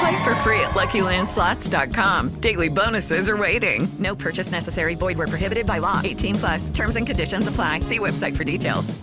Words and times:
Play 0.00 0.16
for 0.24 0.34
free 0.36 0.60
at 0.60 0.70
LuckyLandSlots.com. 0.70 2.40
Daily 2.40 2.68
bonuses 2.70 3.28
are 3.28 3.36
waiting. 3.36 3.86
No 3.98 4.14
purchase 4.16 4.50
necessary. 4.50 4.94
Void 4.94 5.18
where 5.18 5.26
prohibited 5.28 5.66
by 5.66 5.78
law. 5.78 6.00
18 6.02 6.34
plus. 6.36 6.70
Terms 6.70 6.96
and 6.96 7.06
conditions 7.06 7.46
apply. 7.46 7.80
See 7.80 7.98
website 7.98 8.36
for 8.36 8.44
details. 8.44 8.94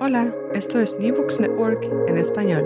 Hola, 0.00 0.32
esto 0.54 0.80
es 0.80 0.98
New 0.98 1.14
Books 1.14 1.38
Network 1.38 1.84
en 2.08 2.18
español. 2.18 2.64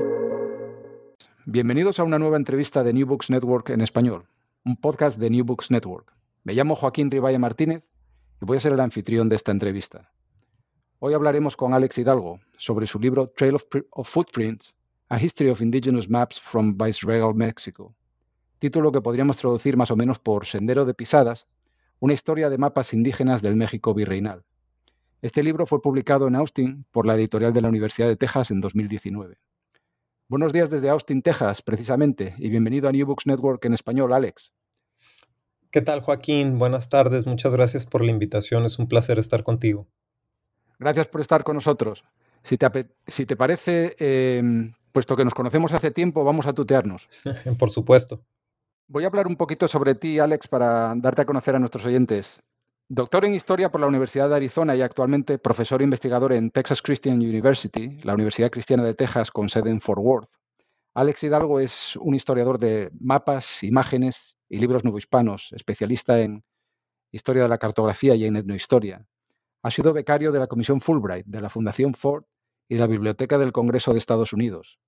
Bienvenidos 1.45 1.99
a 1.99 2.05
una 2.05 2.19
nueva 2.19 2.37
entrevista 2.37 2.83
de 2.83 2.93
New 2.93 3.07
Books 3.07 3.31
Network 3.31 3.71
en 3.71 3.81
español, 3.81 4.27
un 4.65 4.77
podcast 4.77 5.19
de 5.19 5.29
New 5.29 5.45
Books 5.45 5.71
Network. 5.71 6.13
Me 6.45 6.55
llamo 6.55 6.75
Joaquín 6.75 7.11
Ribaya 7.11 7.39
Martínez 7.39 7.83
y 8.41 8.47
voy 8.47 8.57
a 8.57 8.61
ser 8.61 8.73
el 8.73 8.81
anfitrión 8.81 9.29
de 9.29 9.37
esta 9.37 9.53
entrevista. 9.53 10.11
Hoy 11.01 11.15
hablaremos 11.15 11.57
con 11.57 11.75
Alex 11.75 11.99
Hidalgo 11.99 12.41
sobre 12.57 12.87
su 12.87 12.99
libro 12.99 13.29
Trail 13.29 13.57
of, 13.57 13.65
of 13.91 14.09
Footprints, 14.09 14.75
A 15.11 15.19
History 15.19 15.49
of 15.49 15.63
Indigenous 15.63 16.11
Maps 16.11 16.39
from 16.39 16.77
Viceregal 16.77 17.35
Mexico, 17.35 17.95
título 18.59 18.93
que 18.93 19.01
podríamos 19.01 19.39
traducir 19.39 19.75
más 19.75 19.91
o 19.91 19.97
menos 19.97 20.19
por 20.19 20.45
Sendero 20.45 20.85
de 20.85 20.93
Pisadas, 20.93 21.47
una 21.99 22.13
historia 22.13 22.51
de 22.51 22.59
mapas 22.59 22.93
indígenas 22.93 23.41
del 23.41 23.57
México 23.57 23.95
virreinal. 23.95 24.45
Este 25.23 25.43
libro 25.43 25.65
fue 25.65 25.81
publicado 25.81 26.29
en 26.29 26.37
Austin 26.37 26.85
por 26.91 27.07
la 27.07 27.15
editorial 27.15 27.55
de 27.55 27.63
la 27.63 27.71
Universidad 27.71 28.07
de 28.07 28.17
Texas 28.17 28.51
en 28.51 28.61
2019. 28.61 29.39
Buenos 30.29 30.53
días 30.53 30.69
desde 30.69 30.91
Austin, 30.91 31.23
Texas, 31.23 31.63
precisamente, 31.63 32.35
y 32.37 32.51
bienvenido 32.51 32.87
a 32.87 32.93
New 32.93 33.07
Books 33.07 33.27
Network 33.27 33.65
en 33.65 33.73
español, 33.73 34.13
Alex. 34.13 34.53
¿Qué 35.71 35.81
tal, 35.81 36.03
Joaquín? 36.03 36.59
Buenas 36.59 36.91
tardes, 36.91 37.27
muchas 37.27 37.55
gracias 37.55 37.87
por 37.87 38.05
la 38.05 38.11
invitación, 38.11 38.67
es 38.67 38.79
un 38.79 38.89
placer 38.89 39.19
estar 39.19 39.43
contigo. 39.43 39.87
Gracias 40.79 41.09
por 41.09 41.23
estar 41.23 41.45
con 41.45 41.55
nosotros. 41.55 42.05
Si 42.45 42.57
te, 42.57 42.89
si 43.07 43.27
te 43.27 43.37
parece, 43.37 43.97
eh, 43.99 44.43
puesto 44.93 45.17
que 45.17 45.25
nos 45.25 45.35
conocemos 45.35 45.73
hace 45.73 45.91
tiempo, 45.91 46.25
vamos 46.25 46.47
a 46.47 46.53
tutearnos. 46.53 47.09
por 47.59 47.71
supuesto. 47.71 48.23
Voy 48.87 49.05
a 49.05 49.09
hablar 49.09 49.27
un 49.27 49.37
poquito 49.37 49.69
sobre 49.69 49.95
ti, 49.95 50.19
Alex, 50.19 50.49
para 50.49 50.95
darte 50.97 51.23
a 51.23 51.27
conocer 51.27 51.55
a 51.55 51.59
nuestros 51.59 51.85
oyentes. 51.85 52.41
Doctor 52.89 53.27
en 53.27 53.35
Historia 53.35 53.71
por 53.71 53.83
la 53.83 53.87
Universidad 53.87 54.31
de 54.31 54.37
Arizona 54.37 54.75
y 54.75 54.81
actualmente 54.81 55.39
profesor 55.39 55.83
e 55.83 55.85
investigador 55.85 56.33
en 56.33 56.51
Texas 56.51 56.81
Christian 56.81 57.17
University, 57.17 57.99
la 58.03 58.15
Universidad 58.15 58.51
Cristiana 58.51 58.83
de 58.83 58.95
Texas 58.95 59.31
con 59.31 59.51
sede 59.51 59.69
en 59.69 59.83
Fort 59.83 60.01
Worth. 60.03 60.31
Alex 60.95 61.23
Hidalgo 61.23 61.61
es 61.61 61.97
un 61.97 62.15
historiador 62.15 62.59
de 62.59 62.91
mapas, 62.99 63.63
imágenes 63.63 64.37
y 64.49 64.59
libros 64.59 64.85
novohispanos, 64.85 65.51
especialista 65.53 66.19
en 66.21 66.43
historia 67.13 67.43
de 67.43 67.51
la 67.51 67.59
cartografía 67.59 68.15
y 68.15 68.25
en 68.25 68.37
etnohistoria. 68.37 69.07
Ha 69.63 69.71
sido 69.71 69.93
becario 69.93 70.33
de 70.33 70.39
la 70.39 70.47
Comisión 70.47 70.81
Fulbright, 70.81 71.27
de 71.27 71.41
la 71.41 71.49
Fundación 71.49 71.95
Ford 71.95 72.25
y 72.69 72.75
de 72.75 72.81
la 72.81 72.87
Biblioteca 72.87 73.39
del 73.39 73.53
Congreso 73.53 73.93
de 73.93 73.99
Estados 73.99 74.33
Unidos. 74.33 74.79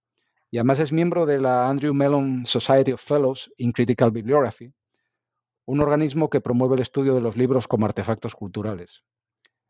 Y 0.50 0.58
además 0.58 0.80
es 0.80 0.92
miembro 0.92 1.26
de 1.26 1.40
la 1.40 1.68
Andrew 1.68 1.94
Mellon 1.94 2.44
Society 2.46 2.92
of 2.92 3.02
Fellows 3.02 3.52
in 3.56 3.72
Critical 3.72 4.10
Bibliography, 4.10 4.72
un 5.66 5.80
organismo 5.80 6.28
que 6.28 6.40
promueve 6.40 6.74
el 6.74 6.82
estudio 6.82 7.14
de 7.14 7.20
los 7.20 7.36
libros 7.36 7.68
como 7.68 7.86
artefactos 7.86 8.34
culturales. 8.34 9.02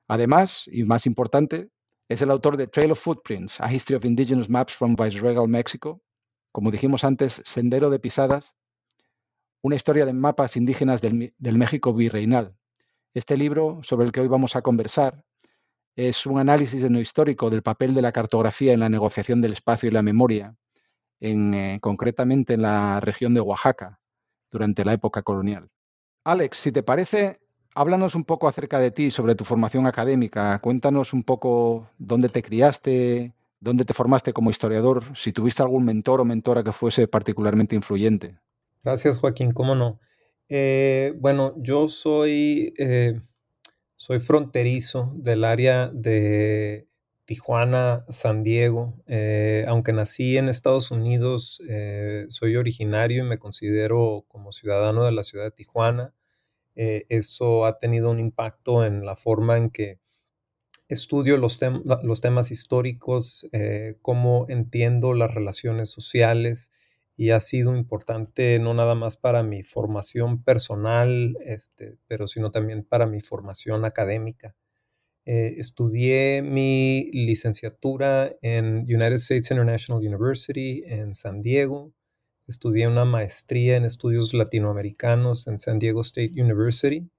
Además, 0.09 0.65
y 0.67 0.85
más 0.85 1.07
importante, 1.07 1.71
es 2.09 2.23
el 2.23 2.31
autor 2.31 2.57
de 2.57 2.67
Trail 2.67 2.93
of 2.93 3.01
Footprints, 3.01 3.61
A 3.61 3.73
History 3.73 3.97
of 3.97 4.05
Indigenous 4.05 4.49
Maps 4.49 4.75
from 4.75 4.97
Viceregal 4.97 5.47
Mexico, 5.47 6.03
como 6.53 6.71
dijimos 6.71 7.05
antes, 7.05 7.43
Sendero 7.45 7.91
de 7.91 8.01
Pisadas, 8.01 8.57
una 9.63 9.77
historia 9.77 10.07
de 10.07 10.13
mapas 10.13 10.57
indígenas 10.57 11.01
del, 11.01 11.35
del 11.39 11.59
México 11.59 11.95
virreinal. 11.95 12.57
Este 13.13 13.37
libro, 13.37 13.81
sobre 13.83 14.07
el 14.07 14.13
que 14.13 14.21
hoy 14.21 14.29
vamos 14.29 14.55
a 14.55 14.63
conversar, 14.63 15.25
es 15.97 16.27
un 16.27 16.39
análisis 16.39 16.83
histórico 16.83 17.51
del 17.51 17.63
papel 17.63 17.93
de 17.93 18.03
la 18.03 18.13
cartografía 18.13 18.73
en 18.73 18.81
la 18.81 18.89
negociación 18.89 19.41
del 19.41 19.53
espacio 19.53 19.89
y 19.89 19.93
la 19.93 20.03
memoria, 20.03 20.55
en, 21.19 21.53
eh, 21.55 21.79
concretamente 21.81 22.55
en 22.55 22.63
la 22.63 23.01
región 23.01 23.35
de 23.35 23.41
Oaxaca, 23.41 23.99
durante 24.51 24.85
la 24.85 24.93
época 24.93 25.23
colonial. 25.23 25.69
Alex, 26.25 26.57
si 26.57 26.71
te 26.71 26.85
parece, 26.85 27.41
háblanos 27.75 28.15
un 28.15 28.25
poco 28.25 28.47
acerca 28.47 28.79
de 28.79 28.93
ti, 28.93 29.11
sobre 29.11 29.35
tu 29.35 29.45
formación 29.45 29.87
académica. 29.87 30.59
Cuéntanos 30.61 31.13
un 31.13 31.25
poco 31.25 31.91
dónde 31.99 32.29
te 32.29 32.43
criaste, 32.43 33.35
dónde 33.59 33.85
te 33.85 33.93
formaste 33.93 34.33
como 34.33 34.51
historiador, 34.51 35.17
si 35.17 35.33
tuviste 35.33 35.63
algún 35.63 35.85
mentor 35.85 36.21
o 36.21 36.25
mentora 36.25 36.63
que 36.63 36.73
fuese 36.73 37.09
particularmente 37.09 37.75
influyente. 37.75 38.39
Gracias, 38.85 39.19
Joaquín, 39.19 39.51
cómo 39.51 39.75
no. 39.75 39.99
Eh, 40.53 41.15
bueno, 41.17 41.55
yo 41.59 41.89
soy, 41.89 42.75
eh, 42.77 43.21
soy 43.95 44.19
fronterizo 44.19 45.13
del 45.15 45.45
área 45.45 45.87
de 45.87 46.89
Tijuana, 47.25 48.05
San 48.09 48.43
Diego. 48.43 49.01
Eh, 49.07 49.63
aunque 49.69 49.93
nací 49.93 50.37
en 50.37 50.49
Estados 50.49 50.91
Unidos, 50.91 51.63
soy 52.29 52.57
originario 52.57 53.25
y 53.25 53.29
me 53.29 53.39
considero 53.39 54.25
como 54.27 54.51
ciudadano 54.51 55.05
de 55.05 55.13
la 55.13 55.23
ciudad 55.23 55.45
de 55.45 55.53
Tijuana. 55.53 56.15
Eso 56.75 57.67
ha 57.67 57.79
tenido 57.79 58.11
un 58.11 58.19
impacto 58.19 58.85
en 58.85 59.05
la 59.05 59.15
forma 59.15 59.57
en 59.57 59.71
que 59.71 60.01
estudio 60.89 61.37
los, 61.37 61.59
los 62.03 62.21
temas 62.21 62.51
históricos, 62.51 63.49
cómo 64.03 64.47
entiendo 64.49 65.15
las 65.15 65.33
relaciones 65.33 65.91
sociales 65.91 66.73
y 67.21 67.33
ha 67.33 67.41
sido 67.41 67.77
importante 67.77 68.59
no 68.59 68.73
nada 68.73 68.95
más 68.95 69.19
para 69.19 69.43
mi 69.43 69.63
formación 69.63 70.43
personal, 70.43 71.37
este, 71.45 71.99
pero 72.07 72.27
sino 72.27 72.51
también 72.51 72.83
para 72.83 73.07
mi 73.07 73.21
formación 73.21 73.85
académica. 73.85 74.57
Eh, 75.27 75.57
estudié 75.59 76.41
mi 76.41 77.11
licenciatura 77.13 78.35
en 78.41 78.87
United 78.89 79.17
States 79.17 79.51
International 79.51 80.03
University 80.03 80.83
en 80.87 81.13
San 81.13 81.43
Diego. 81.43 81.93
Estudié 82.49 82.89
una 82.89 83.05
maestría 83.05 83.77
en 83.77 83.85
estudios 83.85 84.33
latinoamericanos 84.33 85.47
en 85.47 85.59
San 85.59 85.79
Diego 85.79 86.01
State 86.01 86.41
University 86.41 87.11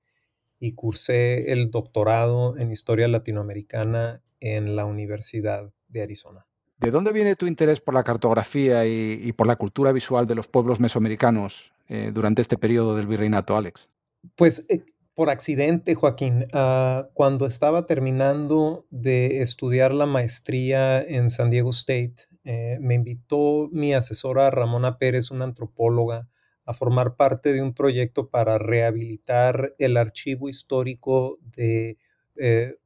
y 0.60 0.74
cursé 0.74 1.52
el 1.52 1.70
doctorado 1.70 2.58
en 2.58 2.72
historia 2.72 3.08
latinoamericana 3.08 4.24
en 4.40 4.76
la 4.76 4.86
Universidad 4.86 5.72
de 5.90 6.02
Arizona. 6.02 6.48
¿De 6.82 6.90
dónde 6.90 7.12
viene 7.12 7.36
tu 7.36 7.46
interés 7.46 7.80
por 7.80 7.94
la 7.94 8.04
cartografía 8.04 8.88
y, 8.88 9.32
por 9.34 9.46
la 9.46 9.56
cultura 9.56 9.92
visual 9.92 10.26
de 10.26 10.34
los 10.34 10.48
pueblos 10.48 10.80
mesoamericanos 10.80 11.72
eh, 11.88 12.10
durante 12.12 12.42
este 12.42 12.58
periodo 12.58 12.96
del 12.96 13.06
virreinato, 13.06 13.56
Alex? 13.56 13.88
Pues 14.36 14.66
eh, 14.68 14.84
por 15.14 15.30
accidente, 15.30 15.94
Joaquín. 15.94 16.46
Ah, 16.54 17.08
cuando 17.14 17.46
estaba 17.46 17.86
terminando 17.86 18.88
de 18.90 19.44
estudiar 19.44 19.94
la 19.94 20.08
maestría 20.08 21.04
en 21.04 21.30
San 21.30 21.52
Diego 21.52 21.70
State, 21.70 22.16
eh, 22.46 22.80
me 22.82 22.96
invitó 22.96 23.70
mi 23.72 23.94
asesora 23.94 24.50
Ramona 24.50 24.98
Pérez, 24.98 25.30
una 25.30 25.46
antropóloga, 25.46 26.30
a 26.66 26.74
formar 26.74 27.16
parte 27.16 27.54
de 27.54 27.62
un 27.62 27.76
proyecto 27.76 28.32
para 28.32 28.58
rehabilitar 28.58 29.76
el 29.78 29.98
archivo 29.98 30.50
histórico 30.50 31.38
de 31.44 32.00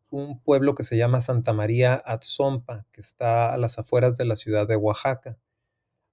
un 0.09 0.41
pueblo 0.41 0.75
que 0.75 0.83
se 0.83 0.97
llama 0.97 1.21
Santa 1.21 1.53
María 1.53 2.01
Atzompa, 2.05 2.85
que 2.91 3.01
está 3.01 3.53
a 3.53 3.57
las 3.57 3.79
afueras 3.79 4.17
de 4.17 4.25
la 4.25 4.35
ciudad 4.35 4.67
de 4.67 4.75
Oaxaca. 4.75 5.37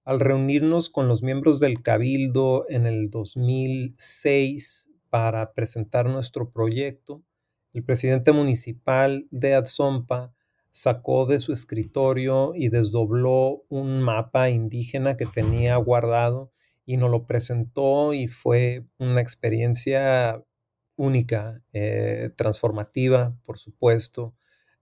Al 0.05 0.21
reunirnos 0.21 0.91
con 0.91 1.09
los 1.09 1.23
miembros 1.23 1.61
del 1.61 1.83
Cabildo 1.83 2.67
en 2.69 2.87
el 2.87 3.11
2006 3.11 4.91
para 5.11 5.53
presentar 5.53 6.07
nuestro 6.07 6.51
proyecto, 6.51 7.23
el 7.73 7.85
presidente 7.85 8.33
municipal 8.33 9.27
de 9.31 9.55
Atzompa 9.55 10.35
sacó 10.71 11.27
de 11.27 11.39
su 11.39 11.53
escritorio 11.53 12.53
y 12.55 12.71
desdobló 12.71 13.65
un 13.69 14.01
mapa 14.01 14.51
indígena 14.51 15.17
que 15.17 15.27
tenía 15.27 15.77
guardado 15.77 16.51
y 16.85 16.97
nos 16.97 17.11
lo 17.11 17.27
presentó 17.27 18.15
y 18.15 18.27
fue 18.27 18.85
una 18.99 19.21
experiencia 19.21 20.43
única, 21.03 21.61
eh, 21.73 22.31
transformativa, 22.37 23.37
por 23.45 23.59
supuesto. 23.59 24.35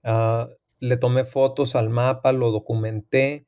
Ah, 0.02 0.50
le 0.78 0.98
tomé 0.98 1.24
fotos 1.24 1.74
al 1.76 1.88
mapa, 1.88 2.32
lo 2.32 2.50
documenté 2.50 3.46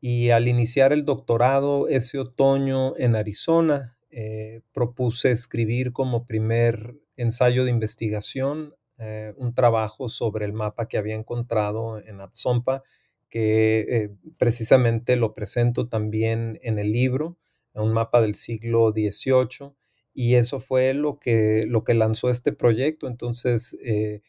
y 0.00 0.30
al 0.30 0.48
iniciar 0.48 0.92
el 0.94 1.04
doctorado 1.04 1.88
ese 1.88 2.18
otoño 2.18 2.96
en 2.96 3.16
Arizona, 3.16 3.98
eh, 4.10 4.62
propuse 4.72 5.30
escribir 5.30 5.92
como 5.92 6.26
primer 6.26 6.96
ensayo 7.16 7.64
de 7.64 7.70
investigación 7.70 8.74
eh, 8.98 9.34
un 9.36 9.54
trabajo 9.54 10.08
sobre 10.08 10.46
el 10.46 10.54
mapa 10.54 10.88
que 10.88 10.96
había 10.96 11.14
encontrado 11.16 11.98
en 11.98 12.22
Atzompa, 12.22 12.82
que 13.28 14.10
precisamente 14.38 15.16
lo 15.16 15.34
presento 15.34 15.88
también 15.88 16.58
en 16.62 16.78
el 16.78 16.92
libro, 16.92 17.36
un 17.74 17.92
mapa 17.92 18.22
del 18.22 18.34
siglo 18.34 18.92
XVIII 18.92 19.74
y 20.18 20.36
eso 20.36 20.60
fue 20.60 20.94
lo 20.94 21.18
que, 21.18 21.66
lo 21.68 21.84
que 21.84 21.92
lanzó 21.92 22.30
este 22.30 22.50
proyecto. 22.52 23.06
Entonces, 23.06 23.76
eh, 23.84 24.22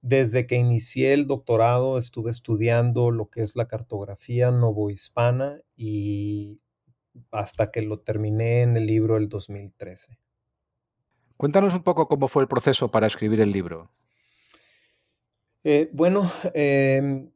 desde 0.00 0.46
que 0.46 0.56
inicié 0.56 1.12
el 1.12 1.26
doctorado 1.26 1.98
estuve 1.98 2.30
estudiando 2.30 3.10
lo 3.10 3.28
que 3.28 3.42
es 3.42 3.54
la 3.54 3.68
cartografía 3.68 4.50
novohispana 4.50 5.60
y 5.76 6.62
hasta 7.32 7.70
que 7.70 7.82
lo 7.82 8.00
terminé 8.00 8.62
en 8.62 8.78
el 8.78 8.86
libro 8.86 9.18
el 9.18 9.28
2013. 9.28 10.18
Cuéntanos 11.36 11.74
un 11.74 11.82
poco 11.82 12.08
cómo 12.08 12.26
fue 12.26 12.42
el 12.42 12.48
proceso 12.48 12.90
para 12.90 13.06
escribir 13.06 13.42
el 13.42 13.52
libro. 13.52 13.90
Eh, 15.64 15.90
bueno, 15.92 16.32
em, 16.54 17.30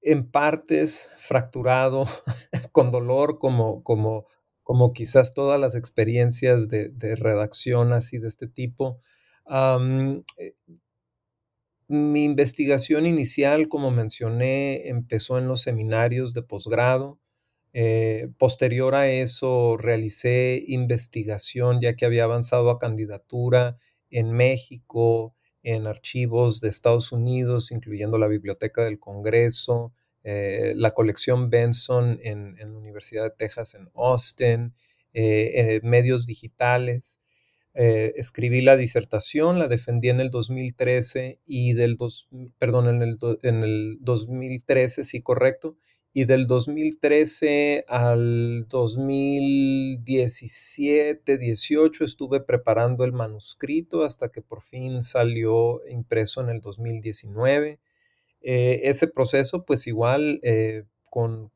en 0.00 0.30
partes, 0.30 1.10
fracturado, 1.18 2.04
con 2.72 2.90
dolor, 2.90 3.38
como, 3.38 3.84
como, 3.84 4.24
como 4.70 4.92
quizás 4.92 5.34
todas 5.34 5.58
las 5.58 5.74
experiencias 5.74 6.68
de, 6.68 6.92
redacción 7.16 7.92
así 7.92 8.18
de 8.18 8.28
este 8.28 8.46
tipo. 8.46 9.00
Eh, 9.48 10.54
mi 11.88 12.22
investigación 12.22 13.04
inicial, 13.04 13.66
como 13.66 13.90
mencioné, 13.90 14.86
empezó 14.88 15.38
en 15.38 15.48
los 15.48 15.62
seminarios 15.62 16.34
de 16.34 16.44
posgrado. 16.44 17.18
Eh, 17.72 18.28
posterior 18.38 18.94
a 18.94 19.10
eso, 19.10 19.76
realicé 19.76 20.62
investigación 20.68 21.80
ya 21.80 21.96
que 21.96 22.06
había 22.06 22.22
avanzado 22.22 22.70
a 22.70 22.78
candidatura 22.78 23.76
en 24.08 24.30
México, 24.30 25.34
en 25.64 25.88
archivos 25.88 26.60
de 26.60 26.68
Estados 26.68 27.10
Unidos, 27.10 27.72
incluyendo 27.72 28.18
la 28.18 28.28
Biblioteca 28.28 28.84
del 28.84 29.00
Congreso, 29.00 29.92
eh, 30.22 30.74
la 30.76 30.92
colección 30.92 31.50
Benson 31.50 32.20
en, 32.22 32.56
la 32.56 32.78
Universidad 32.78 33.24
de 33.24 33.30
Texas 33.30 33.74
en 33.74 33.90
Austin, 33.94 34.74
eh, 35.12 35.80
medios 35.82 36.26
digitales. 36.26 37.20
Eh, 37.74 38.14
escribí 38.16 38.62
la 38.62 38.76
disertación, 38.76 39.58
la 39.58 39.68
defendí 39.68 40.08
en 40.08 40.20
el 40.20 40.30
2013 40.30 41.40
y 41.44 41.74
del 41.74 41.96
dos, 41.96 42.28
perdón, 42.58 42.88
en 42.88 43.02
el, 43.02 43.16
en 43.42 43.62
el 43.62 43.98
2013, 44.00 45.04
sí, 45.04 45.22
correcto, 45.22 45.76
y 46.12 46.24
del 46.24 46.48
2013 46.48 47.84
al 47.86 48.66
2017, 48.68 51.38
18 51.38 52.04
estuve 52.04 52.40
preparando 52.40 53.04
el 53.04 53.12
manuscrito 53.12 54.02
hasta 54.04 54.30
que 54.30 54.42
por 54.42 54.62
fin 54.62 55.02
salió 55.02 55.80
impreso 55.88 56.40
en 56.40 56.48
el 56.48 56.60
2019. 56.60 57.78
Eh, 58.42 58.80
ese 58.84 59.08
proceso, 59.08 59.64
pues 59.64 59.86
igual, 59.86 60.40
eh, 60.42 60.84
con, 61.04 61.50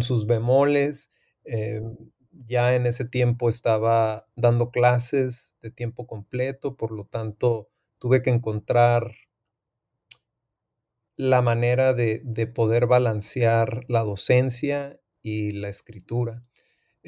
sus 0.00 0.26
bemoles, 0.26 1.10
eh, 1.44 1.80
ya 2.46 2.74
en 2.74 2.86
ese 2.86 3.04
tiempo 3.04 3.48
estaba 3.48 4.26
dando 4.36 4.70
clases 4.70 5.56
de 5.62 5.70
tiempo 5.70 6.06
completo, 6.06 6.76
por 6.76 6.92
lo 6.92 7.04
tanto, 7.04 7.68
tuve 7.98 8.22
que 8.22 8.30
encontrar 8.30 9.12
la 11.16 11.40
manera 11.40 11.94
de 11.94 12.46
poder 12.46 12.86
balancear 12.86 13.84
la 13.88 14.00
docencia 14.00 15.00
y 15.22 15.52
la 15.52 15.68
escritura. 15.68 16.44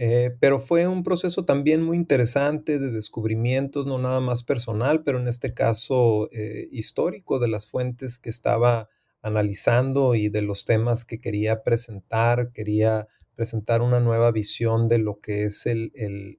Eh, 0.00 0.36
pero 0.38 0.60
fue 0.60 0.86
un 0.86 1.02
proceso 1.02 1.44
también 1.44 1.82
muy 1.82 1.96
interesante 1.96 2.78
de 2.78 2.92
descubrimientos, 2.92 3.84
no 3.84 3.98
nada 3.98 4.20
más 4.20 4.44
personal, 4.44 5.02
pero 5.02 5.18
en 5.18 5.26
este 5.26 5.54
caso 5.54 6.28
eh, 6.30 6.68
histórico 6.70 7.40
de 7.40 7.48
las 7.48 7.68
fuentes 7.68 8.20
que 8.20 8.30
estaba 8.30 8.88
analizando 9.22 10.14
y 10.14 10.28
de 10.28 10.42
los 10.42 10.64
temas 10.64 11.04
que 11.04 11.20
quería 11.20 11.64
presentar. 11.64 12.52
Quería 12.52 13.08
presentar 13.34 13.82
una 13.82 13.98
nueva 13.98 14.30
visión 14.30 14.86
de 14.86 14.98
lo 14.98 15.18
que 15.18 15.42
es 15.42 15.66
el, 15.66 15.90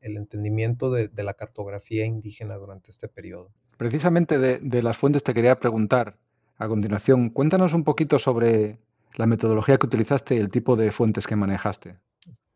entendimiento 0.02 0.90
de, 0.90 1.10
la 1.22 1.34
cartografía 1.34 2.06
indígena 2.06 2.56
durante 2.56 2.92
este 2.92 3.10
periodo. 3.10 3.52
Precisamente 3.76 4.40
de, 4.40 4.60
de 4.60 4.82
las 4.82 4.96
fuentes 4.96 5.22
te 5.22 5.34
quería 5.34 5.60
preguntar 5.60 6.16
a 6.58 6.70
continuación. 6.70 7.30
Cuéntanos 7.30 7.74
un 7.74 7.84
poquito 7.84 8.20
sobre 8.20 8.80
la 9.16 9.26
metodología 9.26 9.78
que 9.78 9.86
utilizaste 9.86 10.36
y 10.36 10.38
el 10.38 10.50
tipo 10.50 10.78
de 10.78 10.92
fuentes 10.92 11.28
que 11.28 11.36
manejaste. 11.36 11.98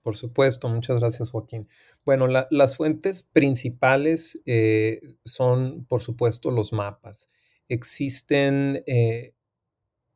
Por 0.04 0.18
supuesto, 0.18 0.68
muchas 0.68 1.00
gracias 1.00 1.32
Joaquín. 1.32 1.70
Bueno, 2.06 2.28
las 2.28 2.76
fuentes 2.76 3.24
principales 3.24 4.42
eh, 4.46 5.00
son, 5.24 5.86
por 5.86 6.02
supuesto, 6.02 6.52
los 6.52 6.74
mapas. 6.74 7.30
Existen 7.70 8.84
eh, 8.86 9.34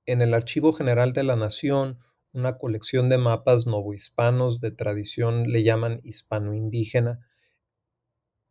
en 0.05 0.21
el 0.21 0.33
Archivo 0.33 0.73
General 0.73 1.13
de 1.13 1.23
la 1.23 1.37
Nación 1.37 1.99
una 2.33 2.57
colección 2.57 3.09
de 3.09 3.17
mapas 3.17 3.65
novohispanos 3.65 4.59
de 4.61 4.71
tradición, 4.71 5.51
le 5.51 5.63
llaman 5.63 6.01
hispano-indígena, 6.03 7.25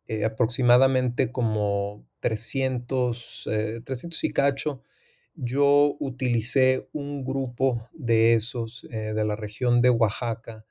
eh, 0.07 0.25
aproximadamente 0.25 1.31
como 1.31 2.07
300, 2.19 3.47
300 3.85 4.23
y 4.23 4.33
cacho. 4.33 4.81
Yo 5.35 5.95
utilicé 5.99 6.89
un 6.93 7.23
grupo 7.23 7.87
de 7.93 8.33
esos 8.33 8.87
de 8.89 9.23
la 9.23 9.35
región 9.35 9.81
de 9.81 9.91
Oaxaca 9.91 10.65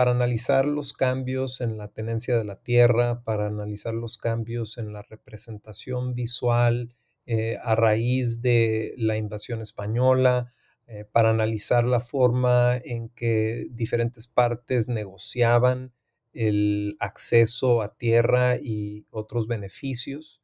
para 0.00 0.12
analizar 0.12 0.64
los 0.64 0.94
cambios 0.94 1.60
en 1.60 1.76
la 1.76 1.88
tenencia 1.88 2.38
de 2.38 2.44
la 2.44 2.62
tierra, 2.62 3.22
para 3.22 3.48
analizar 3.48 3.92
los 3.92 4.16
cambios 4.16 4.78
en 4.78 4.94
la 4.94 5.02
representación 5.02 6.14
visual 6.14 6.96
eh, 7.26 7.58
a 7.62 7.74
raíz 7.74 8.40
de 8.40 8.94
la 8.96 9.18
invasión 9.18 9.60
española, 9.60 10.54
eh, 10.86 11.04
para 11.04 11.28
analizar 11.28 11.84
la 11.84 12.00
forma 12.00 12.80
en 12.82 13.10
que 13.10 13.66
diferentes 13.72 14.26
partes 14.26 14.88
negociaban 14.88 15.92
el 16.32 16.96
acceso 16.98 17.82
a 17.82 17.94
tierra 17.98 18.56
y 18.56 19.04
otros 19.10 19.48
beneficios. 19.48 20.40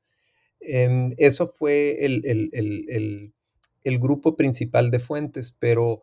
Em, 0.60 1.14
eso 1.16 1.48
fue 1.48 2.04
el, 2.04 3.32
grupo 3.84 4.36
principal 4.36 4.90
de 4.90 4.98
fuentes, 4.98 5.50
pero 5.50 6.02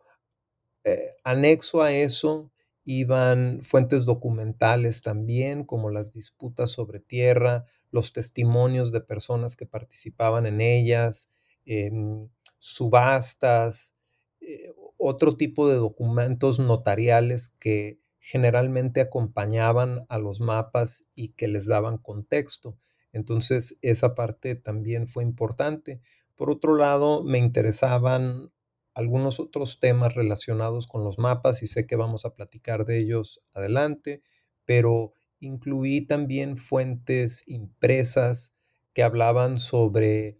eh, 0.82 1.10
anexo 1.22 1.82
a 1.82 1.92
eso 1.92 2.50
iban 2.84 3.60
fuentes 3.62 4.04
documentales 4.06 5.02
también, 5.02 5.64
como 5.64 5.90
las 5.90 6.12
disputas 6.14 6.70
sobre 6.70 7.00
tierra, 7.00 7.64
los 7.90 8.12
testimonios 8.12 8.92
de 8.92 9.00
personas 9.00 9.56
que 9.56 9.66
participaban 9.66 10.46
en 10.46 10.60
ellas, 10.60 11.30
em, 11.64 12.28
subastas, 12.58 13.94
eh, 14.40 14.72
otro 14.98 15.36
tipo 15.36 15.68
de 15.68 15.76
documentos 15.76 16.58
notariales 16.58 17.48
que 17.60 17.98
generalmente 18.18 19.00
acompañaban 19.00 20.06
a 20.08 20.18
los 20.18 20.40
mapas 20.40 21.06
y 21.14 21.30
que 21.30 21.46
les 21.48 21.66
daban 21.66 21.98
contexto. 21.98 22.78
Entonces, 23.12 23.78
esa 23.82 24.14
parte 24.14 24.54
también 24.56 25.08
fue 25.08 25.22
importante. 25.24 26.00
Por 26.34 26.50
otro 26.50 26.76
lado, 26.76 27.22
me 27.22 27.38
interesaban 27.38 28.50
algunos 28.94 29.40
otros 29.40 29.80
temas 29.80 30.14
relacionados 30.14 30.86
con 30.86 31.04
los 31.04 31.18
mapas 31.18 31.62
y 31.62 31.66
sé 31.66 31.86
que 31.86 31.96
vamos 31.96 32.24
a 32.24 32.34
platicar 32.34 32.84
de 32.84 32.98
ellos 32.98 33.42
adelante, 33.52 34.22
pero 34.64 35.12
incluí 35.40 36.00
también 36.06 36.56
fuentes 36.56 37.42
impresas 37.46 38.54
que 38.92 39.02
hablaban 39.02 39.58
sobre 39.58 40.38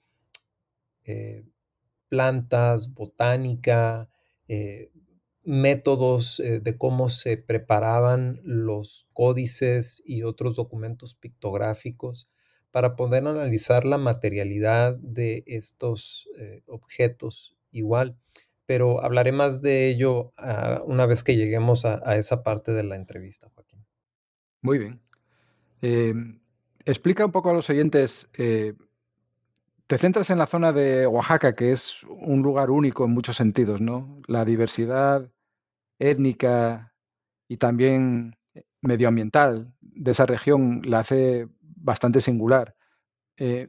eh, 1.04 1.44
plantas, 2.08 2.94
botánica, 2.94 4.08
eh, 4.46 4.92
métodos 5.42 6.38
eh, 6.40 6.60
de 6.60 6.78
cómo 6.78 7.08
se 7.08 7.36
preparaban 7.36 8.40
los 8.44 9.08
códices 9.12 10.00
y 10.06 10.22
otros 10.22 10.54
documentos 10.54 11.16
pictográficos 11.16 12.30
para 12.70 12.94
poder 12.94 13.26
analizar 13.26 13.84
la 13.84 13.98
materialidad 13.98 14.96
de 14.96 15.44
estos 15.46 16.28
objetos 16.66 17.53
igual. 17.74 18.16
Pero 18.66 19.04
hablaré 19.04 19.32
más 19.32 19.60
de 19.60 19.88
ello 19.88 20.32
ah, 20.38 20.82
una 20.86 21.04
vez 21.04 21.22
que 21.22 21.36
lleguemos 21.36 21.84
a, 21.84 22.16
esa 22.16 22.42
parte 22.42 22.72
de 22.72 22.84
la 22.84 22.96
entrevista, 22.96 23.50
Joaquín. 23.54 23.84
Muy 24.62 24.78
bien. 24.78 25.02
Em, 25.82 26.40
explica 26.86 27.26
un 27.26 27.32
poco 27.32 27.50
a 27.50 27.52
los 27.52 27.68
oyentes, 27.68 28.28
eh, 28.38 28.72
te 29.86 29.98
centras 29.98 30.30
en 30.30 30.38
la 30.38 30.46
zona 30.46 30.72
de 30.72 31.06
Oaxaca, 31.06 31.54
que 31.54 31.72
es 31.72 32.02
un 32.04 32.40
lugar 32.40 32.70
único 32.70 33.04
en 33.04 33.10
muchos 33.10 33.36
sentidos, 33.36 33.82
¿no? 33.82 34.22
La 34.26 34.46
diversidad 34.46 35.30
étnica 35.98 36.94
y 37.48 37.58
también 37.58 38.34
medioambiental 38.80 39.74
de 39.80 40.10
esa 40.10 40.26
región 40.26 40.82
la 40.84 41.00
hace 41.00 41.48
bastante 41.60 42.20
singular. 42.20 42.74
Eh, 43.36 43.68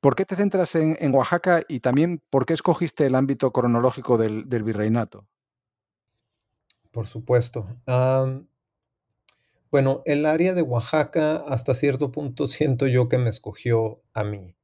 ¿Por 0.00 0.14
qué 0.14 0.24
te 0.24 0.36
centras 0.36 0.74
en, 0.76 1.14
Oaxaca 1.14 1.62
y 1.68 1.80
también 1.80 2.22
por 2.30 2.46
qué 2.46 2.54
escogiste 2.54 3.06
el 3.06 3.16
ámbito 3.16 3.52
cronológico 3.52 4.16
del, 4.16 4.44
virreinato? 4.44 5.26
Por 6.92 7.06
supuesto. 7.06 7.66
bueno, 9.70 10.02
el 10.04 10.26
área 10.26 10.54
de 10.54 10.62
Oaxaca 10.62 11.36
hasta 11.36 11.74
cierto 11.74 12.12
punto 12.12 12.46
siento 12.48 12.86
yo 12.86 13.08
que 13.08 13.18
me 13.18 13.30
escogió 13.30 14.00
a 14.14 14.24
mí. 14.24 14.54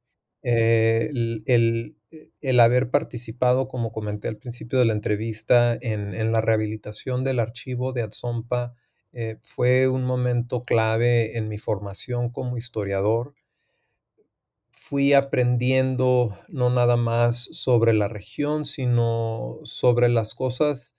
Eh, 0.47 1.09
el, 1.45 2.59
haber 2.59 2.91
participado, 2.91 3.67
como 3.67 3.91
comenté 3.91 4.27
al 4.27 4.37
principio 4.37 4.79
de 4.79 4.85
la 4.85 4.93
entrevista, 4.93 5.77
en, 5.81 6.31
la 6.31 6.39
rehabilitación 6.39 7.23
del 7.23 7.39
archivo 7.39 7.91
de 7.91 8.03
Atzompa 8.03 8.73
eh, 9.11 9.37
fue 9.41 9.87
un 9.87 10.05
momento 10.05 10.63
clave 10.63 11.37
en 11.37 11.49
mi 11.49 11.57
formación 11.57 12.29
como 12.29 12.57
historiador. 12.57 13.33
Fui 14.87 15.13
aprendiendo 15.13 16.37
no 16.47 16.69
nada 16.69 16.95
más 16.95 17.49
sobre 17.51 17.91
la 17.91 18.07
región, 18.07 18.65
sino 18.65 19.57
sobre 19.63 20.09
las 20.09 20.35
cosas 20.35 20.95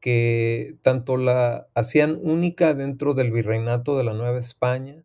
que 0.00 0.78
tanto 0.80 1.18
la 1.18 1.68
hacían 1.74 2.18
única 2.22 2.72
dentro 2.72 3.12
del 3.12 3.30
virreinato 3.30 3.98
de 3.98 4.04
la 4.04 4.14
Nueva 4.14 4.38
España, 4.38 5.04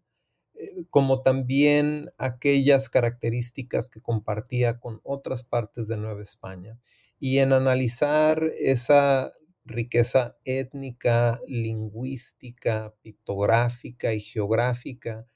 eh, 0.54 0.86
como 0.90 1.22
también 1.22 2.14
aquellas 2.18 2.88
características 2.88 3.90
que 3.90 4.00
compartía 4.00 4.80
con 4.80 5.02
otras 5.04 5.44
partes 5.44 5.90
de 5.90 5.98
Nueva 5.98 6.22
España. 6.22 6.80
Y 7.20 7.40
en 7.40 7.52
analizar 7.52 8.42
esa 8.58 9.34
riqueza 9.66 10.38
étnica, 10.46 11.42
lingüística, 11.46 12.94
pictográfica 13.02 14.14
y 14.14 14.22
geográfica, 14.22 15.28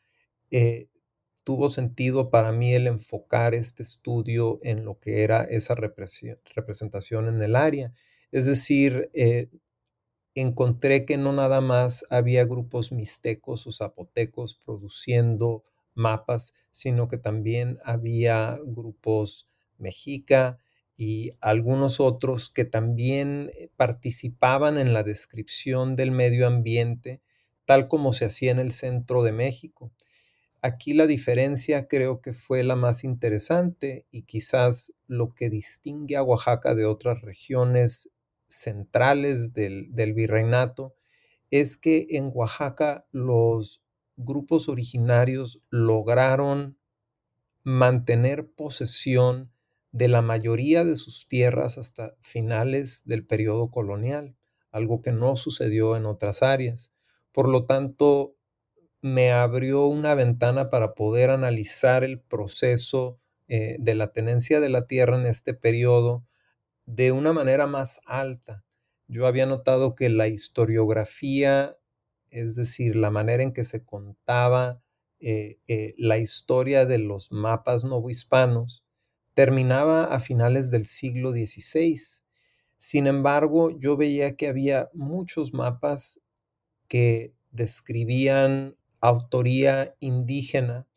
eh, 0.52 0.88
tuvo 1.48 1.70
sentido 1.70 2.30
para 2.30 2.52
mí 2.52 2.74
el 2.76 2.88
enfocar 2.88 3.54
este 3.56 3.82
estudio 3.82 4.60
en 4.64 4.84
lo 4.84 5.00
que 5.00 5.24
era 5.24 5.46
esa 5.46 5.76
representación 5.76 7.30
en 7.30 7.42
el 7.42 7.56
área. 7.56 7.94
Es 8.34 8.48
decir, 8.48 9.10
eh, 9.14 9.48
encontré 10.36 11.06
que 11.06 11.16
no 11.16 11.32
nada 11.32 11.62
más 11.62 12.06
había 12.10 12.44
grupos 12.44 12.92
mixtecos 12.92 13.66
o 13.66 13.72
zapotecos 13.72 14.56
produciendo 14.56 15.64
mapas, 15.94 16.54
sino 16.72 17.08
que 17.08 17.18
también 17.18 17.80
había 17.86 18.60
grupos 18.66 19.50
mexica, 19.78 20.58
y 20.98 21.32
algunos 21.40 22.02
otros 22.02 22.50
que 22.50 22.66
también 22.66 23.52
eh, 23.54 23.70
participaban 23.78 24.78
en 24.78 24.92
la 24.92 25.04
descripción 25.04 25.96
del 25.96 26.12
medio 26.12 26.46
ambiente, 26.46 27.22
tal 27.64 27.88
como 27.88 28.12
se 28.12 28.26
hacía 28.26 28.52
en 28.52 28.60
el 28.60 28.74
centro 28.74 29.24
de 29.24 29.32
México. 29.32 29.94
Aquí 30.68 30.94
la 30.94 31.08
diferencia 31.08 31.88
creo 31.88 32.20
que 32.20 32.34
fue 32.34 32.62
la 32.62 32.76
más 32.76 33.06
interesante 33.06 34.06
y 34.12 34.24
quizás 34.24 34.92
lo 35.08 35.34
que 35.34 35.50
distingue 35.50 36.18
a 36.18 36.24
Oaxaca 36.24 36.76
de 36.76 36.84
otras 36.84 37.22
regiones 37.22 38.10
centrales 38.50 39.54
del, 39.54 40.14
virreinato 40.14 40.94
es 41.52 41.78
que 41.78 42.08
en 42.10 42.32
Oaxaca 42.34 43.08
los 43.14 43.82
grupos 44.18 44.68
originarios 44.68 45.62
lograron 45.70 46.78
mantener 47.64 48.52
posesión 48.52 49.50
de 49.94 50.10
la 50.10 50.22
mayoría 50.22 50.84
de 50.84 50.98
sus 50.98 51.30
tierras 51.30 51.78
hasta 51.78 52.18
finales 52.20 53.04
del 53.06 53.26
periodo 53.26 53.72
colonial, 53.72 54.36
algo 54.72 55.02
que 55.02 55.14
no 55.14 55.38
sucedió 55.38 55.96
en 55.96 56.06
otras 56.06 56.44
áreas. 56.44 56.92
Por 57.32 57.48
lo 57.48 57.66
tanto, 57.66 58.37
me 59.02 59.32
abrió 59.32 59.86
una 59.86 60.16
ventana 60.16 60.70
para 60.70 60.94
poder 60.94 61.30
analizar 61.30 62.04
el 62.04 62.20
proceso 62.20 63.20
eh, 63.48 63.78
de 63.80 63.96
la 63.96 64.12
tenencia 64.12 64.60
de 64.60 64.70
la 64.70 64.88
tierra 64.88 65.20
en 65.20 65.26
este 65.26 65.54
periodo 65.54 66.26
de 66.86 67.12
una 67.12 67.34
manera 67.34 67.68
más 67.68 68.02
alta. 68.06 68.66
Yo 69.08 69.28
había 69.28 69.46
notado 69.46 69.96
que 69.96 70.10
la 70.10 70.28
historiografía, 70.28 71.78
es 72.30 72.56
decir, 72.56 72.96
la 72.96 73.12
manera 73.12 73.44
en 73.44 73.54
que 73.54 73.64
se 73.64 73.84
contaba 73.86 74.82
eh, 75.20 75.60
eh, 75.68 75.94
la 75.98 76.18
historia 76.18 76.86
de 76.86 76.98
los 76.98 77.32
mapas 77.32 77.84
novohispanos, 77.84 78.84
terminaba 79.34 80.06
a 80.06 80.20
finales 80.20 80.72
del 80.72 80.86
siglo 80.86 81.32
XVI. 81.32 81.98
Sin 82.78 83.08
embargo, 83.08 83.70
yo 83.70 83.98
veía 83.98 84.36
que 84.36 84.48
había 84.48 84.90
muchos 84.94 85.54
mapas 85.54 86.22
que 86.88 87.34
describían 87.52 88.76
autoría 89.02 89.96
indígena 90.00 90.88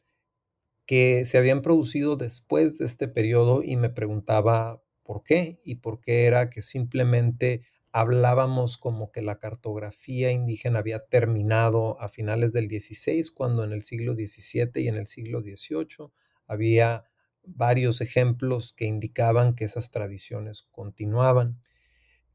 que 0.86 1.24
se 1.24 1.38
habían 1.38 1.62
producido 1.62 2.16
después 2.16 2.78
de 2.78 2.86
este 2.86 3.08
periodo 3.08 3.62
y 3.62 3.76
me 3.76 3.90
preguntaba 3.90 4.82
por 5.02 5.22
qué 5.22 5.60
y 5.64 5.76
por 5.76 6.00
qué 6.00 6.26
era 6.26 6.50
que 6.50 6.62
simplemente 6.62 7.62
hablábamos 7.92 8.78
como 8.78 9.10
que 9.10 9.22
la 9.22 9.38
cartografía 9.38 10.30
indígena 10.30 10.78
había 10.78 11.06
terminado 11.06 12.00
a 12.00 12.08
finales 12.08 12.52
del 12.52 12.68
XVI, 12.68 13.22
cuando 13.34 13.64
en 13.64 13.72
el 13.72 13.82
siglo 13.82 14.14
XVII 14.14 14.82
y 14.82 14.88
en 14.88 14.96
el 14.96 15.06
siglo 15.06 15.40
XVIII 15.42 16.10
había 16.46 17.04
varios 17.44 18.00
ejemplos 18.00 18.72
que 18.72 18.84
indicaban 18.84 19.54
que 19.54 19.64
esas 19.64 19.90
tradiciones 19.90 20.62
continuaban. 20.70 21.60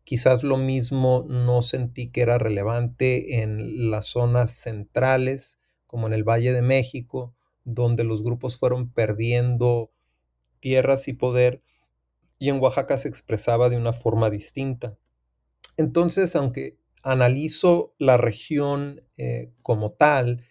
Quizás 0.06 0.44
lo 0.44 0.58
mismo 0.58 1.26
no 1.28 1.64
sentí 1.64 2.12
que 2.12 2.22
era 2.22 2.38
relevante 2.38 3.42
en 3.42 3.90
las 3.90 4.06
zonas 4.06 4.52
centrales, 4.52 5.60
como 5.88 6.06
en 6.06 6.14
el 6.14 6.24
Valle 6.24 6.54
de 6.54 6.62
México, 6.62 7.36
donde 7.64 8.04
los 8.04 8.22
grupos 8.22 8.56
fueron 8.56 8.92
perdiendo 8.92 9.92
tierras 10.60 11.08
y 11.08 11.14
poder, 11.14 11.64
y 12.38 12.50
en 12.50 12.62
Oaxaca 12.62 13.00
se 13.00 13.08
expresaba 13.08 13.70
de 13.70 13.78
una 13.78 13.94
forma 13.94 14.30
distinta. 14.30 14.96
Entonces, 15.76 16.36
aunque 16.36 16.78
analizo 17.02 17.96
la 17.98 18.18
región 18.18 19.02
eh, 19.18 19.52
como 19.64 19.90
tal, 19.90 20.46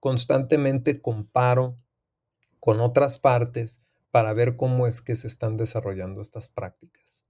constantemente 0.00 1.00
comparo 1.00 1.78
con 2.58 2.80
otras 2.80 3.18
partes 3.18 3.84
para 4.10 4.32
ver 4.32 4.56
cómo 4.56 4.88
es 4.88 5.00
que 5.00 5.14
se 5.14 5.28
están 5.28 5.56
desarrollando 5.56 6.20
estas 6.20 6.48
prácticas. 6.48 7.27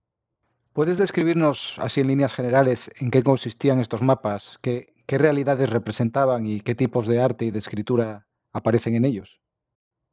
¿Puedes 0.78 0.96
describirnos 0.96 1.74
así 1.78 2.02
en 2.02 2.06
líneas 2.06 2.32
generales 2.32 2.88
en 3.00 3.10
qué 3.10 3.24
consistían 3.24 3.80
estos 3.80 4.00
mapas, 4.00 4.60
qué, 4.62 4.94
realidades 5.08 5.70
representaban 5.70 6.46
y 6.46 6.60
qué 6.60 6.76
tipos 6.76 7.08
de 7.08 7.20
arte 7.20 7.46
y 7.46 7.50
de 7.50 7.58
escritura 7.58 8.28
aparecen 8.52 8.94
en 8.94 9.04
ellos? 9.04 9.40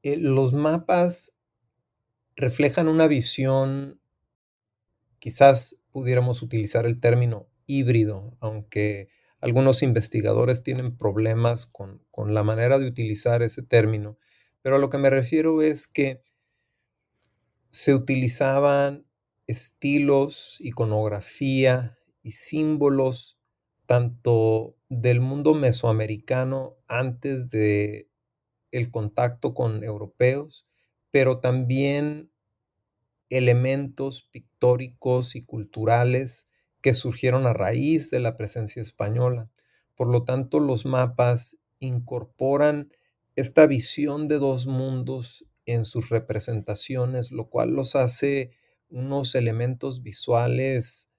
Eh, 0.01 0.17
los 0.17 0.53
mapas 0.53 1.35
reflejan 2.35 2.87
una 2.87 3.05
visión, 3.05 4.01
quizás 5.19 5.77
pudiéramos 5.91 6.41
utilizar 6.41 6.87
el 6.87 6.99
término 6.99 7.47
híbrido, 7.67 8.35
aunque 8.39 9.09
algunos 9.41 9.83
investigadores 9.83 10.63
tienen 10.63 10.97
problemas 10.97 11.67
con, 11.67 12.03
con 12.09 12.33
la 12.33 12.41
manera 12.41 12.79
de 12.79 12.87
utilizar 12.87 13.43
ese 13.43 13.61
término, 13.61 14.17
pero 14.63 14.77
a 14.77 14.79
lo 14.79 14.89
que 14.89 14.97
me 14.97 15.11
refiero 15.11 15.61
es 15.61 15.87
que 15.87 16.23
se 17.69 17.93
utilizaban 17.93 19.04
estilos, 19.47 20.57
iconografía 20.59 21.97
y 22.23 22.31
símbolos 22.31 23.37
tanto 23.85 24.75
del 24.89 25.21
mundo 25.21 25.53
mesoamericano 25.53 26.75
antes 26.87 27.49
de 27.51 28.09
el 28.71 28.91
contacto 28.91 29.53
con 29.53 29.83
europeos, 29.83 30.67
pero 31.11 31.39
también 31.39 32.31
elementos 33.29 34.23
pictóricos 34.23 35.35
y 35.35 35.43
culturales 35.43 36.47
que 36.81 36.93
surgieron 36.93 37.47
a 37.47 37.53
raíz 37.53 38.11
de 38.11 38.19
la 38.19 38.37
presencia 38.37 38.81
española. 38.81 39.49
Por 39.95 40.11
lo 40.11 40.23
tanto, 40.23 40.59
los 40.59 40.85
mapas 40.85 41.57
incorporan 41.79 42.91
esta 43.35 43.65
visión 43.65 44.27
de 44.27 44.37
dos 44.39 44.67
mundos 44.67 45.45
en 45.65 45.85
sus 45.85 46.09
representaciones, 46.09 47.31
lo 47.31 47.49
cual 47.49 47.71
los 47.71 47.95
hace 47.95 48.51
unos 48.89 49.35
elementos 49.35 50.01
visuales 50.03 51.09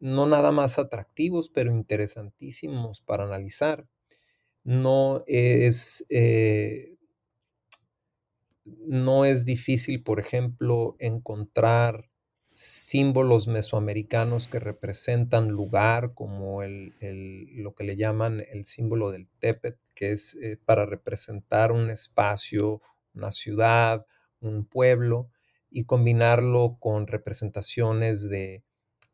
no 0.00 0.26
nada 0.26 0.50
más 0.52 0.78
atractivos, 0.78 1.48
pero 1.48 1.70
interesantísimos 1.72 3.00
para 3.00 3.24
analizar. 3.24 3.86
No 4.64 5.24
es, 5.26 6.04
eh, 6.10 6.96
no 8.64 9.24
es 9.24 9.44
difícil, 9.44 10.02
por 10.02 10.20
ejemplo, 10.20 10.96
encontrar 10.98 12.10
símbolos 12.52 13.48
mesoamericanos 13.48 14.46
que 14.46 14.60
representan 14.60 15.48
lugar, 15.48 16.12
como 16.14 16.62
el, 16.62 16.94
lo 17.56 17.74
que 17.74 17.84
le 17.84 17.96
llaman 17.96 18.44
el 18.50 18.66
símbolo 18.66 19.10
del 19.10 19.26
tepet, 19.38 19.78
que 19.94 20.12
es 20.12 20.34
eh, 20.36 20.58
para 20.64 20.84
representar 20.86 21.72
un 21.72 21.90
espacio, 21.90 22.82
una 23.14 23.32
ciudad, 23.32 24.06
un 24.40 24.64
pueblo, 24.66 25.30
y 25.72 25.84
combinarlo 25.84 26.76
con 26.78 27.06
representaciones 27.06 28.28
de 28.28 28.62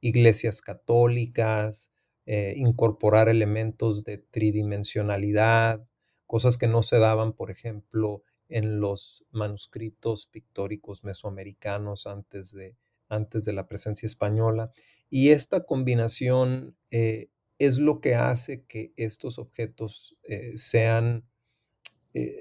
iglesias 0.01 0.61
católicas, 0.61 1.93
eh, 2.27 2.55
incorporar 2.57 3.29
elementos 3.29 4.05
de 4.05 4.19
tridimensionalidad, 4.19 5.87
cosas 6.27 6.59
que 6.59 6.67
no 6.67 6.83
se 6.83 6.99
daban, 6.99 7.33
por 7.33 7.51
ejemplo, 7.51 8.23
en 8.49 8.81
los 8.81 9.25
manuscritos 9.31 10.27
pictóricos 10.27 11.05
mesoamericanos 11.05 12.07
antes 12.07 12.53
de, 12.53 12.77
antes 13.09 13.45
de 13.45 13.53
la 13.53 13.67
presencia 13.67 14.07
española. 14.07 14.73
Y 15.11 15.31
esta 15.31 15.65
combinación 15.65 16.77
eh, 16.91 17.31
es 17.59 17.79
lo 17.79 18.01
que 18.01 18.15
hace 18.15 18.65
que 18.65 18.93
estos 18.97 19.39
objetos 19.39 20.17
eh, 20.23 20.53
sean 20.57 21.25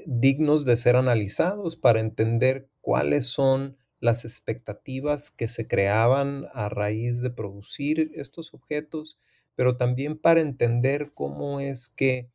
dignos 0.08 0.66
de 0.66 0.76
ser 0.76 0.96
analizados 0.96 1.76
para 1.76 2.00
entender 2.00 2.68
cuáles 2.82 3.28
son 3.28 3.78
las 4.00 4.26
expectativas 4.26 5.32
que 5.32 5.48
se 5.48 5.68
creaban 5.68 6.48
a 6.54 6.70
raíz 6.70 7.22
de 7.22 7.30
producir 7.30 8.12
estos 8.16 8.54
objetos, 8.54 9.20
pero 9.56 9.78
también 9.78 10.18
para 10.18 10.42
entender 10.42 11.12
cómo 11.14 11.60
es 11.60 11.90
que 11.90 12.30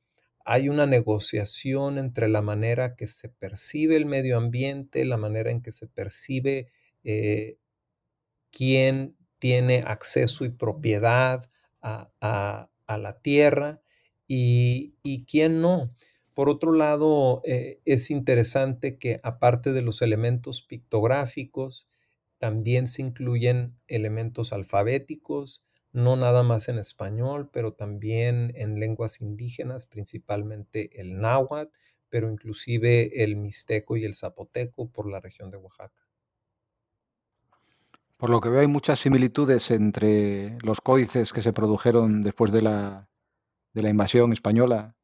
hay 0.45 0.69
una 0.69 0.87
negociación 0.87 1.99
entre 1.99 2.29
la 2.29 2.43
manera 2.43 2.97
que 2.97 3.07
se 3.07 3.29
percibe 3.29 3.97
el 3.97 4.07
medio 4.07 4.37
ambiente, 4.37 5.05
la 5.05 5.17
manera 5.17 5.51
en 5.51 5.63
que 5.63 5.71
se 5.71 5.87
percibe 5.87 6.69
quién 8.51 9.17
tiene 9.39 9.83
acceso 9.85 10.45
y 10.45 10.51
propiedad 10.51 11.49
a, 11.81 12.69
la 12.89 13.19
tierra 13.23 13.81
y, 14.29 15.25
quién 15.27 15.61
no. 15.61 15.95
Por 16.43 16.49
otro 16.49 16.73
lado, 16.73 17.41
eh, 17.45 17.79
es 17.85 18.11
interesante 18.11 18.99
que 18.99 19.21
aparte 19.23 19.73
de 19.73 19.81
los 19.81 20.03
elementos 20.03 20.61
pictográficos, 20.61 21.87
también 22.39 22.89
se 22.89 23.03
incluyen 23.03 23.79
elementos 23.87 24.53
alfabéticos, 24.53 25.65
no 25.93 26.17
nada 26.17 26.43
más 26.43 26.69
en 26.69 26.81
español, 26.81 27.49
pero 27.53 27.75
también 27.75 28.53
en 28.57 28.81
lenguas 28.81 29.21
indígenas, 29.21 29.87
principalmente 29.87 31.01
el 31.01 31.21
náhuatl, 31.21 31.71
pero 32.09 32.29
inclusive 32.29 33.23
el 33.23 33.37
mixteco 33.37 33.97
y 33.97 34.05
el 34.05 34.17
zapoteco 34.17 34.91
por 34.91 35.09
la 35.09 35.21
región 35.21 35.49
de 35.49 35.59
Oaxaca. 35.59 36.09
Por 38.19 38.31
lo 38.31 38.41
que 38.41 38.49
veo 38.49 38.63
hay 38.63 38.67
muchas 38.67 38.99
similitudes 38.99 39.71
entre 39.71 40.59
los 40.63 40.81
códices 40.81 41.33
que 41.33 41.41
se 41.41 41.53
produjeron 41.53 42.21
después 42.21 42.51
de 42.51 42.63
la, 42.63 43.09
de 43.75 43.83
la 43.83 43.91
invasión 43.91 44.33
española 44.33 44.97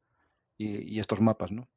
y, 0.59 0.99
estos 0.99 1.21
mapas, 1.21 1.51
¿no? 1.51 1.67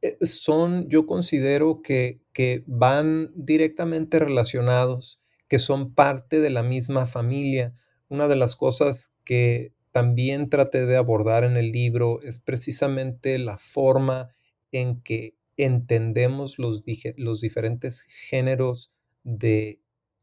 Eh, 0.00 0.16
son, 0.24 0.88
yo 0.88 1.06
considero 1.06 1.82
que, 1.82 2.22
que 2.32 2.62
van 2.66 3.30
directamente 3.34 4.18
relacionados, 4.18 5.20
que 5.48 5.58
son 5.58 5.94
parte 5.94 6.40
de 6.40 6.50
la 6.50 6.62
misma 6.62 7.06
familia. 7.06 7.74
Una 8.08 8.28
de 8.28 8.36
las 8.36 8.56
cosas 8.56 9.10
que 9.24 9.74
también 9.90 10.48
traté 10.48 10.86
de 10.86 10.96
abordar 10.96 11.44
en 11.44 11.56
el 11.56 11.72
libro 11.72 12.22
es 12.22 12.38
precisamente 12.38 13.38
la 13.38 13.58
forma 13.58 14.34
en 14.70 15.02
que 15.02 15.36
entendemos 15.56 16.58
los, 16.58 16.82
los 17.16 17.40
diferentes 17.40 18.02
géneros 18.02 18.92
de 19.24 19.80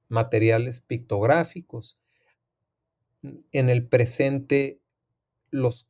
materiales 0.08 0.79
pictográficos. 0.79 2.00
En 3.51 3.70
el 3.70 3.88
presente 3.88 4.82
los 5.51 5.88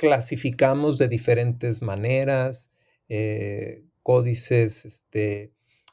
clasificamos 0.00 0.96
de 0.96 1.08
diferentes 1.08 1.82
maneras, 1.82 2.70
eh, 3.10 3.84
códices 4.02 4.86
este, 4.86 5.52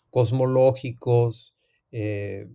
cosmológicos, 0.10 1.54
eh, 1.92 2.48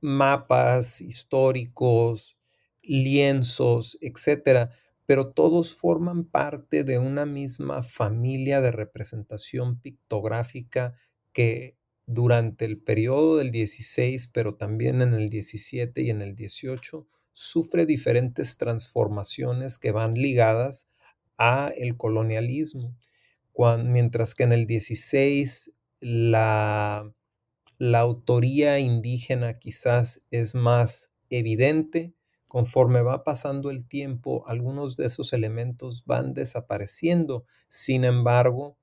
mapas 0.00 1.00
históricos, 1.00 2.36
lienzos, 2.82 3.96
etcétera, 4.00 4.70
pero 5.06 5.32
todos 5.32 5.76
forman 5.76 6.24
parte 6.24 6.82
de 6.82 6.98
una 6.98 7.24
misma 7.24 7.84
familia 7.84 8.60
de 8.60 8.72
representación 8.72 9.78
pictográfica 9.78 10.96
que 11.32 11.76
durante 12.06 12.64
el 12.64 12.80
periodo 12.80 13.36
del 13.36 13.52
16, 13.52 14.26
pero 14.32 14.56
también 14.56 15.02
en 15.02 15.14
el 15.14 15.28
17 15.28 16.02
y 16.02 16.10
en 16.10 16.20
el 16.20 16.34
18, 16.34 17.06
sufre 17.32 17.86
diferentes 17.86 18.56
transformaciones 18.56 19.78
que 19.78 19.92
van 19.92 20.14
ligadas 20.14 20.90
a 21.38 21.72
el 21.76 21.96
colonialismo. 21.96 22.96
mientras 23.84 24.34
que 24.34 24.44
en 24.44 24.52
el 24.52 24.66
16 24.66 25.72
la, 26.00 27.12
la 27.78 28.00
autoría 28.00 28.78
indígena 28.78 29.58
quizás 29.58 30.26
es 30.30 30.54
más 30.54 31.12
evidente, 31.30 32.14
conforme 32.48 33.02
va 33.02 33.24
pasando 33.24 33.70
el 33.70 33.86
tiempo, 33.88 34.44
algunos 34.46 34.96
de 34.96 35.06
esos 35.06 35.32
elementos 35.32 36.04
van 36.06 36.34
desapareciendo. 36.34 37.44
Sin 37.68 38.04
embargo, 38.04 38.78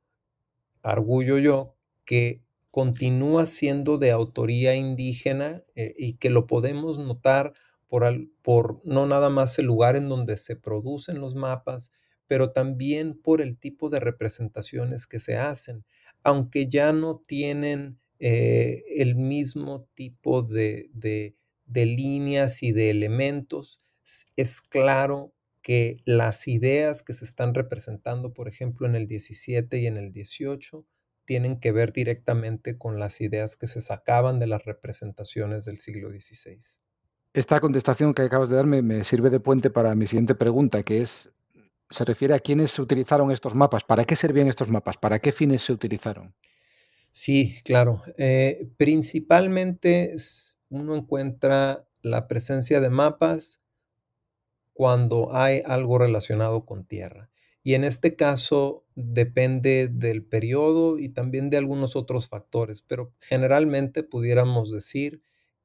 arguyo 0.83 1.37
yo 1.39 1.75
que 2.05 2.43
continúa 2.71 3.45
siendo 3.45 3.97
de 3.97 4.11
autoría 4.11 4.75
indígena 4.75 5.63
eh, 5.75 5.93
y 5.97 6.15
que 6.15 6.29
lo 6.29 6.47
podemos 6.47 6.99
notar 6.99 7.53
por, 7.87 8.03
por 8.41 8.81
no 8.83 9.05
nada 9.05 9.29
más 9.29 9.57
el 9.59 9.67
lugar 9.67 9.95
en 9.95 10.09
donde 10.09 10.37
se 10.37 10.55
producen 10.55 11.21
los 11.21 11.35
mapas, 11.35 11.91
pero 12.27 12.51
también 12.51 13.19
por 13.19 13.41
el 13.41 13.57
tipo 13.57 13.89
de 13.89 13.99
representaciones 13.99 15.07
que 15.07 15.19
se 15.19 15.37
hacen, 15.37 15.85
aunque 16.23 16.67
ya 16.67 16.93
no 16.93 17.17
tienen 17.17 17.99
eh, 18.19 18.83
el 18.95 19.15
mismo 19.15 19.87
tipo 19.93 20.41
de, 20.41 20.89
de, 20.93 21.35
de 21.65 21.85
líneas 21.85 22.63
y 22.63 22.71
de 22.71 22.89
elementos, 22.89 23.81
es 24.35 24.61
claro 24.61 25.33
que 25.61 25.97
las 26.05 26.47
ideas 26.47 27.03
que 27.03 27.13
se 27.13 27.25
están 27.25 27.53
representando, 27.53 28.33
por 28.33 28.47
ejemplo, 28.47 28.85
en 28.85 28.95
el 28.95 29.07
17 29.07 29.77
y 29.79 29.87
en 29.87 29.97
el 29.97 30.11
18, 30.11 30.85
tienen 31.25 31.59
que 31.59 31.71
ver 31.71 31.93
directamente 31.93 32.77
con 32.77 32.99
las 32.99 33.21
ideas 33.21 33.55
que 33.55 33.67
se 33.67 33.81
sacaban 33.81 34.39
de 34.39 34.47
las 34.47 34.65
representaciones 34.65 35.65
del 35.65 35.77
siglo 35.77 36.09
XVI. 36.09 36.59
Esta 37.33 37.59
contestación 37.59 38.13
que 38.13 38.23
acabas 38.23 38.49
de 38.49 38.57
darme 38.57 38.81
me 38.81 39.03
sirve 39.03 39.29
de 39.29 39.39
puente 39.39 39.69
para 39.69 39.95
mi 39.95 40.05
siguiente 40.05 40.35
pregunta, 40.35 40.83
que 40.83 41.01
es, 41.01 41.31
se 41.89 42.05
refiere 42.05 42.33
a 42.33 42.39
quiénes 42.39 42.77
utilizaron 42.79 43.31
estos 43.31 43.55
mapas, 43.55 43.83
¿para 43.83 44.05
qué 44.05 44.15
servían 44.15 44.47
estos 44.47 44.69
mapas? 44.69 44.97
¿Para 44.97 45.19
qué 45.19 45.31
fines 45.31 45.61
se 45.63 45.73
utilizaron? 45.73 46.33
Sí, 47.11 47.55
claro. 47.63 48.01
Eh, 48.17 48.69
principalmente 48.77 50.15
uno 50.69 50.95
encuentra 50.95 51.87
la 52.01 52.27
presencia 52.27 52.81
de 52.81 52.89
mapas 52.89 53.61
cuando 54.73 55.35
hay 55.35 55.61
algo 55.65 55.99
relacionado 55.99 56.65
con 56.65 56.85
tierra. 56.85 57.29
Y 57.61 57.75
en 57.75 57.83
este 57.83 58.15
caso 58.15 58.85
depende 58.95 59.87
del 59.87 60.25
periodo 60.25 60.97
y 60.97 61.09
también 61.09 61.49
de 61.49 61.57
algunos 61.57 61.95
otros 61.95 62.27
factores, 62.27 62.81
pero 62.81 63.13
generalmente 63.19 64.03
pudiéramos 64.03 64.71
decir 64.71 65.21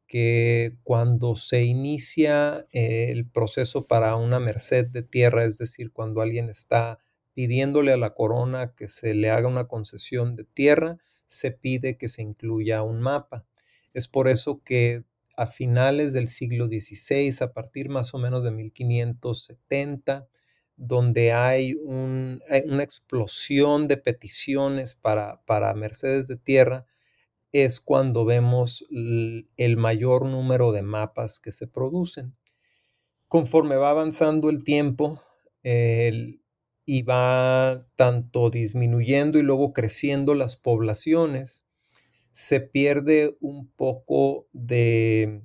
que 0.09 0.77
cuando 0.83 1.37
se 1.37 1.63
inicia 1.63 2.67
el 2.73 3.29
proceso 3.31 3.87
para 3.87 4.17
una 4.17 4.41
merced 4.41 4.87
de 4.87 5.03
tierra, 5.03 5.45
es 5.45 5.59
decir, 5.59 5.93
cuando 5.93 6.23
alguien 6.23 6.49
está 6.49 6.99
pidiéndole 7.35 7.93
a 7.93 7.99
la 7.99 8.15
corona 8.15 8.75
que 8.75 8.89
se 8.89 9.15
le 9.15 9.31
haga 9.31 9.47
una 9.47 9.69
concesión 9.69 10.35
de 10.35 10.45
tierra, 10.45 10.99
se 11.27 11.53
pide 11.53 11.99
que 11.99 12.09
se 12.09 12.23
incluya 12.23 12.83
un 12.83 13.01
mapa. 13.01 13.47
Es 13.93 14.09
por 14.09 14.29
eso 14.29 14.63
que 14.65 15.05
a 15.37 15.47
finales 15.47 16.15
del 16.15 16.27
siglo 16.27 16.67
XVI, 16.67 17.33
a 17.43 17.53
partir 17.53 17.91
más 17.91 18.13
o 18.15 18.19
menos 18.19 18.43
de 18.43 18.51
1570, 18.51 20.27
donde 20.77 21.33
hay, 21.33 21.75
una 21.75 22.83
explosión 22.83 23.89
de 23.89 23.99
peticiones 23.99 24.95
para, 24.95 25.43
para 25.45 25.75
Mercedes 25.75 26.29
de 26.29 26.37
Tierra, 26.37 26.87
es 27.53 27.81
cuando 27.81 28.25
vemos 28.25 28.85
el 28.91 29.77
mayor 29.77 30.27
número 30.27 30.73
de 30.73 30.83
mapas 30.83 31.41
que 31.41 31.53
se 31.53 31.67
producen. 31.67 32.37
Conforme 33.29 33.77
va 33.77 33.91
avanzando 33.91 34.51
el 34.51 34.65
tiempo 34.65 35.23
y 35.63 37.03
va 37.03 37.87
tanto 37.97 38.51
disminuyendo 38.51 39.39
y 39.39 39.43
luego 39.43 39.73
creciendo 39.73 40.35
las 40.35 40.57
poblaciones, 40.57 41.67
se 42.33 42.61
pierde 42.61 43.37
un 43.41 43.69
poco 43.69 44.47
de 44.53 45.43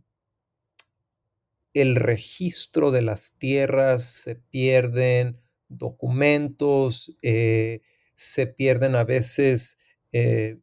el 1.74 1.96
registro 1.96 2.92
de 2.92 3.02
las 3.02 3.38
tierras, 3.38 4.04
se 4.04 4.36
pierden 4.36 5.42
documentos, 5.70 7.18
eh, 7.22 7.82
se 8.16 8.48
pierden 8.48 8.96
a 8.96 9.04
veces 9.04 9.78
eh, 10.12 10.60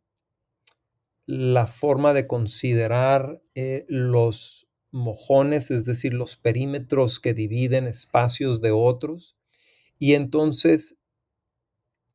la 1.31 1.69
forma 1.69 2.12
de 2.12 2.27
considerar 2.27 3.40
eh, 3.55 3.87
los 3.88 4.69
mojones, 4.90 5.71
es 5.71 5.85
decir, 5.85 6.12
los 6.12 6.35
perímetros 6.35 7.21
que 7.21 7.35
dividen 7.35 7.87
espacios 7.87 8.61
de 8.61 8.73
otros, 8.73 9.37
y 10.01 10.14
entonces 10.14 10.99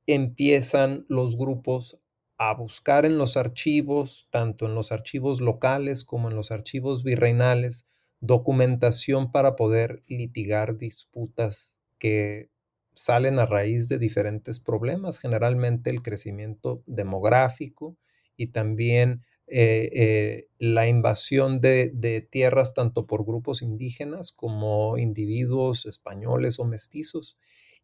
empiezan 0.05 1.05
los 1.07 1.37
grupos 1.37 1.97
a 2.37 2.53
buscar 2.55 3.05
en 3.05 3.17
los 3.17 3.37
archivos, 3.37 4.27
tanto 4.31 4.65
en 4.65 4.75
los 4.75 4.91
archivos 4.91 5.39
locales 5.39 6.03
como 6.03 6.29
en 6.29 6.35
los 6.35 6.51
archivos 6.51 7.05
virreinales, 7.05 7.87
documentación 8.19 9.31
para 9.31 9.55
poder 9.55 10.03
litigar 10.07 10.77
disputas 10.77 11.79
que 11.99 12.49
salen 12.91 13.39
a 13.39 13.45
raíz 13.45 13.87
de 13.87 13.97
diferentes 13.97 14.59
problemas, 14.59 15.19
generalmente 15.19 15.89
el 15.89 16.01
crecimiento 16.01 16.83
demográfico 16.85 17.95
y 18.37 18.47
también 18.47 19.23
eh, 19.47 19.89
eh, 19.93 20.47
la 20.57 20.87
invasión 20.87 21.61
de, 21.61 21.91
de, 21.93 22.21
tierras 22.21 22.73
tanto 22.73 23.05
por 23.05 23.25
grupos 23.25 23.61
indígenas 23.61 24.31
como 24.31 24.97
individuos 24.97 25.85
españoles 25.85 26.59
o 26.59 26.65
mestizos. 26.65 27.37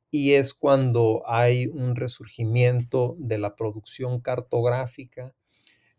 Y 0.09 0.33
es 0.33 0.53
cuando 0.53 1.23
hay 1.27 1.67
un 1.67 1.95
resurgimiento 1.95 3.15
de 3.19 3.37
la 3.37 3.55
producción 3.55 4.21
cartográfica, 4.21 5.35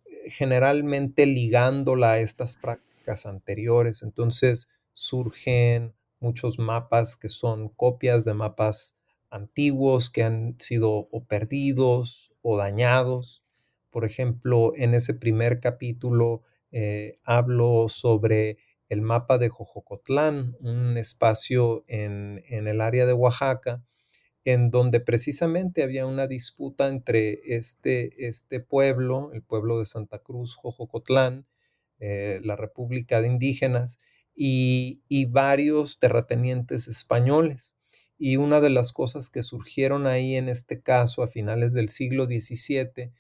eh, 0.05 0.31
generalmente 0.31 1.27
ligándola 1.27 2.13
a 2.13 2.19
estas 2.19 2.57
prácticas 2.57 3.27
anteriores. 3.27 4.03
Entonces 4.03 4.69
surgen 4.93 5.95
muchos 6.21 6.59
mapas 6.59 7.17
que 7.17 7.29
son 7.29 7.69
copias 7.69 8.25
de 8.25 8.35
mapas 8.35 8.95
antiguos 9.31 10.11
que 10.11 10.23
han 10.23 10.57
sido 10.59 11.09
o 11.11 11.25
perdidos 11.25 12.33
o 12.43 12.57
dañados. 12.57 13.42
Por 13.93 14.07
ejemplo, 14.07 14.73
en 14.75 14.95
ese 14.95 15.13
primer 15.13 15.61
capítulo 15.61 16.43
eh, 16.73 17.19
hablo 17.25 17.89
sobre 17.89 18.57
el 18.89 19.03
mapa 19.03 19.37
de 19.37 19.51
Jojocotlán, 19.51 20.57
un 20.61 20.97
espacio 20.97 21.85
en, 21.87 22.43
el 22.49 22.81
área 22.81 23.05
de 23.05 23.13
Oaxaca, 23.13 23.85
en 24.45 24.71
donde 24.71 25.01
precisamente 25.01 25.83
había 25.83 26.07
una 26.07 26.27
disputa 26.27 26.89
entre 26.89 27.39
este, 27.55 28.29
este 28.29 28.61
pueblo, 28.61 29.31
el 29.35 29.43
pueblo 29.43 29.79
de 29.79 29.85
Santa 29.85 30.19
Cruz, 30.21 30.57
Jojocotlán, 30.57 31.47
eh, 32.01 32.41
la 32.43 32.57
República 32.57 33.21
de 33.21 33.29
Indígenas, 33.29 34.01
y, 34.35 35.03
y 35.07 35.27
varios 35.27 35.99
terratenientes 35.99 36.89
españoles. 36.89 37.77
Y 38.17 38.39
una 38.39 38.63
de 38.63 38.71
las 38.71 38.95
cosas 38.95 39.29
que 39.29 39.43
surgieron 39.43 40.07
ahí 40.07 40.37
en 40.37 40.49
este 40.49 40.81
caso 40.81 41.23
a 41.23 41.29
finales 41.29 41.75
del 41.75 41.91
siglo 41.91 42.25
XVII 42.25 43.13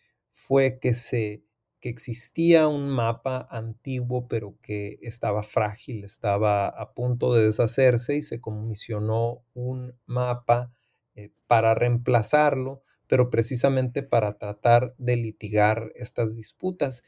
fue 0.46 0.78
que 0.80 0.94
se 0.94 1.44
que 1.80 1.88
existía 1.88 2.68
un 2.68 2.88
mapa 2.90 3.48
antiguo 3.50 4.28
pero 4.28 4.56
que 4.62 4.98
estaba 5.02 5.42
frágil, 5.42 6.04
estaba 6.04 6.68
a 6.68 6.94
punto 6.94 7.34
de 7.34 7.46
deshacerse 7.46 8.14
y 8.16 8.22
se 8.22 8.40
comisionó 8.40 9.44
un 9.54 9.98
mapa 10.06 10.72
eh, 11.16 11.32
para 11.48 11.74
reemplazarlo, 11.74 12.82
pero 13.08 13.30
precisamente 13.30 14.04
para 14.04 14.38
tratar 14.38 14.94
de 14.96 15.16
litigar 15.16 15.90
estas 15.96 16.36
disputas. 16.36 17.02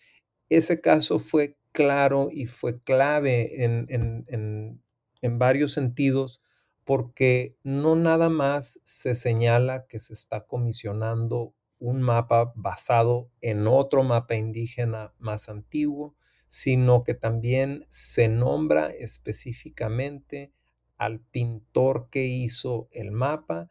Ese 0.48 0.80
caso 0.80 1.20
fue 1.20 1.56
claro 1.72 2.28
y 2.32 2.46
fue 2.46 2.80
clave 2.80 3.64
en, 3.64 3.86
en, 3.88 4.24
en, 4.28 4.82
en 5.22 5.38
varios 5.38 5.72
sentidos 5.72 6.42
porque 6.84 7.56
no 7.62 7.96
nada 7.96 8.28
más 8.28 8.80
se 8.84 9.14
señala 9.14 9.86
que 9.86 9.98
se 10.00 10.12
está 10.12 10.46
comisionando 10.46 11.54
un 11.84 12.00
mapa 12.00 12.52
basado 12.56 13.30
en 13.42 13.66
otro 13.66 14.02
mapa 14.04 14.34
indígena 14.36 15.12
más 15.18 15.50
antiguo, 15.50 16.16
sino 16.48 17.04
que 17.04 17.12
también 17.12 17.84
se 17.90 18.28
nombra 18.28 18.86
específicamente 18.86 20.52
al 20.96 21.20
pintor 21.20 22.08
que 22.10 22.24
hizo 22.24 22.88
el 22.90 23.10
mapa, 23.10 23.70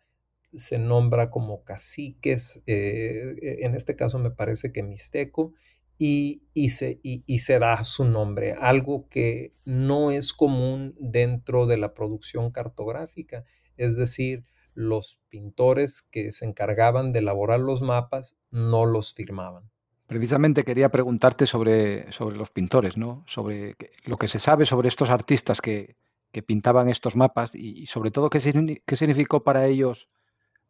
se 0.55 0.77
nombra 0.77 1.31
como 1.31 1.63
caciques, 1.63 2.61
eh, 2.67 3.57
en 3.61 3.73
este 3.73 3.95
caso 3.95 4.19
me 4.19 4.29
parece 4.29 4.71
que 4.71 4.83
mixteco, 4.83 5.53
y, 5.97 6.43
y, 6.53 6.69
se, 6.69 6.99
y, 7.01 7.23
y, 7.25 7.39
se, 7.39 7.57
da 7.57 7.83
su 7.83 8.05
nombre, 8.05 8.53
algo 8.53 9.07
que 9.09 9.53
no 9.65 10.11
es 10.11 10.33
común 10.33 10.95
dentro 10.99 11.65
de 11.65 11.77
la 11.77 11.95
producción 11.95 12.51
cartográfica, 12.51 13.45
es 13.77 13.95
decir, 13.95 14.45
los 14.73 15.19
pintores 15.29 16.01
que 16.01 16.31
se 16.31 16.45
encargaban 16.45 17.11
de 17.11 17.19
elaborar 17.19 17.59
los 17.59 17.81
mapas 17.81 18.35
no 18.51 18.85
los 18.85 19.13
firmaban. 19.13 19.69
Precisamente 20.07 20.63
quería 20.63 20.89
preguntarte 20.89 21.47
sobre, 21.47 22.11
sobre 22.11 22.35
los 22.35 22.51
pintores, 22.51 22.97
¿no? 22.97 23.23
sobre 23.27 23.75
lo 24.05 24.17
que 24.17 24.27
se 24.27 24.39
sabe 24.39 24.65
sobre 24.65 24.89
estos 24.89 25.09
artistas 25.09 25.61
que, 25.61 25.95
que 26.31 26.43
pintaban 26.43 26.89
estos 26.89 27.15
mapas 27.15 27.55
y, 27.55 27.81
y 27.81 27.85
sobre 27.87 28.11
todo 28.11 28.29
qué, 28.29 28.39
qué 28.85 28.95
significó 28.95 29.43
para 29.43 29.67
ellos 29.67 30.09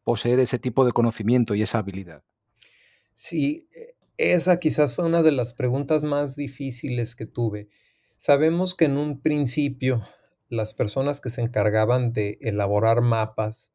poseer 0.03 0.39
ese 0.39 0.59
tipo 0.59 0.85
de 0.85 0.91
conocimiento 0.91 1.55
y 1.55 1.61
esa 1.61 1.79
habilidad. 1.79 2.23
Sí, 3.13 3.67
eh, 3.75 3.95
esa 4.17 4.59
quizás 4.59 4.95
fue 4.95 5.05
una 5.05 5.23
de 5.23 5.31
las 5.31 5.53
preguntas 5.53 6.03
más 6.03 6.35
difíciles 6.35 7.15
que 7.15 7.25
tuve. 7.25 7.69
Sabemos 8.17 8.75
que 8.75 8.85
en 8.85 8.97
un 8.97 9.21
principio 9.21 10.01
las 10.49 10.73
personas 10.73 11.19
que 11.19 11.29
se 11.29 11.41
encargaban 11.41 12.13
de 12.13 12.37
elaborar 12.41 13.01
mapas 13.01 13.73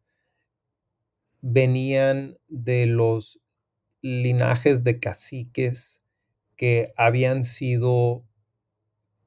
venían 1.41 2.39
de 2.49 2.87
los 2.87 3.41
linajes 4.03 4.85
de 4.85 5.01
caciques 5.01 6.03
que 6.57 6.93
habían 6.97 7.45
sido 7.45 8.25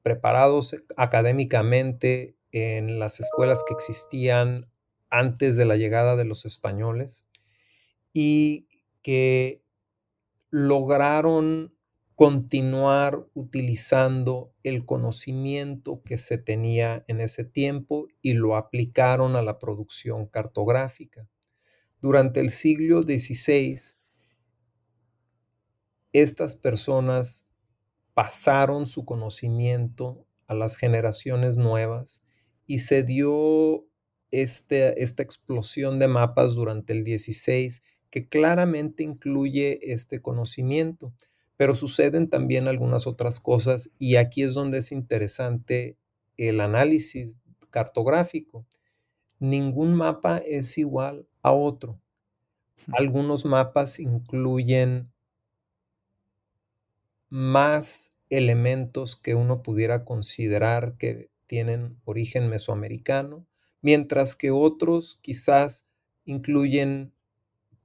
preparados 0.02 0.76
académicamente 0.96 2.36
en 2.50 2.98
las 2.98 3.20
escuelas 3.20 3.64
que 3.66 3.74
existían 3.74 4.68
antes 5.10 5.56
de 5.56 5.64
la 5.64 5.76
llegada 5.76 6.16
de 6.16 6.24
los 6.24 6.44
españoles 6.44 7.26
y 8.12 8.68
que 9.02 9.62
lograron 10.50 11.74
continuar 12.14 13.26
utilizando 13.34 14.52
el 14.62 14.84
conocimiento 14.84 16.02
que 16.04 16.18
se 16.18 16.38
tenía 16.38 17.04
en 17.08 17.20
ese 17.20 17.44
tiempo 17.44 18.06
y 18.20 18.34
lo 18.34 18.56
aplicaron 18.56 19.34
a 19.34 19.42
la 19.42 19.58
producción 19.58 20.26
cartográfica. 20.26 21.26
Durante 22.02 22.40
el 22.40 22.50
siglo 22.50 23.02
XVI, 23.02 23.78
estas 26.12 26.56
personas 26.56 27.46
pasaron 28.12 28.86
su 28.86 29.04
conocimiento 29.04 30.26
a 30.48 30.54
las 30.54 30.76
generaciones 30.76 31.58
nuevas 31.58 32.20
y 32.66 32.80
se 32.80 33.04
dio 33.04 33.86
este, 34.32 35.00
esta 35.00 35.22
explosión 35.22 36.00
de 36.00 36.08
mapas 36.08 36.56
durante 36.56 36.92
el 36.92 37.04
XVI 37.04 37.70
que 38.10 38.28
claramente 38.28 39.04
incluye 39.04 39.92
este 39.92 40.20
conocimiento, 40.20 41.14
pero 41.56 41.76
suceden 41.76 42.28
también 42.28 42.66
algunas 42.66 43.06
otras 43.06 43.38
cosas 43.38 43.92
y 44.00 44.16
aquí 44.16 44.42
es 44.42 44.54
donde 44.54 44.78
es 44.78 44.90
interesante 44.90 45.96
el 46.36 46.60
análisis 46.60 47.38
cartográfico. 47.70 48.66
Ningún 49.42 49.94
mapa 49.96 50.38
es 50.38 50.78
igual 50.78 51.26
a 51.42 51.50
otro. 51.50 52.00
Algunos 52.92 53.44
mapas 53.44 53.98
incluyen 53.98 55.12
más 57.28 58.12
elementos 58.30 59.16
que 59.16 59.34
uno 59.34 59.64
pudiera 59.64 60.04
considerar 60.04 60.96
que 60.96 61.28
tienen 61.48 62.00
origen 62.04 62.50
mesoamericano, 62.50 63.44
mientras 63.80 64.36
que 64.36 64.52
otros 64.52 65.18
quizás 65.20 65.88
incluyen 66.24 67.12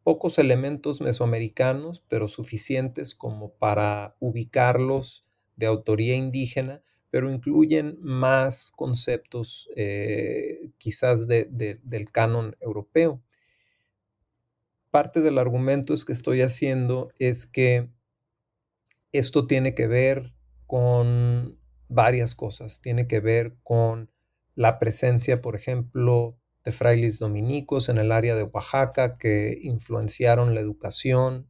pocos 0.04 0.38
elementos 0.38 1.02
mesoamericanos, 1.02 2.04
pero 2.08 2.28
suficientes 2.28 3.16
como 3.16 3.50
para 3.54 4.16
ubicarlos 4.20 5.26
de 5.56 5.66
autoría 5.66 6.16
indígena, 6.16 6.84
pero 7.10 7.32
incluyen 7.32 7.98
más 8.02 8.72
conceptos 8.76 9.70
eh, 9.76 10.72
quizás 10.78 11.28
de, 11.28 11.46
de, 11.46 11.80
del 11.84 12.12
canon 12.12 12.56
europeo. 12.60 13.22
Parte 14.92 15.22
del 15.22 15.38
argumento 15.38 15.94
es 15.94 16.06
que 16.06 16.14
estoy 16.14 16.42
haciendo 16.42 17.12
es 17.20 17.48
que 17.48 17.90
esto 19.12 19.48
tiene 19.48 19.74
que 19.74 19.88
ver 19.88 20.34
con 20.66 21.58
varias 21.88 22.36
cosas. 22.36 22.82
Tiene 22.82 23.08
que 23.08 23.20
ver 23.20 23.56
con 23.64 24.12
la 24.56 24.80
presencia, 24.80 25.42
por 25.42 25.56
ejemplo, 25.56 26.38
de 26.64 26.72
frailes 26.72 27.20
dominicos 27.20 27.90
en 27.90 27.98
el 27.98 28.12
área 28.12 28.36
de 28.36 28.44
Oaxaca 28.44 29.18
que 29.18 29.58
influenciaron 29.62 30.54
la 30.54 30.60
educación. 30.60 31.50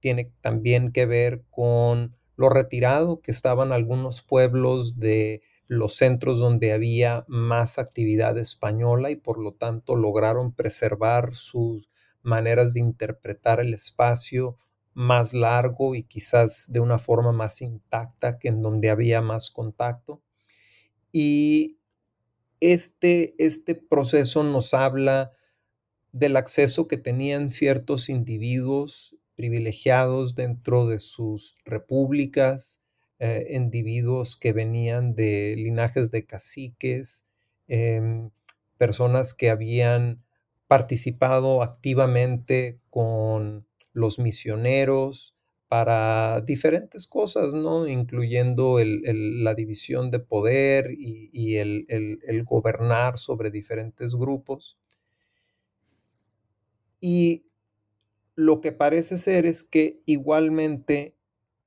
Tiene 0.00 0.32
también 0.40 0.92
que 0.92 1.06
ver 1.06 1.44
con 1.50 2.17
lo 2.38 2.48
retirado 2.48 3.20
que 3.20 3.32
estaban 3.32 3.72
algunos 3.72 4.22
pueblos 4.22 5.00
de 5.00 5.42
los 5.66 5.96
centros 5.96 6.38
donde 6.38 6.72
había 6.72 7.24
más 7.26 7.80
actividad 7.80 8.38
española 8.38 9.10
y 9.10 9.16
por 9.16 9.40
lo 9.40 9.54
tanto 9.54 9.96
lograron 9.96 10.52
preservar 10.52 11.34
sus 11.34 11.90
maneras 12.22 12.74
de 12.74 12.80
interpretar 12.80 13.58
el 13.58 13.74
espacio 13.74 14.56
más 14.94 15.34
largo 15.34 15.96
y 15.96 16.04
quizás 16.04 16.70
de 16.70 16.78
una 16.78 16.98
forma 16.98 17.32
más 17.32 17.60
intacta 17.60 18.38
que 18.38 18.46
en 18.46 18.62
donde 18.62 18.90
había 18.90 19.20
más 19.20 19.50
contacto. 19.50 20.22
Y 21.10 21.80
este, 22.60 23.34
este 23.44 23.74
proceso 23.74 24.44
nos 24.44 24.74
habla 24.74 25.32
del 26.12 26.36
acceso 26.36 26.86
que 26.86 26.98
tenían 26.98 27.48
ciertos 27.48 28.08
individuos 28.08 29.16
privilegiados 29.38 30.34
dentro 30.34 30.88
de 30.88 30.98
sus 30.98 31.54
repúblicas, 31.64 32.82
eh, 33.20 33.46
individuos 33.50 34.36
que 34.36 34.52
venían 34.52 35.14
de 35.14 35.54
linajes 35.56 36.10
de 36.10 36.26
caciques, 36.26 37.24
em, 37.68 38.30
personas 38.78 39.34
que 39.34 39.48
habían 39.50 40.24
participado 40.66 41.62
activamente 41.62 42.80
con 42.90 43.64
los 43.92 44.18
misioneros 44.18 45.36
para 45.68 46.40
diferentes 46.40 47.06
cosas, 47.06 47.54
¿no? 47.54 47.86
Incluyendo 47.86 48.78
la 48.82 49.54
división 49.54 50.10
de 50.10 50.18
poder 50.18 50.90
y, 50.90 51.58
el, 51.58 51.86
gobernar 52.44 53.18
sobre 53.18 53.52
diferentes 53.52 54.16
grupos. 54.16 54.78
Y 57.00 57.44
lo 58.38 58.60
que 58.60 58.70
parece 58.70 59.18
ser 59.18 59.46
es 59.46 59.64
que 59.64 60.00
igualmente 60.06 61.16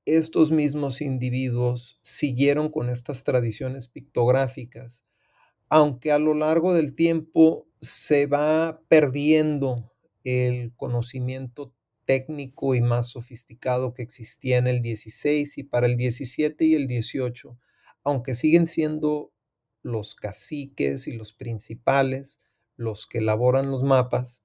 estos 0.06 0.52
mismos 0.52 1.02
individuos 1.02 1.98
siguieron 2.00 2.70
con 2.70 2.88
estas 2.88 3.24
tradiciones 3.24 3.88
pictográficas, 3.88 5.04
aunque 5.68 6.12
a 6.12 6.18
lo 6.18 6.32
largo 6.32 6.72
del 6.72 6.94
tiempo 6.94 7.68
se 7.82 8.24
va 8.24 8.80
perdiendo 8.88 9.92
el 10.24 10.72
conocimiento 10.74 11.74
técnico 12.06 12.74
y 12.74 12.80
más 12.80 13.10
sofisticado 13.10 13.92
que 13.92 14.00
existía 14.00 14.56
en 14.56 14.66
el 14.66 14.80
16 14.80 15.58
y 15.58 15.64
para 15.64 15.84
el 15.84 15.98
17 15.98 16.64
y 16.64 16.74
el 16.74 16.86
18, 16.86 17.58
aunque 18.02 18.32
siguen 18.32 18.66
siendo 18.66 19.30
los 19.82 20.14
caciques 20.14 21.06
y 21.06 21.12
los 21.12 21.34
principales 21.34 22.40
los 22.76 23.06
que 23.06 23.18
elaboran 23.18 23.70
los 23.70 23.82
mapas, 23.82 24.42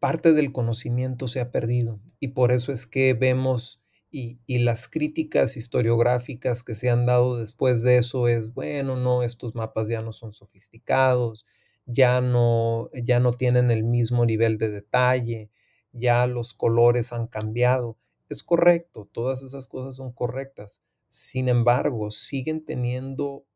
parte 0.00 0.32
del 0.32 0.52
conocimiento 0.52 1.28
se 1.28 1.40
ha 1.40 1.50
perdido 1.50 2.00
y 2.20 2.28
por 2.28 2.52
eso 2.52 2.72
es 2.72 2.86
que 2.86 3.14
vemos 3.14 3.82
y, 4.10 4.38
las 4.46 4.88
críticas 4.88 5.56
historiográficas 5.56 6.62
que 6.62 6.74
se 6.74 6.90
han 6.90 7.06
dado 7.06 7.38
después 7.38 7.82
de 7.82 7.98
eso 7.98 8.28
es, 8.28 8.54
bueno, 8.54 8.96
no, 8.96 9.22
estos 9.22 9.54
mapas 9.54 9.88
ya 9.88 10.02
no 10.02 10.12
son 10.12 10.32
sofisticados, 10.32 11.46
ya 11.84 12.20
no, 12.20 12.90
ya 12.94 13.20
no 13.20 13.32
tienen 13.32 13.70
el 13.70 13.84
mismo 13.84 14.24
nivel 14.24 14.58
de 14.58 14.70
detalle, 14.70 15.50
ya 15.92 16.26
los 16.26 16.54
colores 16.54 17.12
han 17.12 17.26
cambiado. 17.26 17.98
Es 18.28 18.42
correcto, 18.42 19.08
todas 19.12 19.42
esas 19.42 19.68
cosas 19.68 19.96
son 19.96 20.12
correctas. 20.12 20.82
Sin 21.08 21.48
embargo, 21.48 22.10
siguen 22.10 22.64
teniendo 22.64 23.46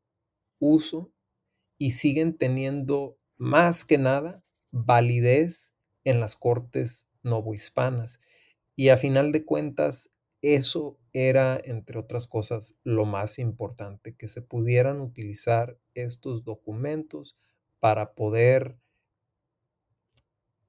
uso 0.58 1.10
y 1.78 1.92
siguen 1.92 2.36
teniendo 2.36 3.18
más 3.36 3.84
que 3.84 3.98
nada 3.98 4.44
validez 4.70 5.74
en 6.04 6.20
las 6.20 6.36
cortes 6.36 7.08
novohispanas. 7.22 8.20
Y 8.76 8.88
a 8.88 8.96
final 8.96 9.32
de 9.32 9.44
cuentas, 9.44 10.10
eso 10.40 10.98
era, 11.12 11.60
entre 11.62 11.98
otras 11.98 12.26
cosas, 12.26 12.74
lo 12.84 13.04
más 13.04 13.38
importante, 13.38 14.14
que 14.14 14.28
se 14.28 14.42
pudieran 14.42 15.00
utilizar 15.00 15.78
estos 15.94 16.44
documentos 16.44 17.36
para 17.80 18.14
poder 18.14 18.76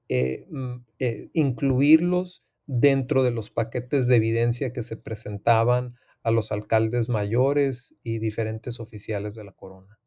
eh, 0.08 0.46
mm, 0.50 0.74
eh, 0.98 1.30
incluirlos 1.32 2.44
dentro 2.66 3.22
de 3.22 3.30
los 3.30 3.50
paquetes 3.50 4.06
de 4.06 4.16
evidencia 4.16 4.72
que 4.72 4.82
se 4.82 4.96
presentaban 4.96 5.92
a 6.22 6.30
los 6.30 6.52
alcaldes 6.52 7.08
mayores 7.08 7.94
y 8.02 8.18
diferentes 8.18 8.80
oficiales 8.80 9.34
de 9.34 9.44
la 9.44 9.52
corona. 9.52 9.98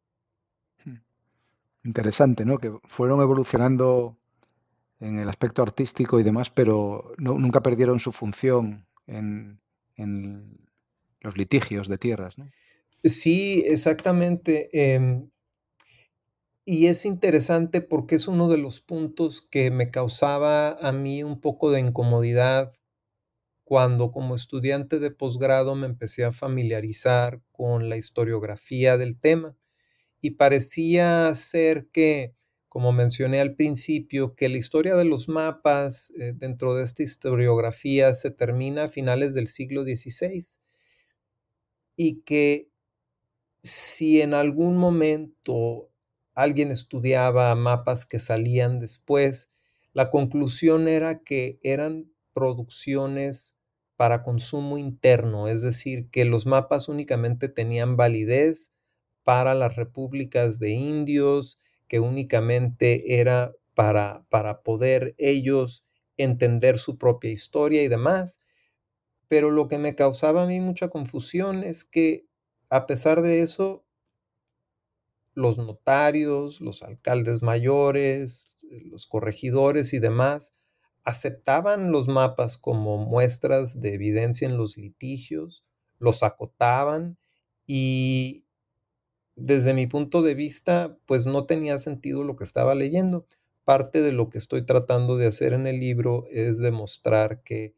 Hmm. 0.84 0.96
Interesante, 1.84 2.44
¿no? 2.44 2.58
Que 2.58 2.72
fueron 2.84 3.20
evolucionando 3.20 4.17
en 5.00 5.18
el 5.18 5.28
aspecto 5.28 5.62
artístico 5.62 6.18
y 6.18 6.22
demás, 6.22 6.50
pero 6.50 7.12
nunca 7.18 7.62
perdieron 7.62 8.00
su 8.00 8.12
función 8.12 8.86
en, 9.06 9.60
en, 9.96 10.66
los 11.20 11.36
litigios 11.36 11.88
de 11.88 11.98
tierras. 11.98 12.36
Sí, 13.02 13.64
exactamente. 13.66 14.68
Em, 14.72 15.30
y 16.64 16.86
es 16.86 17.04
interesante 17.06 17.80
porque 17.80 18.14
es 18.14 18.28
uno 18.28 18.48
de 18.48 18.58
los 18.58 18.80
puntos 18.80 19.42
que 19.42 19.70
me 19.70 19.90
causaba 19.90 20.72
a 20.72 20.92
mí 20.92 21.22
un 21.22 21.40
poco 21.40 21.70
de 21.70 21.80
incomodidad 21.80 22.72
cuando 23.68 24.10
como 24.10 24.34
estudiante 24.34 24.98
de 24.98 25.10
posgrado 25.10 25.74
me 25.74 25.86
empecé 25.86 26.24
a 26.24 26.32
familiarizar 26.32 27.42
con 27.52 27.90
la 27.90 27.98
historiografía 27.98 28.96
del 28.96 29.18
tema. 29.18 29.56
Y 30.22 30.32
parecía 30.32 31.34
ser 31.34 31.88
que, 31.92 32.34
como 32.78 32.92
mencioné 32.92 33.40
al 33.40 33.56
principio, 33.56 34.36
que 34.36 34.48
la 34.48 34.56
historia 34.56 34.94
de 34.94 35.04
los 35.04 35.28
mapas 35.28 36.12
eh, 36.16 36.32
dentro 36.32 36.76
de 36.76 36.84
esta 36.84 37.02
historiografía 37.02 38.14
se 38.14 38.30
termina 38.30 38.84
a 38.84 38.88
finales 38.88 39.34
del 39.34 39.48
siglo 39.48 39.82
XVI 39.82 40.60
y 41.96 42.20
que 42.20 42.70
si 43.64 44.20
en 44.20 44.32
algún 44.32 44.76
momento 44.76 45.90
alguien 46.36 46.70
estudiaba 46.70 47.52
mapas 47.56 48.06
que 48.06 48.20
salían 48.20 48.78
después, 48.78 49.48
la 49.92 50.08
conclusión 50.08 50.86
era 50.86 51.24
que 51.24 51.58
eran 51.64 52.12
producciones 52.32 53.56
para 53.96 54.22
consumo 54.22 54.78
interno, 54.78 55.48
es 55.48 55.62
decir, 55.62 56.10
que 56.10 56.24
los 56.24 56.46
mapas 56.46 56.88
únicamente 56.88 57.48
tenían 57.48 57.96
validez 57.96 58.72
para 59.24 59.54
las 59.54 59.74
repúblicas 59.74 60.60
de 60.60 60.70
indios, 60.70 61.58
que 61.88 62.00
únicamente 62.00 63.20
era 63.20 63.54
para, 63.74 64.24
para 64.28 64.62
poder 64.62 65.14
ellos 65.18 65.84
entender 66.16 66.78
su 66.78 66.98
propia 66.98 67.30
historia 67.30 67.82
y 67.82 67.88
demás. 67.88 68.40
Pero 69.28 69.50
lo 69.50 69.68
que 69.68 69.78
me 69.78 69.94
causaba 69.94 70.42
a 70.42 70.46
mí 70.46 70.60
mucha 70.60 70.88
confusión 70.88 71.64
es 71.64 71.84
que 71.84 72.26
a 72.70 72.86
pesar 72.86 73.22
de 73.22 73.42
eso, 73.42 73.84
los 75.34 75.58
notarios, 75.58 76.60
los 76.60 76.82
alcaldes 76.82 77.42
mayores, 77.42 78.56
los 78.70 79.06
corregidores 79.06 79.94
y 79.94 79.98
demás 79.98 80.54
aceptaban 81.04 81.90
los 81.90 82.08
mapas 82.08 82.58
como 82.58 82.98
muestras 82.98 83.80
de 83.80 83.94
evidencia 83.94 84.46
en 84.46 84.58
los 84.58 84.76
litigios, 84.76 85.64
los 85.98 86.22
acotaban 86.22 87.16
y 87.66 88.44
desde 89.38 89.72
mi 89.72 89.86
punto 89.86 90.22
de 90.22 90.34
vista, 90.34 90.98
pues 91.06 91.26
no 91.26 91.46
tenía 91.46 91.78
sentido 91.78 92.24
lo 92.24 92.36
que 92.36 92.44
estaba 92.44 92.74
leyendo. 92.74 93.26
Parte 93.64 94.02
de 94.02 94.12
lo 94.12 94.30
que 94.30 94.38
estoy 94.38 94.66
tratando 94.66 95.16
de 95.16 95.26
hacer 95.26 95.52
en 95.52 95.66
el 95.66 95.78
libro 95.78 96.26
es 96.30 96.58
demostrar 96.58 97.42
que, 97.42 97.74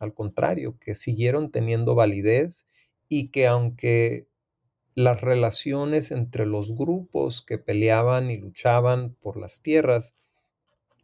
al 0.00 0.14
contrario, 0.14 0.78
que 0.80 0.94
siguieron 0.94 1.50
teniendo 1.50 1.94
validez 1.94 2.66
y 3.08 3.28
que 3.28 3.46
aunque 3.46 4.26
las 4.94 5.20
relaciones 5.20 6.10
entre 6.10 6.46
los 6.46 6.74
grupos 6.74 7.42
que 7.42 7.58
peleaban 7.58 8.30
y 8.30 8.38
luchaban 8.38 9.14
por 9.20 9.36
las 9.36 9.62
tierras 9.62 10.14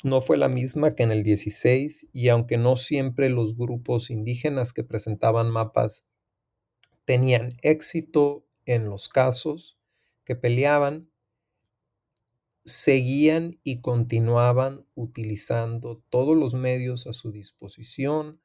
no 0.04 0.20
fue 0.20 0.36
la 0.36 0.48
misma 0.48 0.94
que 0.94 1.02
en 1.02 1.10
el 1.10 1.22
16 1.22 2.08
y 2.12 2.28
aunque 2.28 2.56
no 2.56 2.76
siempre 2.76 3.28
los 3.30 3.56
grupos 3.56 4.10
indígenas 4.10 4.72
que 4.72 4.84
presentaban 4.84 5.50
mapas 5.50 6.04
tenían 7.04 7.56
éxito 7.62 8.44
en 8.66 8.84
los 8.84 9.08
casos 9.08 9.77
que 10.28 10.36
peleaban, 10.36 11.10
seguían 12.66 13.58
y 13.62 13.80
continuaban 13.80 14.84
utilizando 14.94 16.04
todos 16.10 16.36
los 16.36 16.52
medios 16.52 17.06
a 17.06 17.14
su 17.14 17.32
disposición 17.32 18.38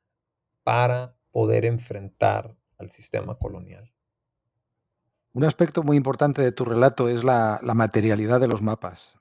para 0.63 1.17
poder 1.31 1.65
enfrentar 1.65 2.55
al 2.77 2.89
sistema 2.89 3.37
colonial. 3.37 3.91
Un 5.33 5.43
aspecto 5.43 5.83
muy 5.83 5.97
importante 5.97 6.41
de 6.41 6.53
tu 6.53 6.63
relato 6.63 7.09
es 7.09 7.25
la, 7.25 7.59
materialidad 7.61 8.39
de 8.39 8.47
los 8.47 8.61
mapas. 8.61 9.19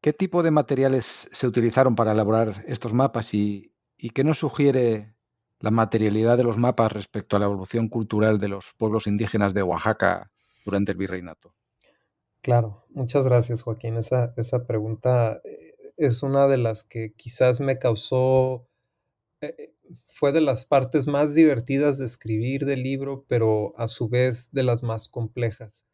¿Qué 0.00 0.14
tipo 0.14 0.42
de 0.42 0.50
materiales 0.50 1.28
se 1.30 1.46
utilizaron 1.46 1.94
para 1.94 2.12
elaborar 2.12 2.64
estos 2.66 2.94
mapas 2.94 3.34
y, 3.34 3.70
qué 4.14 4.24
nos 4.24 4.38
sugiere 4.38 5.14
la 5.60 5.70
materialidad 5.70 6.38
de 6.38 6.44
los 6.44 6.56
mapas 6.56 6.90
respecto 6.90 7.36
a 7.36 7.38
la 7.38 7.44
evolución 7.44 7.90
cultural 7.90 8.38
de 8.38 8.48
los 8.48 8.72
pueblos 8.78 9.06
indígenas 9.06 9.52
de 9.52 9.62
Oaxaca 9.62 10.30
durante 10.64 10.92
el 10.92 10.96
virreinato? 10.96 11.54
Claro, 12.42 12.84
muchas 12.90 13.24
gracias 13.24 13.62
Joaquín. 13.62 13.96
Esa, 13.96 14.34
esa 14.36 14.66
pregunta 14.66 15.40
eh, 15.44 15.74
es 15.96 16.22
una 16.24 16.48
de 16.48 16.56
las 16.58 16.82
que 16.84 17.12
quizás 17.14 17.60
me 17.60 17.78
causó 17.78 18.68
eh, 19.42 19.74
fue 20.06 20.32
de 20.32 20.40
las 20.42 20.64
partes 20.66 21.06
más 21.08 21.34
divertidas 21.34 21.98
de 21.98 22.06
escribir 22.06 22.66
del 22.66 22.82
libro, 22.84 23.24
pero 23.28 23.74
a 23.78 23.88
su 23.88 24.08
vez 24.08 24.50
de 24.52 24.64
las 24.64 24.82
más 24.82 25.08
complejas. 25.08 25.84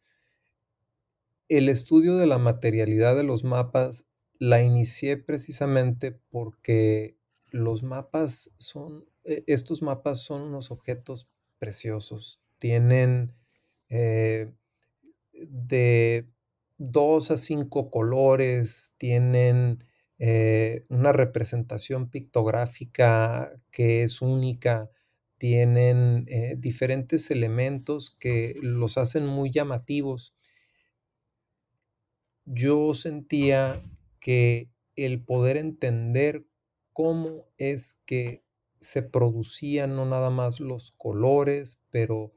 El 1.49 1.67
estudio 1.67 2.15
de 2.15 2.27
la 2.27 2.37
materialidad 2.37 3.15
de 3.15 3.23
los 3.23 3.43
mapas 3.43 4.05
la 4.37 4.61
inicié 4.61 5.17
precisamente 5.17 6.11
porque 6.29 7.17
los 7.51 7.83
mapas 7.83 8.51
son, 8.57 9.05
estos 9.23 9.81
mapas 9.81 10.19
son 10.21 10.43
unos 10.43 10.71
objetos 10.71 11.27
preciosos. 11.57 12.39
Tienen 12.59 13.33
eh, 13.89 14.53
de 15.33 16.27
dos 16.79 17.29
a 17.29 17.37
cinco 17.37 17.91
colores, 17.91 18.95
tienen 18.97 19.83
eh, 20.17 20.85
una 20.89 21.11
representación 21.11 22.09
pictográfica 22.09 23.53
que 23.69 24.03
es 24.03 24.21
única, 24.21 24.89
tienen 25.37 26.25
eh, 26.27 26.55
diferentes 26.57 27.29
elementos 27.31 28.17
que 28.19 28.55
los 28.61 28.97
hacen 28.97 29.25
muy 29.27 29.51
llamativos. 29.51 30.35
Yo 32.45 32.93
sentía 32.93 33.83
que 34.19 34.69
el 34.95 35.23
poder 35.23 35.57
entender 35.57 36.45
cómo 36.93 37.45
es 37.57 38.01
que 38.05 38.43
se 38.79 39.03
producían 39.03 39.95
no 39.95 40.05
nada 40.05 40.29
más 40.29 40.59
los 40.59 40.93
colores, 40.93 41.79
pero 41.91 42.33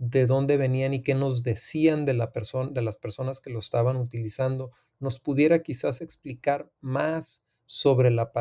de 0.00 0.24
dónde 0.24 0.56
venían 0.56 0.94
y 0.94 1.02
qué 1.02 1.14
nos 1.14 1.42
decían 1.42 2.06
de, 2.06 2.14
la 2.14 2.32
de 2.70 2.82
las 2.82 2.96
personas 2.96 3.42
que 3.42 3.50
lo 3.50 3.58
estaban 3.58 3.98
utilizando, 3.98 4.72
nos 4.98 5.20
pudiera 5.20 5.62
quizás 5.62 6.00
explicar 6.00 6.72
más 6.80 7.44
sobre 7.66 8.10
la, 8.10 8.32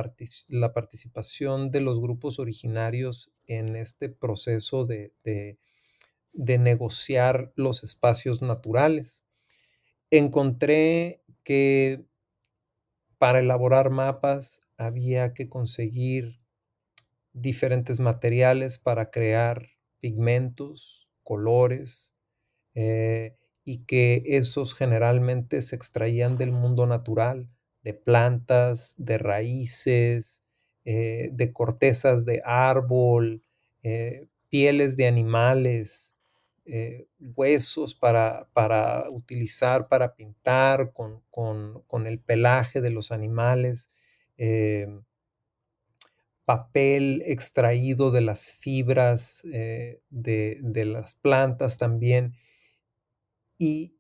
la 0.48 0.74
participación 0.74 1.70
de 1.70 1.82
los 1.82 2.00
grupos 2.00 2.40
originarios 2.40 3.34
en 3.46 3.76
este 3.76 4.08
proceso 4.08 4.86
de, 4.86 5.14
de 5.22 6.58
negociar 6.58 7.52
los 7.58 7.84
espacios 7.84 8.42
naturales. 8.42 9.26
Encontré 10.12 11.26
que 11.44 12.06
para 13.18 13.40
elaborar 13.40 13.90
mapas 13.90 14.62
había 14.78 15.34
que 15.34 15.50
conseguir 15.50 16.40
diferentes 17.34 18.00
materiales 18.00 18.78
para 18.78 19.12
crear 19.12 19.68
pigmentos, 20.00 21.09
colores, 21.30 22.16
eh, 22.74 23.36
y 23.64 23.86
que 23.86 24.24
esos 24.26 24.74
generalmente 24.74 25.62
se 25.62 25.76
extraían 25.76 26.40
del 26.40 26.52
mundo 26.52 26.88
natural, 26.88 27.48
de 27.84 27.94
plantas, 27.94 28.96
de 28.98 29.20
raíces, 29.20 30.42
eh, 30.86 31.30
de 31.32 31.54
cortezas 31.54 32.26
de 32.26 32.42
árbol, 32.44 33.44
eh, 33.84 34.26
pieles 34.50 34.98
de 34.98 35.06
animales, 35.06 36.16
huesos 37.36 37.96
para, 37.96 38.48
para, 38.54 39.10
utilizar 39.10 39.88
para 39.88 40.16
pintar 40.16 40.94
con, 40.94 41.22
con, 41.32 42.08
el 42.08 42.20
pelaje 42.20 42.80
de 42.82 42.92
los 42.92 43.12
animales, 43.12 43.90
papel 46.50 47.22
extraído 47.28 48.10
de 48.10 48.22
las 48.22 48.52
fibras 48.52 49.44
de, 49.44 50.02
de, 50.10 50.86
las 50.86 51.14
plantas 51.14 51.78
también. 51.78 52.34
Y 53.60 53.94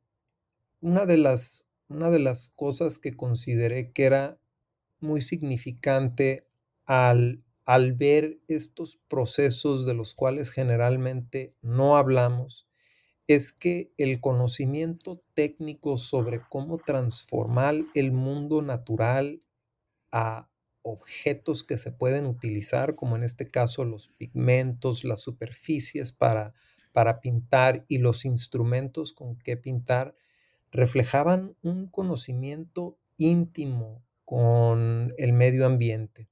una 0.81 1.05
de, 1.05 1.17
las, 1.17 1.67
una 1.89 2.09
de 2.09 2.17
las 2.17 2.49
cosas 2.49 2.97
que 2.97 3.15
consideré 3.15 3.91
que 3.91 4.05
era 4.05 4.39
muy 4.99 5.21
significante 5.21 6.47
al, 6.85 7.43
al 7.65 7.93
ver 7.93 8.39
estos 8.47 8.97
procesos 9.07 9.85
de 9.85 9.93
los 9.93 10.15
cuales 10.15 10.49
generalmente 10.49 11.53
no 11.61 11.97
hablamos, 11.97 12.67
es 13.27 13.53
que 13.53 13.93
el 13.95 14.21
conocimiento 14.21 15.21
técnico 15.35 15.99
sobre 15.99 16.41
cómo 16.49 16.79
transformar 16.79 17.75
el 17.93 18.11
mundo 18.11 18.63
natural 18.63 19.43
a 20.11 20.49
objetos 20.81 21.63
que 21.63 21.77
se 21.77 21.91
pueden 21.91 22.25
utilizar, 22.25 22.95
como 22.95 23.15
en 23.15 23.23
este 23.23 23.49
caso 23.49 23.85
los 23.85 24.09
pigmentos, 24.09 25.03
las 25.03 25.21
superficies 25.21 26.11
para, 26.11 26.53
para 26.91 27.19
pintar 27.21 27.85
y 27.87 27.97
los 27.99 28.25
instrumentos 28.25 29.13
con 29.13 29.37
que 29.37 29.57
pintar, 29.57 30.15
reflejaban 30.71 31.55
un 31.61 31.87
conocimiento 31.87 32.97
íntimo 33.17 34.03
con 34.25 35.13
el 35.17 35.33
medio 35.33 35.65
ambiente. 35.65 36.29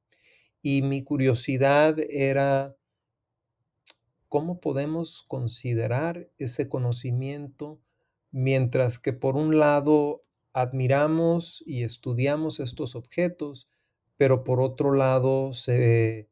Y 0.61 0.81
mi 0.81 1.03
curiosidad 1.03 1.97
era 1.99 2.75
cómo 4.29 4.59
podemos 4.59 5.23
considerar 5.23 6.29
ese 6.37 6.67
conocimiento 6.67 7.79
mientras 8.31 8.99
que 8.99 9.13
por 9.13 9.35
un 9.35 9.57
lado 9.57 10.23
admiramos 10.53 11.63
y 11.65 11.83
estudiamos 11.83 12.59
estos 12.59 12.95
objetos, 12.95 13.69
pero 14.17 14.43
por 14.43 14.59
otro 14.59 14.93
lado 14.93 15.53
se 15.53 16.29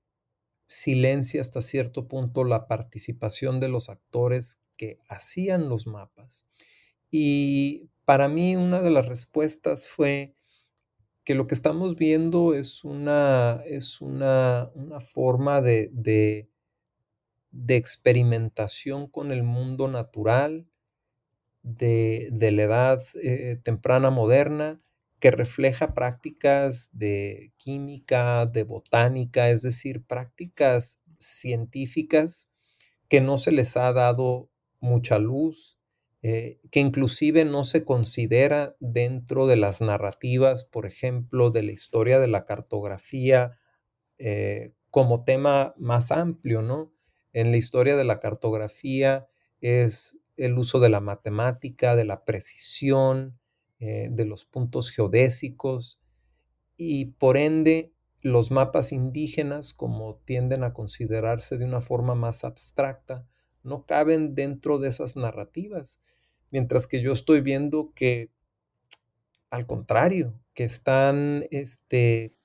silencia 0.68 1.42
hasta 1.42 1.62
cierto 1.62 2.08
punto 2.08 2.44
la 2.44 2.68
participación 2.68 3.60
de 3.60 3.70
los 3.70 3.90
actores 3.90 4.62
que 4.78 5.00
hacían 5.08 5.70
los 5.70 5.88
mapas. 5.88 6.48
Y 7.12 7.90
para 8.04 8.28
mí 8.28 8.56
una 8.56 8.82
de 8.82 8.92
las 8.92 9.08
respuestas 9.08 9.88
fue 9.88 10.36
que 11.24 11.36
lo 11.36 11.48
que 11.48 11.56
estamos 11.56 11.96
viendo 11.96 12.54
es 12.54 12.84
una, 12.84 13.64
es 13.66 14.02
una, 14.02 14.72
forma 15.14 15.62
de, 15.62 15.90
de, 15.92 16.50
de, 17.52 17.76
experimentación 17.78 19.08
con 19.08 19.32
el 19.32 19.44
mundo 19.44 19.88
natural 19.88 20.68
de, 21.64 22.30
la 22.32 22.64
edad 22.64 23.04
eh, 23.16 23.60
temprana 23.64 24.12
moderna 24.12 24.82
que 25.20 25.32
refleja 25.32 25.94
prácticas 25.94 26.90
de 26.94 27.54
química, 27.58 28.46
de 28.46 28.64
botánica, 28.64 29.50
es 29.50 29.62
decir, 29.62 30.04
prácticas 30.06 31.02
científicas 31.18 32.50
que 33.10 33.22
no 33.22 33.38
se 33.38 33.52
les 33.52 33.78
ha 33.78 33.94
dado 33.94 34.50
mucha 34.80 35.20
luz, 35.20 35.80
eh, 36.22 36.60
que 36.72 36.80
inclusive 36.80 37.46
no 37.46 37.64
se 37.64 37.86
considera 37.86 38.76
dentro 38.80 39.48
de 39.48 39.58
las 39.58 39.82
narrativas, 39.82 40.66
por 40.66 40.86
ejemplo, 40.86 41.52
de 41.52 41.64
la 41.64 41.72
historia 41.72 42.20
de 42.20 42.28
la 42.28 42.46
cartografía 42.46 43.60
eh, 44.18 44.74
como 44.90 45.24
tema 45.24 45.76
más 45.78 46.12
amplio, 46.12 46.62
¿no? 46.62 46.94
En 47.34 47.52
la 47.52 47.58
historia 47.58 47.96
de 47.98 48.06
la 48.06 48.20
cartografía 48.20 49.28
es 49.62 50.18
el 50.38 50.58
uso 50.58 50.80
de 50.80 50.90
la 50.90 51.00
matemática, 51.00 51.96
de 51.96 52.06
la 52.06 52.26
precisión, 52.26 53.38
eh, 53.80 54.10
de 54.12 54.26
los 54.26 54.46
puntos 54.46 54.90
geodésicos 54.92 56.00
y 56.78 57.06
por 57.06 57.38
ende 57.38 57.94
los 58.22 58.52
mapas 58.52 58.92
indígenas, 58.92 59.74
como 59.74 60.16
tienden 60.26 60.64
a 60.64 60.74
considerarse 60.74 61.58
de 61.58 61.66
una 61.66 61.82
forma 61.82 62.16
más 62.16 62.44
abstracta, 62.44 63.28
no 63.64 63.86
caben 63.86 64.36
dentro 64.36 64.80
de 64.80 64.90
esas 64.90 65.16
narrativas, 65.16 66.00
mientras 66.52 66.88
que 66.88 67.02
yo 67.02 67.14
estoy 67.14 67.42
viendo 67.42 67.92
que 67.94 68.32
al 69.50 69.66
contrario, 69.66 70.40
que 70.54 70.64
están, 70.66 71.46
este, 71.52 72.36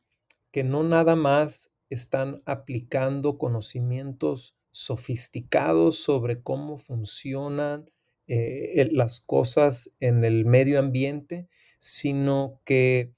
que 0.51 0.65
no 0.65 0.83
nada 0.83 1.17
más 1.17 1.73
están 1.89 2.41
aplicando 2.45 3.37
conocimientos 3.37 4.57
sofisticados 4.71 5.99
sobre 5.99 6.43
cómo 6.43 6.79
funcionan 6.79 7.91
eh, 8.33 8.89
las 8.93 9.19
cosas 9.19 9.97
en 9.99 10.25
el 10.25 10.45
medio 10.45 10.79
ambiente, 10.79 11.49
sino 11.81 12.61
que 12.65 13.13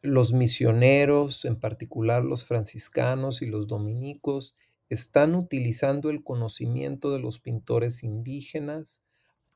los 0.00 0.32
misioneros, 0.32 1.44
en 1.44 1.58
particular 1.58 2.22
los 2.24 2.46
franciscanos 2.46 3.42
y 3.42 3.46
los 3.46 3.66
dominicos, 3.66 4.54
están 4.90 5.34
utilizando 5.34 6.08
el 6.08 6.22
conocimiento 6.22 7.10
de 7.10 7.18
los 7.18 7.40
pintores 7.40 8.04
indígenas 8.04 9.02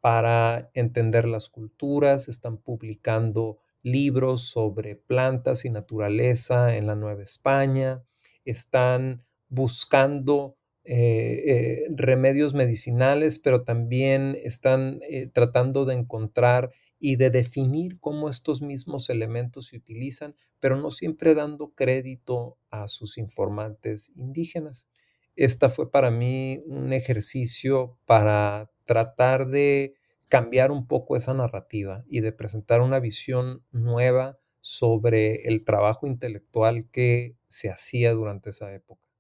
para 0.01 0.69
entender 0.75 1.29
las 1.29 1.49
culturas, 1.49 2.27
están 2.27 2.57
publicando 2.59 3.61
libros 3.85 4.43
sobre 4.49 4.97
plantas 4.97 5.65
y 5.65 5.71
naturaleza 5.71 6.77
en 6.77 6.88
la 6.88 6.97
Nueva 6.97 7.23
España, 7.23 8.03
están 8.45 9.25
buscando 9.49 10.57
eh, 10.85 11.43
eh, 11.47 11.87
remedios 11.91 12.55
medicinales, 12.55 13.39
pero 13.39 13.62
también 13.64 14.37
están 14.43 15.01
eh, 15.09 15.28
tratando 15.33 15.85
de 15.85 15.95
encontrar 15.95 16.70
y 16.99 17.16
de 17.16 17.30
definir 17.30 17.99
cómo 18.01 18.28
estos 18.28 18.62
mismos 18.62 19.09
elementos 19.11 19.66
se 19.66 19.76
utilizan, 19.76 20.35
pero 20.61 20.76
no 20.76 20.91
siempre 20.91 21.35
dando 21.35 21.72
crédito 21.74 22.59
a 22.70 22.89
sus 22.89 23.18
informantes 23.18 24.11
indígenas. 24.16 24.89
Esta 25.37 25.68
fue 25.70 25.91
para 25.91 26.11
mí 26.11 26.62
un 26.66 26.93
ejercicio 26.93 27.99
para 28.07 28.70
tratar 28.85 29.49
de 29.49 29.95
cambiar 30.28 30.70
un 30.72 30.87
poco 30.87 31.16
esa 31.16 31.35
narrativa 31.35 32.05
y 32.09 32.20
de 32.20 32.33
presentar 32.33 32.80
una 32.83 33.01
visión 33.01 33.64
nueva 33.70 34.39
sobre 34.61 35.47
el 35.49 35.64
trabajo 35.64 36.07
intelectual 36.07 36.89
que 36.91 37.37
se 37.49 37.70
hacía 37.70 38.12
durante 38.12 38.51
esa 38.51 38.72
época. 38.74 39.12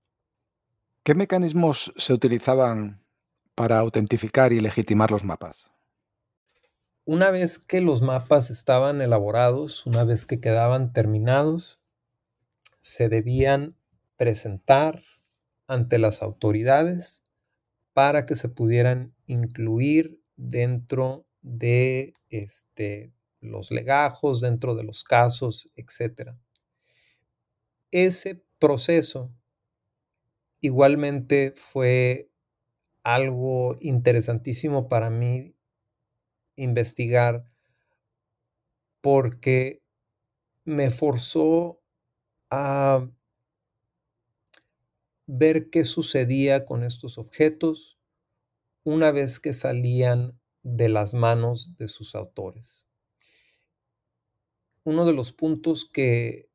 ¿Qué 1.04 1.16
mecanismos 1.16 1.92
se 1.96 2.12
utilizaban 2.12 3.04
para 3.56 3.78
autentificar 3.78 4.52
y 4.52 4.60
legitimar 4.60 5.10
los 5.10 5.24
mapas? 5.24 5.66
Una 7.04 7.32
vez 7.32 7.58
que 7.58 7.80
los 7.80 8.02
mapas 8.02 8.50
estaban 8.50 9.02
elaborados, 9.02 9.84
una 9.84 10.04
vez 10.04 10.26
que 10.26 10.38
quedaban 10.38 10.92
terminados, 10.92 11.80
se 12.78 13.08
debían 13.08 13.76
presentar 14.16 15.02
ante 15.66 15.98
las 15.98 16.22
autoridades 16.22 17.24
para 17.92 18.24
que 18.24 18.36
se 18.36 18.48
pudieran 18.48 19.12
incluir 19.26 20.22
dentro 20.36 21.26
de 21.40 22.12
este, 22.28 23.12
los 23.40 23.72
legajos, 23.72 24.40
dentro 24.40 24.76
de 24.76 24.84
los 24.84 25.02
casos, 25.02 25.66
etc. 25.74 26.36
Ese 27.90 28.44
proceso 28.60 29.32
igualmente 30.62 31.52
fue 31.56 32.30
algo 33.02 33.76
interesantísimo 33.80 34.88
para 34.88 35.10
mí 35.10 35.54
investigar 36.56 37.44
porque 39.00 39.82
me 40.64 40.90
forzó 40.90 41.82
a 42.50 43.08
ver 45.26 45.68
qué 45.70 45.84
sucedía 45.84 46.64
con 46.64 46.84
estos 46.84 47.18
objetos 47.18 47.98
una 48.84 49.10
vez 49.10 49.40
que 49.40 49.52
salían 49.52 50.38
de 50.62 50.88
las 50.88 51.12
manos 51.12 51.76
de 51.76 51.88
sus 51.88 52.14
autores. 52.14 52.86
Uno 54.84 55.04
de 55.06 55.12
los 55.12 55.32
puntos 55.32 55.84
que 55.84 56.51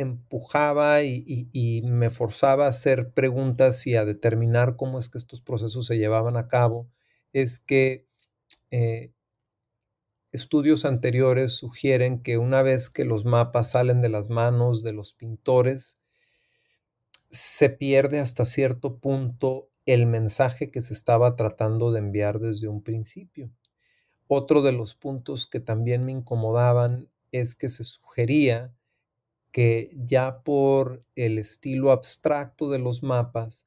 empujaba 0.00 1.02
y, 1.02 1.82
me 1.84 2.10
forzaba 2.10 2.66
a 2.66 2.70
hacer 2.70 3.12
preguntas 3.12 3.86
y 3.86 3.96
a 3.96 4.04
determinar 4.04 4.76
cómo 4.76 4.98
es 4.98 5.08
que 5.08 5.18
estos 5.18 5.40
procesos 5.40 5.86
se 5.86 5.98
llevaban 5.98 6.36
a 6.36 6.48
cabo 6.48 6.88
es 7.32 7.60
que 7.60 8.06
eh, 8.70 9.12
estudios 10.32 10.84
anteriores 10.84 11.52
sugieren 11.52 12.22
que 12.22 12.38
una 12.38 12.62
vez 12.62 12.90
que 12.90 13.04
los 13.04 13.24
mapas 13.24 13.70
salen 13.72 14.00
de 14.00 14.08
las 14.08 14.30
manos 14.30 14.82
de 14.82 14.92
los 14.92 15.14
pintores, 15.14 15.98
se 17.30 17.70
pierde 17.70 18.20
hasta 18.20 18.44
cierto 18.44 18.98
punto 18.98 19.68
el 19.84 20.06
mensaje 20.06 20.70
que 20.70 20.82
se 20.82 20.94
estaba 20.94 21.36
tratando 21.36 21.92
de 21.92 22.00
enviar 22.00 22.38
desde 22.38 22.68
un 22.68 22.82
principio. 22.82 23.50
Otro 24.28 24.62
de 24.62 24.72
los 24.72 24.94
puntos 24.94 25.46
que 25.46 25.60
también 25.60 26.04
me 26.04 26.12
incomodaban 26.12 27.08
es 27.32 27.54
que 27.54 27.68
se 27.68 27.84
sugería 27.84 28.74
que 29.56 29.90
ya 30.04 30.42
por 30.42 31.02
el 31.14 31.38
estilo 31.38 31.90
abstracto 31.90 32.68
de 32.68 32.78
los 32.78 33.02
mapas, 33.02 33.66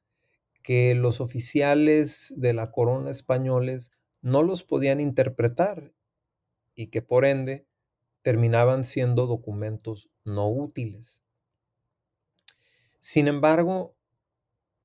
que 0.62 0.94
los 0.94 1.20
oficiales 1.20 2.32
de 2.36 2.52
la 2.52 2.70
corona 2.70 3.10
españoles 3.10 3.90
no 4.22 4.44
los 4.44 4.62
podían 4.62 5.00
interpretar 5.00 5.92
y 6.76 6.90
que 6.90 7.02
por 7.02 7.24
ende 7.24 7.66
terminaban 8.22 8.84
siendo 8.84 9.26
documentos 9.26 10.12
no 10.22 10.48
útiles. 10.48 11.24
Sin 13.00 13.26
embargo, 13.26 13.96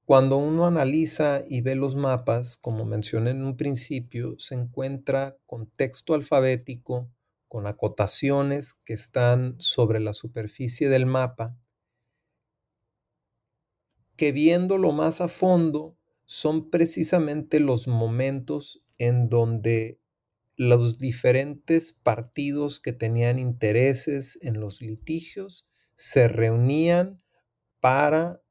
cuando 0.05 0.37
uno 0.37 0.65
analiza 0.65 1.43
y 1.47 1.61
ve 1.61 1.75
los 1.75 1.95
mapas, 1.95 2.57
como 2.57 2.83
mencioné 2.83 3.29
en 3.29 3.43
un 3.43 3.57
principio, 3.57 4.39
se 4.39 4.55
encuentra 4.55 5.37
con 5.45 5.67
texto 5.67 6.15
alfabético, 6.15 7.11
con 7.55 7.67
acotaciones 7.67 8.73
que 8.73 8.91
están 8.91 9.55
sobre 9.59 10.01
la 10.01 10.11
superficie 10.11 10.89
del 10.89 11.05
mapa, 11.05 11.57
que 14.17 14.33
viéndolo 14.33 14.91
más 14.91 15.21
a 15.21 15.29
fondo 15.29 15.97
son 16.25 16.69
precisamente 16.69 17.61
los 17.61 17.87
momentos 17.87 18.83
en 18.97 19.29
donde 19.29 20.01
los 20.57 20.97
diferentes 20.97 21.93
partidos 21.93 22.81
que 22.81 22.91
tenían 22.91 23.39
intereses 23.39 24.37
en 24.41 24.59
los 24.59 24.81
litigios 24.81 25.65
se 25.95 26.27
reunían 26.27 27.23
para 27.79 28.41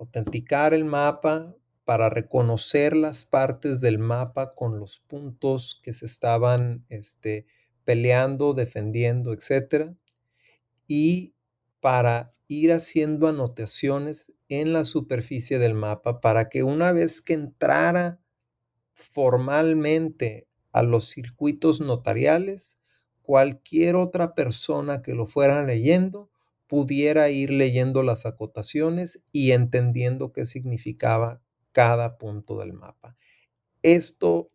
autenticar 0.00 0.74
el 0.74 0.84
mapa, 0.84 1.54
para 1.84 2.10
reconocer 2.10 2.96
las 2.96 3.24
partes 3.24 3.80
del 3.80 4.00
mapa 4.00 4.50
con 4.50 4.80
los 4.80 4.98
puntos 4.98 5.78
que 5.80 5.92
se 5.94 6.06
estaban 6.06 6.84
este, 6.88 7.46
peleando, 7.86 8.52
defendiendo, 8.52 9.32
etc. 9.32 9.96
Y 10.86 11.34
para 11.80 12.32
ir 12.48 12.72
haciendo 12.72 13.28
anotaciones 13.28 14.32
en 14.48 14.72
la 14.74 14.84
superficie 14.84 15.58
del 15.58 15.74
mapa 15.74 16.20
para 16.20 16.48
que 16.48 16.62
una 16.62 16.92
vez 16.92 17.22
que 17.22 17.34
entrara 17.34 18.20
formalmente 18.92 20.48
a 20.72 20.82
los 20.82 21.08
circuitos 21.08 21.80
notariales, 21.80 22.78
cualquier 23.22 23.96
otra 23.96 24.34
persona 24.34 25.02
que 25.02 25.14
lo 25.14 25.26
fuera 25.26 25.64
leyendo 25.64 26.30
pudiera 26.66 27.30
ir 27.30 27.50
leyendo 27.50 28.02
las 28.02 28.26
acotaciones 28.26 29.20
y 29.32 29.52
entendiendo 29.52 30.32
qué 30.32 30.44
significaba 30.44 31.40
cada 31.72 32.18
punto 32.18 32.58
del 32.58 32.72
mapa. 32.72 33.16
Esto 33.82 34.50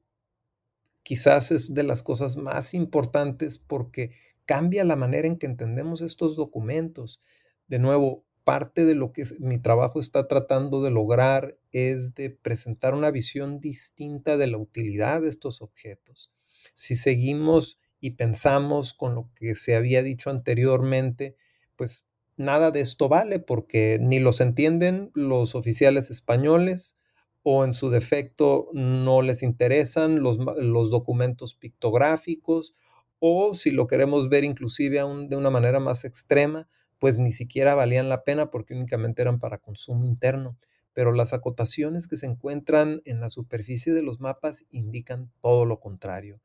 quizás 1.04 1.52
es 1.52 1.74
de 1.74 1.84
las 1.84 2.04
cosas 2.04 2.38
más 2.38 2.74
importantes 2.74 3.58
porque 3.58 4.12
cambia 4.46 4.84
la 4.84 4.96
manera 4.96 5.28
en 5.28 5.38
que 5.38 5.46
entendemos 5.46 6.02
estos 6.02 6.36
documentos. 6.36 7.22
De 7.68 7.80
nuevo, 7.80 8.26
parte 8.44 8.86
de 8.86 8.96
lo 8.96 9.14
que 9.14 9.24
mi 9.40 9.60
trabajo 9.60 10.00
está 10.00 10.28
tratando 10.28 10.82
de 10.82 10.92
lograr 10.92 11.58
es 11.72 12.16
de 12.16 12.30
presentar 12.30 12.94
una 12.94 13.12
visión 13.12 13.60
distinta 13.60 14.38
de 14.38 14.48
la 14.48 14.58
utilidad 14.58 15.22
de 15.22 15.30
estos 15.30 15.62
objetos. 15.62 16.32
Si 16.74 16.96
seguimos 16.96 17.80
y 18.00 18.12
pensamos 18.12 18.94
con 18.94 19.16
lo 19.16 19.30
que 19.36 19.56
se 19.56 19.76
había 19.76 20.04
dicho 20.04 20.30
anteriormente, 20.30 21.36
pues 21.76 22.06
nada 22.36 22.72
de 22.72 22.82
esto 22.82 23.10
vale 23.10 23.40
porque 23.40 24.00
ni 24.02 24.20
los 24.20 24.42
entienden 24.42 25.12
los 25.14 25.56
oficiales 25.56 26.10
españoles 26.10 26.98
o 27.44 27.66
en 27.66 27.74
su 27.74 27.90
defecto 27.90 28.70
no 28.74 29.22
les 29.22 29.44
interesan 29.44 30.22
los, 30.22 30.38
los 30.58 30.92
documentos 30.92 31.56
pictográficos 31.56 32.74
o 33.20 33.54
si 33.54 33.72
lo 33.72 33.88
queremos 33.88 34.30
ver 34.30 34.44
inclusive 34.44 35.00
aún 35.00 35.30
de 35.30 35.36
una 35.36 35.52
manera 35.52 35.80
más 35.80 36.06
extrema, 36.06 36.68
pues 36.98 37.20
ni 37.20 37.32
siquiera 37.34 37.76
valían 37.76 38.10
la 38.10 38.24
pena 38.24 38.50
porque 38.50 38.74
únicamente 38.74 39.22
eran 39.22 39.40
para 39.40 39.60
consumo 39.60 40.06
interno. 40.06 40.58
Pero 40.94 41.12
las 41.12 41.32
acotaciones 41.32 42.08
que 42.08 42.16
se 42.16 42.26
encuentran 42.26 43.02
en 43.06 43.22
la 43.22 43.30
superficie 43.30 43.94
de 43.94 44.02
los 44.02 44.20
mapas 44.20 44.66
indican 44.72 45.32
todo 45.42 45.66
lo 45.66 45.80
contrario. 45.80 46.42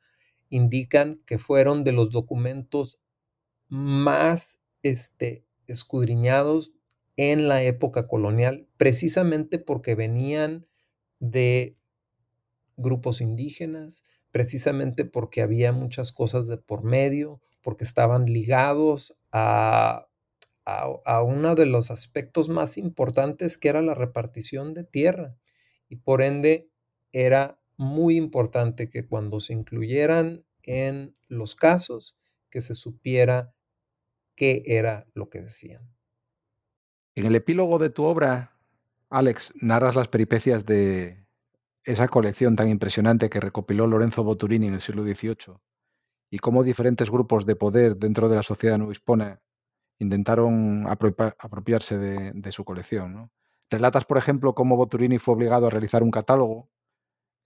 Indican 0.51 1.21
que 1.27 1.39
fueron 1.39 1.83
de 1.83 1.93
los 1.93 2.11
documentos 2.11 3.01
más 3.69 4.61
este, 4.83 5.45
escudriñados 5.67 6.73
en 7.17 7.49
la 7.49 7.63
época 7.63 8.05
colonial, 8.05 8.69
precisamente 8.77 9.59
porque 9.59 9.95
venían 9.95 10.67
de 11.19 11.77
grupos 12.77 13.21
indígenas, 13.21 14.05
precisamente 14.31 15.05
porque 15.05 15.43
había 15.43 15.73
muchas 15.73 16.13
cosas 16.13 16.47
de 16.47 16.59
por 16.59 16.85
medio, 16.85 17.41
porque 17.63 17.85
estaban 17.85 18.27
ligados 18.27 19.17
a, 19.33 20.09
a, 20.67 21.23
uno 21.23 21.55
de 21.55 21.67
los 21.67 21.91
aspectos 21.91 22.49
más 22.49 22.77
importantes 22.77 23.57
que 23.57 23.69
era 23.69 23.83
la 23.83 23.95
repartición 23.95 24.75
de 24.75 24.85
tierra. 24.85 25.37
Y 25.89 25.97
por 25.97 26.23
ende 26.23 26.69
era 27.13 27.61
muy 27.77 28.17
importante 28.17 28.91
que 28.91 29.07
cuando 29.07 29.41
se 29.41 29.53
incluyeran 29.53 30.45
en 30.63 31.15
los 31.29 31.55
casos, 31.55 32.19
que 32.51 32.61
se 32.61 32.75
supiera 32.75 33.55
qué 34.35 34.65
era 34.67 35.07
lo 35.15 35.29
que 35.31 35.41
decían. 35.41 35.89
En 37.15 37.27
el 37.27 37.37
epílogo 37.37 37.79
de 37.79 37.91
tu 37.91 38.05
obra, 38.05 38.56
Alex, 39.11 39.53
narras 39.61 39.95
las 39.95 40.09
peripecias 40.09 40.67
de 40.67 41.25
esa 41.85 42.09
colección 42.09 42.57
tan 42.57 42.69
impresionante 42.69 43.31
que 43.31 43.41
recopiló 43.41 43.87
Lorenzo 43.87 44.25
Boturini 44.25 44.67
en 44.67 44.75
el 44.75 44.81
siglo 44.81 45.05
XVIII 45.05 45.59
y 46.31 46.39
cómo 46.39 46.65
diferentes 46.65 47.11
grupos 47.11 47.47
de 47.47 47.55
poder 47.55 47.97
dentro 47.97 48.29
de 48.29 48.37
la 48.37 48.43
sociedad 48.43 48.79
hispana 48.91 49.41
intentaron 49.99 50.87
apropiarse 50.89 51.97
de, 51.97 52.53
su 52.53 52.65
colección. 52.65 53.31
Relatas, 53.71 54.05
por 54.05 54.19
ejemplo, 54.19 54.55
cómo 54.55 54.77
Boturini 54.77 55.19
fue 55.19 55.35
obligado 55.35 55.69
a 55.69 55.71
realizar 55.71 56.03
un 56.03 56.11
catálogo 56.11 56.69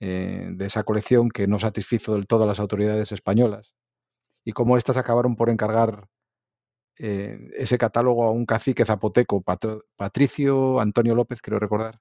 eh, 0.00 0.48
de 0.52 0.66
esa 0.66 0.82
colección 0.82 1.28
que 1.28 1.46
no 1.46 1.58
satisfizo 1.58 2.14
del 2.14 2.26
todo 2.26 2.44
a 2.44 2.46
las 2.46 2.58
autoridades 2.58 3.12
españolas 3.12 3.74
y 4.44 4.52
cómo 4.52 4.78
éstas 4.78 4.96
acabaron 4.96 5.36
por 5.36 5.50
encargar 5.50 6.08
eh, 7.02 7.38
ese 7.56 7.78
catálogo 7.78 8.24
a 8.24 8.30
un 8.30 8.44
cacique 8.44 8.84
zapoteco, 8.84 9.42
Patricio 9.96 10.80
Antonio 10.80 11.14
López, 11.14 11.40
quiero 11.40 11.58
recordar. 11.58 11.98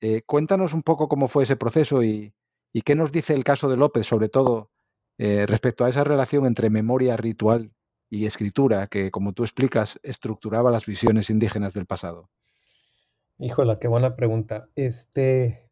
Eh, 0.00 0.22
cuéntanos 0.24 0.72
un 0.72 0.82
poco 0.82 1.08
cómo 1.08 1.26
fue 1.26 1.42
ese 1.42 1.56
proceso 1.56 2.04
y, 2.04 2.32
qué 2.84 2.94
nos 2.94 3.10
dice 3.10 3.34
el 3.34 3.42
caso 3.42 3.68
de 3.68 3.76
López, 3.76 4.06
sobre 4.06 4.28
todo 4.28 4.70
eh, 5.18 5.46
respecto 5.46 5.84
a 5.84 5.88
esa 5.88 6.04
relación 6.04 6.46
entre 6.46 6.70
memoria 6.70 7.16
ritual 7.16 7.72
y 8.08 8.26
escritura 8.26 8.86
que, 8.86 9.10
como 9.10 9.32
tú 9.32 9.42
explicas, 9.42 9.98
estructuraba 10.04 10.70
las 10.70 10.86
visiones 10.86 11.28
indígenas 11.28 11.74
del 11.74 11.86
pasado. 11.86 12.30
Híjola, 13.36 13.80
qué 13.80 13.88
buena 13.88 14.14
pregunta. 14.14 14.68
Este 14.76 15.68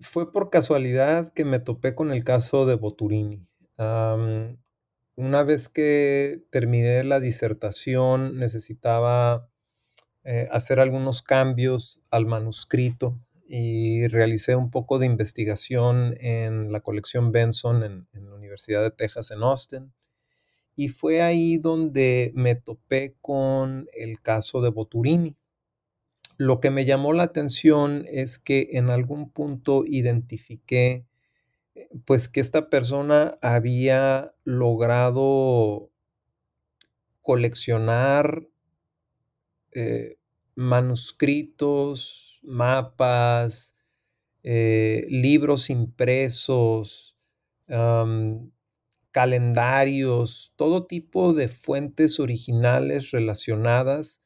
fue 0.00 0.32
por 0.32 0.50
casualidad 0.50 1.32
que 1.34 1.44
me 1.44 1.60
topé 1.60 1.94
con 1.94 2.12
el 2.12 2.24
caso 2.24 2.66
de 2.66 2.74
Boturini. 2.74 3.46
Una 5.16 5.42
vez 5.42 5.68
que 5.68 6.42
terminé 6.50 7.04
la 7.04 7.20
disertación 7.20 8.38
necesitaba 8.38 9.50
eh, 10.24 10.48
hacer 10.50 10.80
algunos 10.80 11.22
cambios 11.22 12.00
al 12.10 12.26
manuscrito 12.26 13.18
y 13.48 14.06
realicé 14.08 14.54
un 14.54 14.70
poco 14.70 14.98
de 14.98 15.06
investigación 15.06 16.14
en 16.20 16.72
la 16.72 16.80
colección 16.80 17.32
Benson 17.32 17.82
en, 17.82 18.08
en 18.12 18.30
la 18.30 18.36
Universidad 18.36 18.82
de 18.82 18.90
Texas 18.90 19.30
en 19.30 19.42
Austin. 19.42 19.92
Y 20.76 20.88
fue 20.88 21.20
ahí 21.20 21.58
donde 21.58 22.32
me 22.34 22.54
topé 22.54 23.16
con 23.20 23.88
el 23.92 24.20
caso 24.20 24.60
de 24.60 24.70
Boturini. 24.70 25.36
Lo 26.36 26.60
que 26.60 26.70
me 26.70 26.84
llamó 26.84 27.12
la 27.12 27.24
atención 27.24 28.06
es 28.08 28.38
que 28.38 28.70
en 28.72 28.88
algún 28.88 29.30
punto 29.30 29.84
identifiqué 29.86 31.06
pues 32.04 32.28
que 32.28 32.40
esta 32.40 32.68
persona 32.70 33.36
había 33.42 34.34
logrado 34.44 35.90
coleccionar 37.22 38.48
eh, 39.72 40.18
manuscritos, 40.54 42.40
mapas, 42.42 43.76
eh, 44.42 45.06
libros 45.08 45.70
impresos, 45.70 47.16
calendarios, 49.12 50.52
todo 50.56 50.86
tipo 50.86 51.34
de 51.34 51.46
fuentes 51.46 52.18
originales 52.18 53.12
relacionadas 53.12 54.22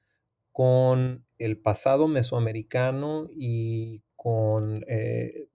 con 0.51 1.27
el 1.39 1.59
pasado 1.59 2.09
mesoamericano 2.09 3.27
y 3.31 4.03
con 4.17 4.83
eh, 4.89 5.49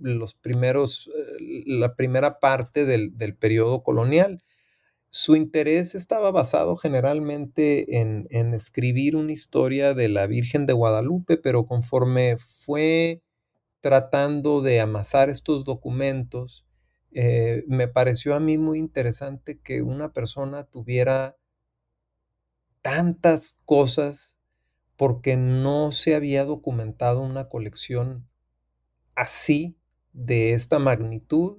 los 0.00 0.34
primeros, 0.34 1.10
la 1.66 1.94
primera 1.94 2.40
parte 2.40 2.84
del, 2.84 3.16
del 3.16 3.36
periodo 3.36 3.82
colonial. 3.82 4.42
Su 5.12 5.34
interés 5.34 5.96
estaba 5.96 6.30
basado 6.30 6.76
generalmente 6.76 7.98
en, 7.98 8.54
escribir 8.54 9.16
una 9.16 9.32
historia 9.32 9.92
de 9.92 10.08
la 10.08 10.28
Virgen 10.28 10.66
de 10.66 10.72
Guadalupe, 10.72 11.36
pero 11.36 11.66
conforme 11.66 12.36
fue 12.38 13.20
tratando 13.80 14.62
de 14.62 14.78
amasar 14.78 15.28
estos 15.28 15.64
documentos, 15.64 16.64
eh, 17.10 17.64
me 17.66 17.88
pareció 17.88 18.36
a 18.36 18.40
mí 18.40 18.56
muy 18.56 18.78
interesante 18.78 19.58
que 19.58 19.82
una 19.82 20.12
persona 20.12 20.62
tuviera 20.62 21.36
tantas 22.80 23.56
cosas 23.64 24.36
porque 24.96 25.36
no 25.36 25.90
se 25.90 26.14
había 26.14 26.44
documentado 26.44 27.20
una 27.20 27.48
colección 27.48 28.28
así, 29.16 29.76
de 30.12 30.52
esta 30.54 30.78
magnitud, 30.78 31.58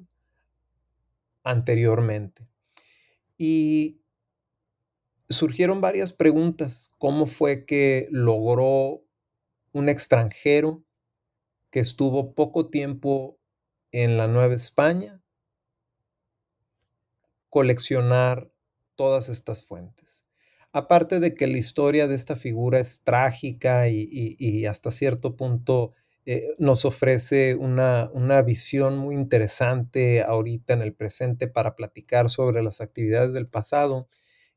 anteriormente. 1.44 2.48
Y 3.38 4.02
surgieron 5.30 5.82
varias 5.82 6.14
preguntas. 6.14 6.92
¿Cómo 6.98 7.26
fue 7.26 7.66
que 7.66 8.08
logró 8.12 9.04
un 9.72 9.90
extranjero 9.90 10.84
que 11.70 11.80
estuvo 11.80 12.34
poco 12.34 12.70
tiempo 12.70 13.40
en 13.92 14.18
la 14.18 14.28
Nueva 14.28 14.54
España 14.54 15.22
coleccionar 17.50 18.52
todas 18.96 19.30
estas 19.30 19.64
fuentes? 19.64 20.26
Aparte 20.74 21.20
de 21.20 21.34
que 21.34 21.48
la 21.48 21.58
historia 21.58 22.08
de 22.08 22.16
esta 22.16 22.36
figura 22.36 22.80
es 22.80 23.02
trágica 23.04 23.90
y, 23.90 24.66
hasta 24.66 24.90
cierto 24.90 25.36
punto 25.36 25.94
eh, 26.26 26.54
nos 26.60 26.86
ofrece 26.86 27.56
una, 27.56 28.10
una, 28.14 28.44
visión 28.44 28.98
muy 28.98 29.16
interesante 29.16 30.22
ahorita 30.22 30.74
en 30.74 30.84
el 30.84 30.94
presente 30.94 31.48
para 31.48 31.76
platicar 31.76 32.30
sobre 32.30 32.62
las 32.62 32.80
actividades 32.80 33.34
del 33.34 33.48
pasado. 33.48 34.08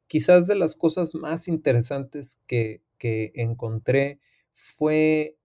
Quizás 0.06 0.46
de 0.46 0.56
las 0.56 0.76
cosas 0.76 1.14
más 1.14 1.48
interesantes 1.48 2.38
que, 2.46 2.82
que 2.98 3.32
encontré 3.34 4.20
fue 4.52 5.38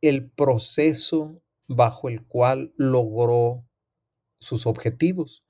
el 0.00 0.30
proceso 0.30 1.42
bajo 1.66 2.08
el 2.08 2.24
cual 2.24 2.72
logró 2.76 3.64
sus 4.38 4.66
objetivos, 4.66 5.44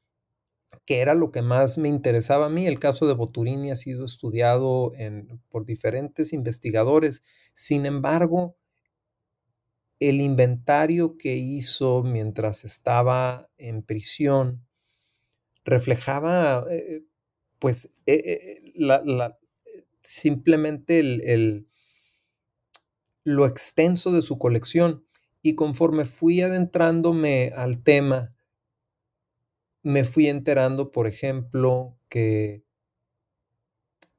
que 0.87 1.01
era 1.01 1.15
lo 1.15 1.33
que 1.33 1.43
más 1.43 1.79
me 1.79 1.89
interesaba 1.89 2.47
a 2.47 2.51
mí. 2.51 2.67
El 2.67 2.79
caso 2.79 3.07
de 3.07 3.15
Boturini 3.15 3.71
ha 3.71 3.77
sido 3.77 4.05
estudiado 4.05 4.93
en, 4.97 5.41
por 5.49 5.65
diferentes 5.67 6.33
investigadores. 6.33 7.23
Sin 7.55 7.87
embargo, 7.87 8.57
el 10.09 10.21
inventario 10.21 11.17
que 11.17 11.37
hizo 11.37 12.03
mientras 12.03 12.65
estaba 12.65 13.49
en 13.57 13.83
prisión 13.83 14.67
reflejaba, 15.65 16.67
eh, 16.71 17.05
pues, 17.59 17.87
eh, 18.07 18.63
eh, 18.75 19.35
simplemente 20.03 20.99
el, 20.99 21.69
lo 23.23 23.47
extenso 23.47 24.11
de 24.11 24.23
su 24.23 24.39
colección. 24.39 25.07
Y 25.41 25.55
conforme 25.55 26.05
fui 26.05 26.41
adentrándome 26.41 27.53
al 27.55 27.83
tema, 27.83 28.35
me 29.83 30.05
fui 30.05 30.29
enterando, 30.29 30.91
por 30.91 31.07
ejemplo, 31.07 31.97
que 32.09 32.65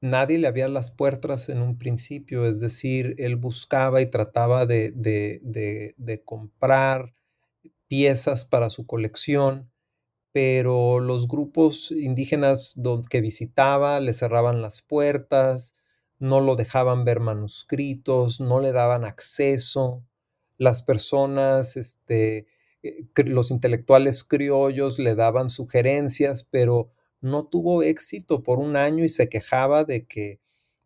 nadie 0.03 0.37
le 0.37 0.49
abría 0.49 0.67
las 0.67 0.91
puertas 0.91 1.47
en 1.47 1.61
un 1.61 1.77
principio, 1.77 2.45
es 2.45 2.59
decir, 2.59 3.15
él 3.19 3.37
buscaba 3.37 4.01
y 4.01 4.05
trataba 4.07 4.65
de, 4.65 4.91
de, 4.93 6.23
comprar 6.25 7.15
piezas 7.87 8.43
para 8.43 8.69
su 8.69 8.85
colección, 8.85 9.71
pero 10.33 10.99
los 10.99 11.29
grupos 11.29 11.91
indígenas 11.91 12.75
que 13.09 13.21
visitaba 13.21 14.01
le 14.01 14.13
cerraban 14.13 14.61
las 14.61 14.81
puertas, 14.81 15.75
no 16.19 16.41
lo 16.41 16.57
dejaban 16.57 17.05
ver 17.05 17.21
manuscritos, 17.21 18.41
no 18.41 18.59
le 18.59 18.73
daban 18.73 19.05
acceso, 19.05 20.03
las 20.57 20.83
personas, 20.83 21.77
este, 21.77 22.47
eh, 22.83 23.05
los 23.23 23.51
intelectuales 23.51 24.25
criollos 24.25 24.99
le 24.99 25.15
daban 25.15 25.49
sugerencias, 25.49 26.43
pero 26.43 26.91
no 27.23 27.45
tuvo 27.45 27.83
éxito 27.83 28.43
por 28.43 28.59
un 28.59 28.75
año 28.75 29.03
y 29.05 29.09
se 29.09 29.29
quejaba 29.29 29.85
de 29.85 30.05
que, 30.05 30.41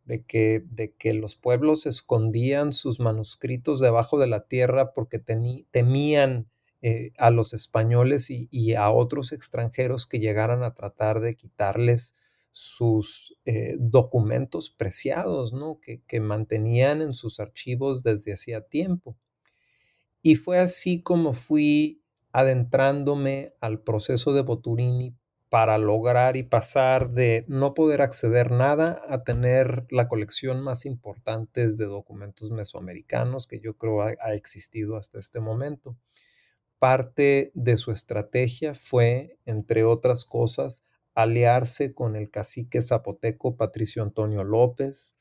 de 0.05 0.23
que, 0.23 0.63
de 0.69 0.93
que 0.93 1.13
los 1.13 1.35
pueblos 1.35 1.88
escondían 1.88 2.73
sus 2.73 2.99
manuscritos 2.99 3.79
debajo 3.79 4.19
de 4.19 4.27
la 4.27 4.47
tierra 4.47 4.93
porque 4.93 5.17
temían 5.17 6.47
eh, 6.83 7.11
a 7.17 7.31
los 7.31 7.55
españoles 7.55 8.29
y, 8.29 8.75
a 8.75 8.91
otros 8.91 9.31
extranjeros 9.31 10.05
que 10.05 10.19
llegaran 10.19 10.63
a 10.63 10.75
tratar 10.75 11.21
de 11.21 11.35
quitarles 11.35 12.15
sus 12.51 13.35
eh, 13.45 13.75
documentos 13.79 14.69
preciados, 14.69 15.53
¿no? 15.53 15.79
Que, 15.81 16.03
que 16.03 16.19
mantenían 16.19 17.01
en 17.01 17.13
sus 17.13 17.39
archivos 17.39 18.03
desde 18.03 18.33
hacía 18.33 18.61
tiempo. 18.61 19.17
Y 20.21 20.35
fue 20.35 20.59
así 20.59 21.01
como 21.01 21.33
fui 21.33 22.03
adentrándome 22.31 23.55
al 23.59 23.81
proceso 23.81 24.33
de 24.33 24.41
Boturini 24.43 25.15
para 25.49 25.77
lograr 25.77 26.35
y 26.35 26.43
pasar 26.43 27.09
de 27.09 27.45
no 27.47 27.73
poder 27.73 28.01
acceder 28.01 28.51
nada 28.51 29.01
a 29.07 29.23
tener 29.23 29.85
la 29.89 30.07
colección 30.07 30.61
más 30.61 30.85
importante 30.85 31.67
de 31.67 31.85
documentos 31.85 32.51
mesoamericanos 32.51 33.47
que 33.47 33.59
yo 33.59 33.77
creo 33.77 34.01
ha, 34.01 34.33
existido 34.33 34.97
hasta 34.97 35.19
este 35.19 35.39
momento. 35.39 35.97
Parte 36.79 37.51
de 37.55 37.77
su 37.77 37.91
estrategia 37.91 38.73
fue, 38.73 39.37
entre 39.45 39.83
otras 39.83 40.25
cosas, 40.25 40.83
aliarse 41.15 41.93
con 41.93 42.15
el 42.15 42.29
cacique 42.29 42.81
zapoteco 42.81 43.55
Patricio 43.55 44.03
Antonio 44.03 44.43
López, 44.43 45.15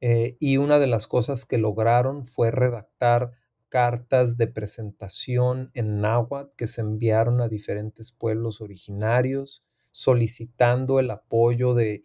eh, 0.00 0.36
y 0.38 0.58
una 0.58 0.78
de 0.78 0.86
las 0.86 1.08
cosas 1.08 1.44
que 1.44 1.58
lograron 1.58 2.24
fue 2.24 2.50
redactar 2.50 3.32
cartas 3.68 4.36
de 4.36 4.46
presentación 4.46 5.70
en 5.74 6.00
náhuatl 6.00 6.54
que 6.56 6.66
se 6.66 6.80
enviaron 6.80 7.40
a 7.40 7.48
diferentes 7.48 8.12
pueblos 8.12 8.60
originarios 8.60 9.62
solicitando 9.92 11.00
el 11.00 11.10
apoyo 11.10 11.74
de, 11.74 12.02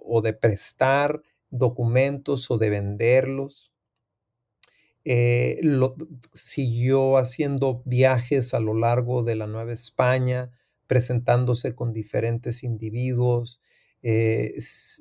o 0.00 0.22
de 0.22 0.32
prestar 0.32 1.22
documentos 1.50 2.50
o 2.50 2.58
de 2.58 2.70
venderlos. 2.70 3.72
Eh, 5.04 5.60
siguió 6.32 7.16
haciendo 7.16 7.82
viajes 7.84 8.54
a 8.54 8.60
lo 8.60 8.74
largo 8.74 9.24
de 9.24 9.34
la 9.34 9.48
Nueva 9.48 9.72
España, 9.72 10.52
presentándose 10.86 11.74
con 11.74 11.92
diferentes 11.92 12.62
individuos, 12.62 13.60
eh, 14.02 14.54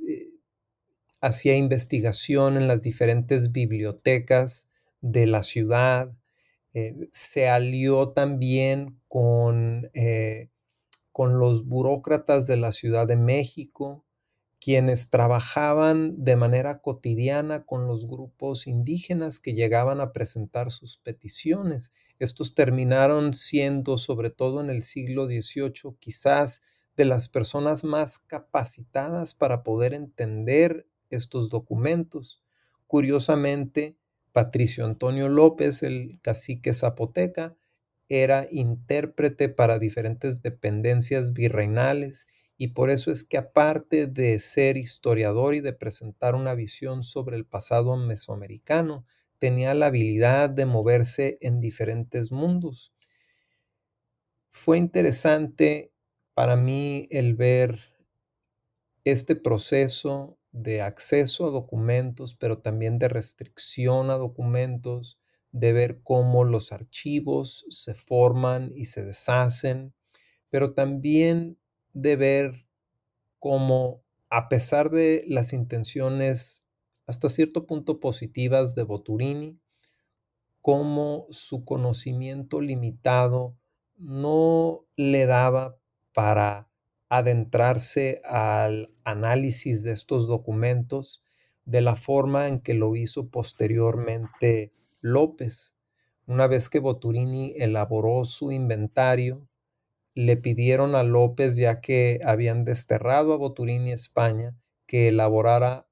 eh, 0.07 0.29
hacía 1.21 1.55
investigación 1.55 2.57
en 2.57 2.67
las 2.67 2.81
diferentes 2.81 3.51
bibliotecas 3.51 4.67
de 5.01 5.27
la 5.27 5.43
ciudad, 5.43 6.13
eh, 6.73 6.95
se 7.11 7.49
alió 7.49 8.09
también 8.09 8.99
con, 9.07 9.89
eh, 9.93 10.49
con 11.11 11.39
los 11.39 11.65
burócratas 11.67 12.47
de 12.47 12.57
la 12.57 12.71
Ciudad 12.71 13.07
de 13.07 13.17
México, 13.17 14.05
quienes 14.61 15.09
trabajaban 15.09 16.23
de 16.23 16.35
manera 16.35 16.81
cotidiana 16.81 17.65
con 17.65 17.87
los 17.87 18.07
grupos 18.07 18.67
indígenas 18.67 19.39
que 19.39 19.53
llegaban 19.53 19.99
a 20.01 20.13
presentar 20.13 20.71
sus 20.71 20.97
peticiones. 20.97 21.93
Estos 22.19 22.53
terminaron 22.53 23.33
siendo, 23.33 23.97
sobre 23.97 24.29
todo 24.29 24.61
en 24.61 24.69
el 24.69 24.83
siglo 24.83 25.25
XVIII, 25.25 25.97
quizás 25.99 26.61
de 26.95 27.05
las 27.05 27.27
personas 27.27 27.83
más 27.83 28.19
capacitadas 28.19 29.33
para 29.33 29.63
poder 29.63 29.93
entender 29.95 30.87
estos 31.09 31.49
documentos. 31.49 32.43
Curiosamente, 32.85 33.97
Patricio 34.31 34.85
Antonio 34.85 35.29
López, 35.29 35.83
el 35.83 36.19
cacique 36.21 36.73
zapoteca, 36.73 37.55
era 38.09 38.47
intérprete 38.51 39.49
para 39.49 39.79
diferentes 39.79 40.41
dependencias 40.41 41.33
virreinales 41.33 42.27
y 42.57 42.69
por 42.69 42.89
eso 42.89 43.09
es 43.11 43.23
que 43.23 43.37
aparte 43.37 44.07
de 44.07 44.37
ser 44.39 44.77
historiador 44.77 45.55
y 45.55 45.61
de 45.61 45.73
presentar 45.73 46.35
una 46.35 46.53
visión 46.55 47.03
sobre 47.03 47.37
el 47.37 47.45
pasado 47.45 47.95
mesoamericano, 47.97 49.05
tenía 49.39 49.73
la 49.73 49.87
habilidad 49.87 50.49
de 50.49 50.65
moverse 50.65 51.37
en 51.41 51.59
diferentes 51.59 52.31
mundos. 52.31 52.93
Fue 54.51 54.77
interesante 54.77 55.91
para 56.33 56.55
mí 56.55 57.07
el 57.11 57.35
ver 57.35 57.79
este 59.03 59.35
proceso 59.35 60.37
de 60.51 60.81
acceso 60.81 61.47
a 61.47 61.51
documentos, 61.51 62.35
pero 62.35 62.59
también 62.59 62.99
de 62.99 63.07
restricción 63.07 64.09
a 64.09 64.15
documentos, 64.15 65.19
de 65.51 65.73
ver 65.73 66.01
cómo 66.03 66.43
los 66.43 66.71
archivos 66.71 67.65
se 67.69 67.93
forman 67.93 68.71
y 68.75 68.85
se 68.85 69.03
deshacen, 69.03 69.93
pero 70.49 70.73
también 70.73 71.57
de 71.93 72.15
ver 72.15 72.67
cómo, 73.39 74.03
a 74.29 74.49
pesar 74.49 74.89
de 74.89 75.23
las 75.27 75.53
intenciones 75.53 76.63
hasta 77.07 77.27
cierto 77.29 77.65
punto 77.65 77.99
positivas 77.99 78.75
de 78.75 78.83
Boturini, 78.83 79.59
cómo 80.61 81.25
su 81.29 81.65
conocimiento 81.65 82.61
limitado 82.61 83.57
no 83.97 84.85
le 84.95 85.25
daba 85.25 85.77
para 86.13 86.69
adentrarse 87.09 88.21
al 88.23 88.90
análisis 89.03 89.83
de 89.83 89.91
estos 89.91 90.27
documentos 90.27 91.23
de 91.65 91.81
la 91.81 91.95
forma 91.95 92.47
en 92.47 92.59
que 92.59 92.73
lo 92.73 92.95
hizo 92.95 93.29
posteriormente 93.29 94.71
López. 95.01 95.75
Una 96.27 96.47
vez 96.47 96.69
que 96.69 96.79
Boturini 96.79 97.53
elaboró 97.57 98.23
su 98.25 98.51
inventario, 98.51 99.47
le 100.13 100.37
pidieron 100.37 100.95
a 100.95 101.03
López, 101.03 101.55
ya 101.57 101.81
que 101.81 102.19
habían 102.23 102.65
desterrado 102.65 103.33
a 103.33 103.37
Boturini 103.37 103.91
España, 103.91 104.55
que 104.85 105.07
elaborara 105.07 105.87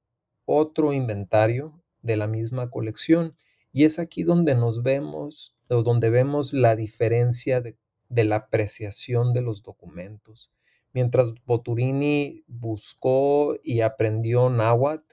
otro 0.45 0.93
inventario 0.93 1.81
de 2.01 2.17
la 2.17 2.27
misma 2.27 2.69
colección. 2.69 3.35
Y 3.71 3.85
es 3.85 3.99
aquí 3.99 4.23
donde 4.23 4.55
nos 4.55 4.83
vemos, 4.83 5.55
o 5.69 5.83
donde 5.83 6.09
vemos 6.09 6.53
la 6.53 6.75
diferencia 6.75 7.61
de, 7.61 7.77
de 8.09 8.23
la 8.23 8.37
apreciación 8.37 9.33
de 9.33 9.41
los 9.41 9.63
documentos. 9.63 10.51
Mientras 10.93 11.33
Boturini 11.45 12.43
buscó 12.47 13.57
y 13.63 13.81
aprendió 13.81 14.49
náhuatl, 14.49 15.03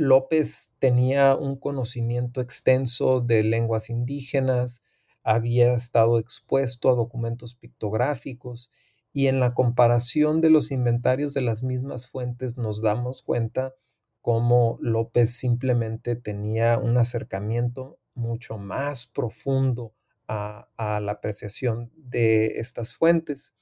López 0.00 0.74
tenía 0.78 1.36
un 1.36 1.56
conocimiento 1.56 2.40
extenso 2.40 3.20
de 3.20 3.42
lenguas 3.42 3.90
indígenas, 3.90 4.82
había 5.22 5.74
estado 5.74 6.18
expuesto 6.18 6.88
a 6.88 6.94
documentos 6.94 7.54
pictográficos 7.54 8.70
y 9.12 9.26
en 9.26 9.40
la 9.40 9.52
comparación 9.52 10.40
de 10.40 10.48
los 10.48 10.70
inventarios 10.70 11.34
de 11.34 11.42
las 11.42 11.62
mismas 11.62 12.08
fuentes 12.08 12.56
nos 12.56 12.80
damos 12.80 13.22
cuenta 13.22 13.74
cómo 14.22 14.78
López 14.80 15.32
simplemente 15.32 16.16
tenía 16.16 16.78
un 16.78 16.96
acercamiento 16.96 17.98
mucho 18.14 18.56
más 18.56 19.04
profundo 19.04 19.92
a, 20.28 20.68
a 20.78 21.00
la 21.00 21.12
apreciación 21.12 21.90
de 21.96 22.58
estas 22.58 22.94
fuentes. 22.94 23.54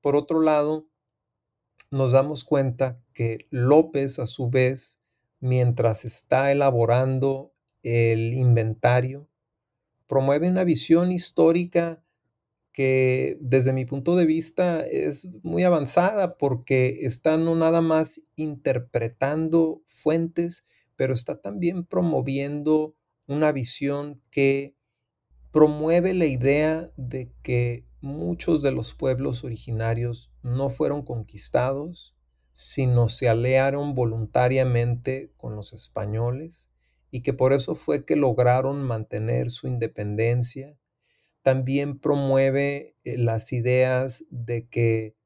Por 0.00 0.16
otro 0.16 0.40
lado, 0.40 0.86
nos 1.90 2.12
damos 2.12 2.44
cuenta 2.44 3.02
que 3.12 3.46
López 3.50 4.18
a 4.18 4.26
su 4.26 4.48
vez 4.48 4.98
mientras 5.40 6.04
está 6.04 6.52
elaborando 6.52 7.52
el 7.82 8.34
inventario, 8.34 9.28
promueve 10.06 10.48
una 10.48 10.64
visión 10.64 11.12
histórica 11.12 12.02
que 12.72 13.36
desde 13.40 13.72
mi 13.72 13.84
punto 13.84 14.16
de 14.16 14.26
vista 14.26 14.86
es 14.86 15.26
muy 15.42 15.64
avanzada 15.64 16.36
porque 16.38 17.00
está 17.02 17.36
no 17.36 17.56
nada 17.56 17.80
más 17.80 18.22
interpretando 18.36 19.82
fuentes, 19.86 20.64
pero 20.96 21.14
está 21.14 21.40
también 21.40 21.84
promoviendo 21.84 22.94
una 23.26 23.52
visión 23.52 24.22
que 24.30 24.76
promueve 25.52 26.14
la 26.14 26.26
idea 26.26 26.90
de 26.96 27.32
que 27.42 27.84
muchos 28.00 28.62
de 28.62 28.72
los 28.72 28.94
pueblos 28.94 29.44
originarios 29.44 30.32
no 30.42 30.70
fueron 30.70 31.02
conquistados, 31.02 32.16
sino 32.52 33.08
se 33.08 33.28
aliaron 33.28 33.94
voluntariamente 33.94 35.32
con 35.36 35.56
los 35.56 35.72
españoles 35.72 36.70
y 37.10 37.22
que 37.22 37.32
por 37.32 37.52
eso 37.52 37.74
fue 37.74 38.04
que 38.04 38.16
lograron 38.16 38.82
mantener 38.82 39.50
su 39.50 39.66
independencia. 39.66 40.76
También 41.42 41.98
promueve 41.98 42.96
eh, 43.04 43.18
las 43.18 43.52
ideas 43.52 44.24
de 44.30 44.68
que 44.68 45.16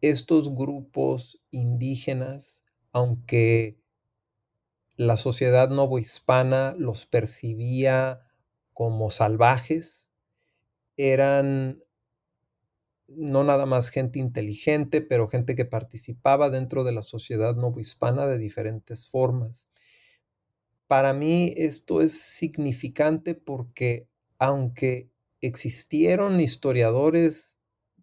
estos 0.00 0.54
grupos 0.54 1.40
indígenas, 1.50 2.64
aunque 2.92 3.78
la 4.96 5.16
sociedad 5.16 5.70
novohispana 5.70 6.74
los 6.76 7.06
percibía 7.06 8.20
como 8.72 9.10
salvajes, 9.10 10.10
eran 10.96 11.80
no 13.08 13.44
nada 13.44 13.66
más 13.66 13.90
gente 13.90 14.18
inteligente, 14.18 15.02
pero 15.02 15.28
gente 15.28 15.54
que 15.54 15.64
participaba 15.64 16.50
dentro 16.50 16.84
de 16.84 16.92
la 16.92 17.02
sociedad 17.02 17.54
novohispana 17.54 18.26
de 18.26 18.38
diferentes 18.38 19.06
formas. 19.06 19.68
Para 20.86 21.12
mí 21.12 21.52
esto 21.56 22.00
es 22.00 22.18
significante 22.20 23.34
porque 23.34 24.08
aunque 24.38 25.10
existieron 25.40 26.40
historiadores 26.40 27.58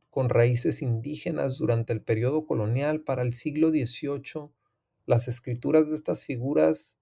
con 0.09 0.29
raíces 0.29 0.81
indígenas 0.81 1.57
durante 1.57 1.93
el 1.93 2.01
periodo 2.01 2.45
colonial, 2.45 3.01
para 3.01 3.21
el 3.21 3.33
siglo 3.33 3.69
XVIII, 3.69 4.51
las 5.05 5.27
escrituras 5.27 5.89
de 5.89 5.95
estas 5.95 6.25
figuras 6.25 6.98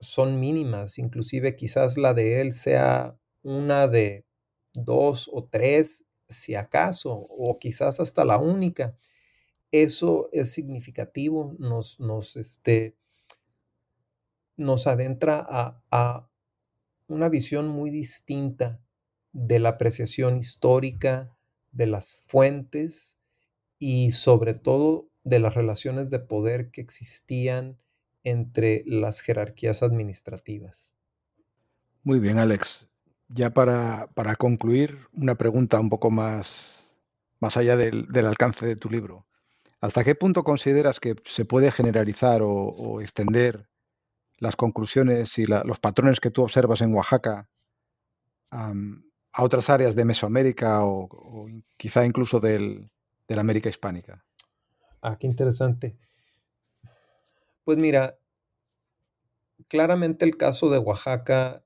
son 0.00 0.40
mínimas, 0.40 0.98
inclusive 0.98 1.56
quizás 1.56 1.98
la 1.98 2.14
de 2.14 2.40
él 2.40 2.54
sea 2.54 3.16
una 3.42 3.86
de 3.86 4.26
dos 4.72 5.30
o 5.32 5.44
tres 5.44 6.06
si 6.28 6.54
acaso, 6.54 7.12
o 7.12 7.58
quizás 7.58 8.00
hasta 8.00 8.24
la 8.24 8.38
única. 8.38 8.96
Eso 9.72 10.28
es 10.32 10.52
significativo, 10.52 11.54
nos, 11.58 12.00
nos, 12.00 12.36
este, 12.36 12.96
nos 14.56 14.86
adentra 14.86 15.44
a, 15.48 15.82
a 15.90 16.30
una 17.08 17.28
visión 17.28 17.68
muy 17.68 17.90
distinta 17.90 18.80
de 19.32 19.58
la 19.58 19.70
apreciación 19.70 20.36
histórica, 20.36 21.36
de 21.72 21.86
las 21.86 22.24
fuentes 22.26 23.18
y 23.78 24.12
sobre 24.12 24.54
todo 24.54 25.08
de 25.24 25.38
las 25.38 25.54
relaciones 25.54 26.10
de 26.10 26.18
poder 26.20 26.70
que 26.70 26.80
existían 26.80 27.78
entre 28.24 28.82
las 28.86 29.20
jerarquías 29.20 29.82
administrativas. 29.82 30.94
Muy 32.02 32.18
bien, 32.18 32.38
Alex 32.38 32.86
ya 33.30 33.50
para, 33.50 34.08
para, 34.14 34.36
concluir, 34.36 35.06
una 35.12 35.36
pregunta 35.36 35.78
un 35.78 35.88
poco 35.88 36.10
más, 36.10 36.84
más 37.38 37.56
allá 37.56 37.76
del, 37.76 38.06
del, 38.08 38.26
alcance 38.26 38.66
de 38.66 38.76
tu 38.76 38.90
libro. 38.90 39.26
¿Hasta 39.80 40.04
qué 40.04 40.14
punto 40.14 40.42
consideras 40.42 41.00
que 41.00 41.14
se 41.24 41.44
puede 41.44 41.70
generalizar 41.70 42.42
o, 42.42 42.50
o 42.50 43.00
extender 43.00 43.68
las 44.38 44.56
conclusiones 44.56 45.38
y 45.38 45.46
la, 45.46 45.62
los 45.64 45.78
patrones 45.78 46.18
que 46.18 46.30
tú 46.30 46.42
observas 46.42 46.80
en 46.80 46.92
Oaxaca 46.94 47.48
um, 48.52 49.00
a 49.32 49.44
otras 49.44 49.70
áreas 49.70 49.94
de 49.94 50.04
Mesoamérica 50.04 50.84
o, 50.84 51.04
o 51.04 51.46
quizá 51.76 52.04
incluso 52.04 52.40
del, 52.40 52.90
de 53.28 53.34
la 53.34 53.42
América 53.42 53.68
hispánica? 53.68 54.24
Ah, 55.02 55.16
qué 55.18 55.26
interesante. 55.28 55.96
Pues 57.70 57.78
mira, 57.80 58.18
claramente 59.68 60.24
el 60.24 60.36
caso 60.36 60.70
de 60.70 60.78
Oaxaca 60.78 61.64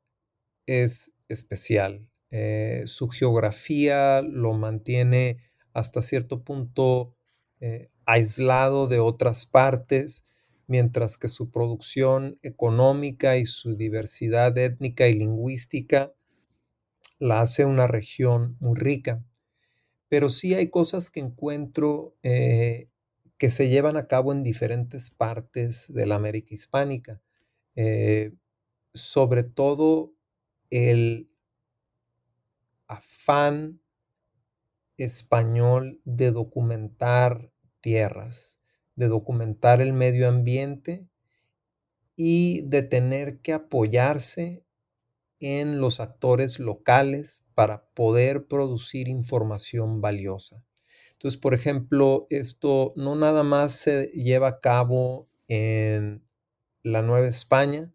es 0.66 1.12
especial. 1.28 2.08
Eh, 2.30 2.82
su 2.86 3.08
geografía 3.08 4.22
lo 4.22 4.54
mantiene 4.54 5.38
hasta 5.72 6.02
cierto 6.02 6.44
punto 6.44 7.16
eh, 7.60 7.90
aislado 8.06 8.88
de 8.88 9.00
otras 9.00 9.46
partes, 9.46 10.24
mientras 10.66 11.18
que 11.18 11.28
su 11.28 11.50
producción 11.50 12.38
económica 12.42 13.38
y 13.38 13.46
su 13.46 13.76
diversidad 13.76 14.58
étnica 14.58 15.08
y 15.08 15.14
lingüística 15.14 16.12
la 17.18 17.40
hace 17.40 17.64
una 17.64 17.86
región 17.86 18.56
muy 18.60 18.78
rica. 18.78 19.24
Pero 20.08 20.30
sí 20.30 20.54
hay 20.54 20.70
cosas 20.70 21.10
que 21.10 21.20
encuentro 21.20 22.16
eh, 22.22 22.88
que 23.38 23.50
se 23.50 23.68
llevan 23.68 23.96
a 23.96 24.06
cabo 24.06 24.32
en 24.32 24.42
diferentes 24.42 25.10
partes 25.10 25.92
de 25.92 26.06
la 26.06 26.16
América 26.16 26.54
hispánica. 26.54 27.20
Eh, 27.76 28.32
sobre 28.94 29.42
todo 29.42 30.14
el 30.70 31.28
afán 32.86 33.80
español 34.96 36.00
de 36.04 36.30
documentar 36.30 37.50
tierras, 37.80 38.60
de 38.94 39.08
documentar 39.08 39.80
el 39.80 39.92
medio 39.92 40.28
ambiente 40.28 41.08
y 42.16 42.62
de 42.62 42.82
tener 42.82 43.40
que 43.40 43.52
apoyarse 43.52 44.64
en 45.40 45.80
los 45.80 46.00
actores 46.00 46.60
locales 46.60 47.44
para 47.54 47.86
poder 47.90 48.46
producir 48.46 49.08
información 49.08 50.00
valiosa. 50.00 50.64
Entonces, 51.24 51.40
por 51.40 51.54
ejemplo, 51.54 52.26
esto 52.28 52.92
no 52.96 53.16
nada 53.16 53.44
más 53.44 53.72
se 53.72 54.08
lleva 54.08 54.46
a 54.48 54.58
cabo 54.58 55.26
en 55.48 56.22
la 56.82 57.00
Nueva 57.00 57.28
España, 57.28 57.94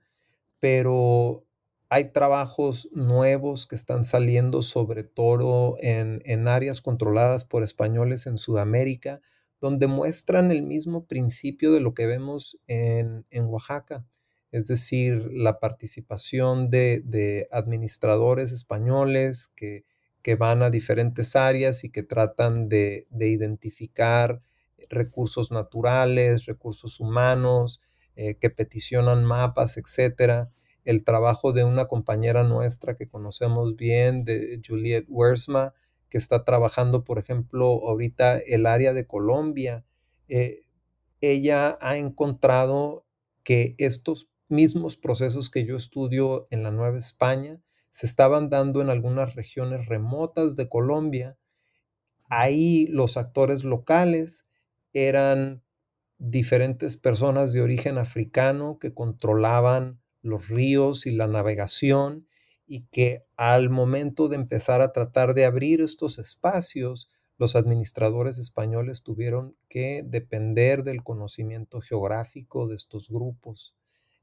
pero 0.58 1.46
hay 1.90 2.06
trabajos 2.06 2.90
nuevos 2.92 3.68
que 3.68 3.76
están 3.76 4.04
saliendo 4.04 4.64
sobre 4.64 5.04
todo 5.04 5.76
en, 5.80 6.24
en, 6.26 6.48
áreas 6.48 6.82
controladas 6.82 7.46
por 7.46 7.62
españoles 7.62 8.26
en 8.26 8.40
Sudamérica, 8.40 9.22
donde 9.60 9.86
muestran 9.86 10.50
el 10.50 10.64
mismo 10.64 11.06
principio 11.06 11.72
de 11.72 11.82
lo 11.82 11.94
que 11.94 12.08
vemos 12.08 12.58
en, 12.66 13.28
en 13.30 13.46
Oaxaca, 13.46 14.08
es 14.52 14.66
decir, 14.70 15.30
la 15.32 15.60
participación 15.60 16.72
de, 16.72 17.04
de 17.06 17.48
administradores 17.52 18.52
españoles 18.54 19.54
que, 19.56 19.86
que, 20.22 20.36
van 20.36 20.64
a 20.64 20.70
diferentes 20.70 21.36
áreas 21.36 21.84
y 21.84 21.90
que 21.90 22.04
tratan 22.04 22.70
de, 22.70 23.08
de 23.10 23.30
identificar 23.30 24.42
recursos 24.90 25.52
naturales, 25.52 26.46
recursos 26.46 27.00
humanos, 27.00 27.82
eh, 28.16 28.36
que 28.36 28.50
peticionan 28.50 29.24
mapas, 29.24 29.78
etcétera. 29.78 30.52
El 30.84 31.04
trabajo 31.04 31.54
de 31.54 31.64
una 31.64 31.86
compañera 31.86 32.44
nuestra 32.44 32.96
que 32.98 33.08
conocemos 33.08 33.76
bien, 33.76 34.26
de 34.26 34.62
Juliette 34.66 35.08
Wersma, 35.08 35.74
que 36.10 36.18
está 36.18 36.44
trabajando, 36.44 37.04
por 37.04 37.20
ejemplo, 37.20 37.66
ahorita 37.68 38.40
el 38.40 38.66
área 38.66 38.94
de 38.94 39.06
Colombia. 39.06 39.86
Eh, 40.28 40.64
ella 41.22 41.78
ha 41.82 41.98
encontrado 41.98 43.06
que 43.44 43.76
estos 43.78 44.30
mismos 44.48 44.98
procesos 44.98 45.50
que 45.50 45.64
yo 45.66 45.78
estudio 45.78 46.48
en 46.50 46.64
la 46.64 46.72
Nueva 46.72 46.98
España 46.98 47.62
se 47.92 48.06
estaban 48.08 48.50
dando 48.50 48.82
en 48.82 48.90
algunas 48.90 49.36
regiones 49.36 49.88
remotas 49.88 50.56
de 50.56 50.70
Colombia. 50.70 51.38
Ahí 52.30 52.88
los 52.88 53.18
actores 53.18 53.64
locales 53.64 54.48
eran 54.94 55.64
diferentes 56.20 56.98
personas 56.98 57.54
de 57.54 57.62
origen 57.62 57.98
africano 57.98 58.78
que 58.80 58.94
controlaban 58.94 60.02
los 60.22 60.50
ríos 60.50 61.06
y 61.06 61.12
la 61.12 61.28
navegación 61.28 62.28
y 62.68 62.86
que 62.88 63.26
al 63.38 63.70
momento 63.70 64.28
de 64.30 64.36
empezar 64.38 64.82
a 64.82 64.92
tratar 64.94 65.34
de 65.34 65.46
abrir 65.46 65.82
estos 65.82 66.20
espacios, 66.20 67.10
los 67.38 67.56
administradores 67.56 68.38
españoles 68.38 69.04
tuvieron 69.04 69.56
que 69.70 70.04
depender 70.06 70.84
del 70.84 71.04
conocimiento 71.04 71.82
geográfico 71.82 72.68
de 72.68 72.76
estos 72.76 73.10
grupos. 73.10 73.76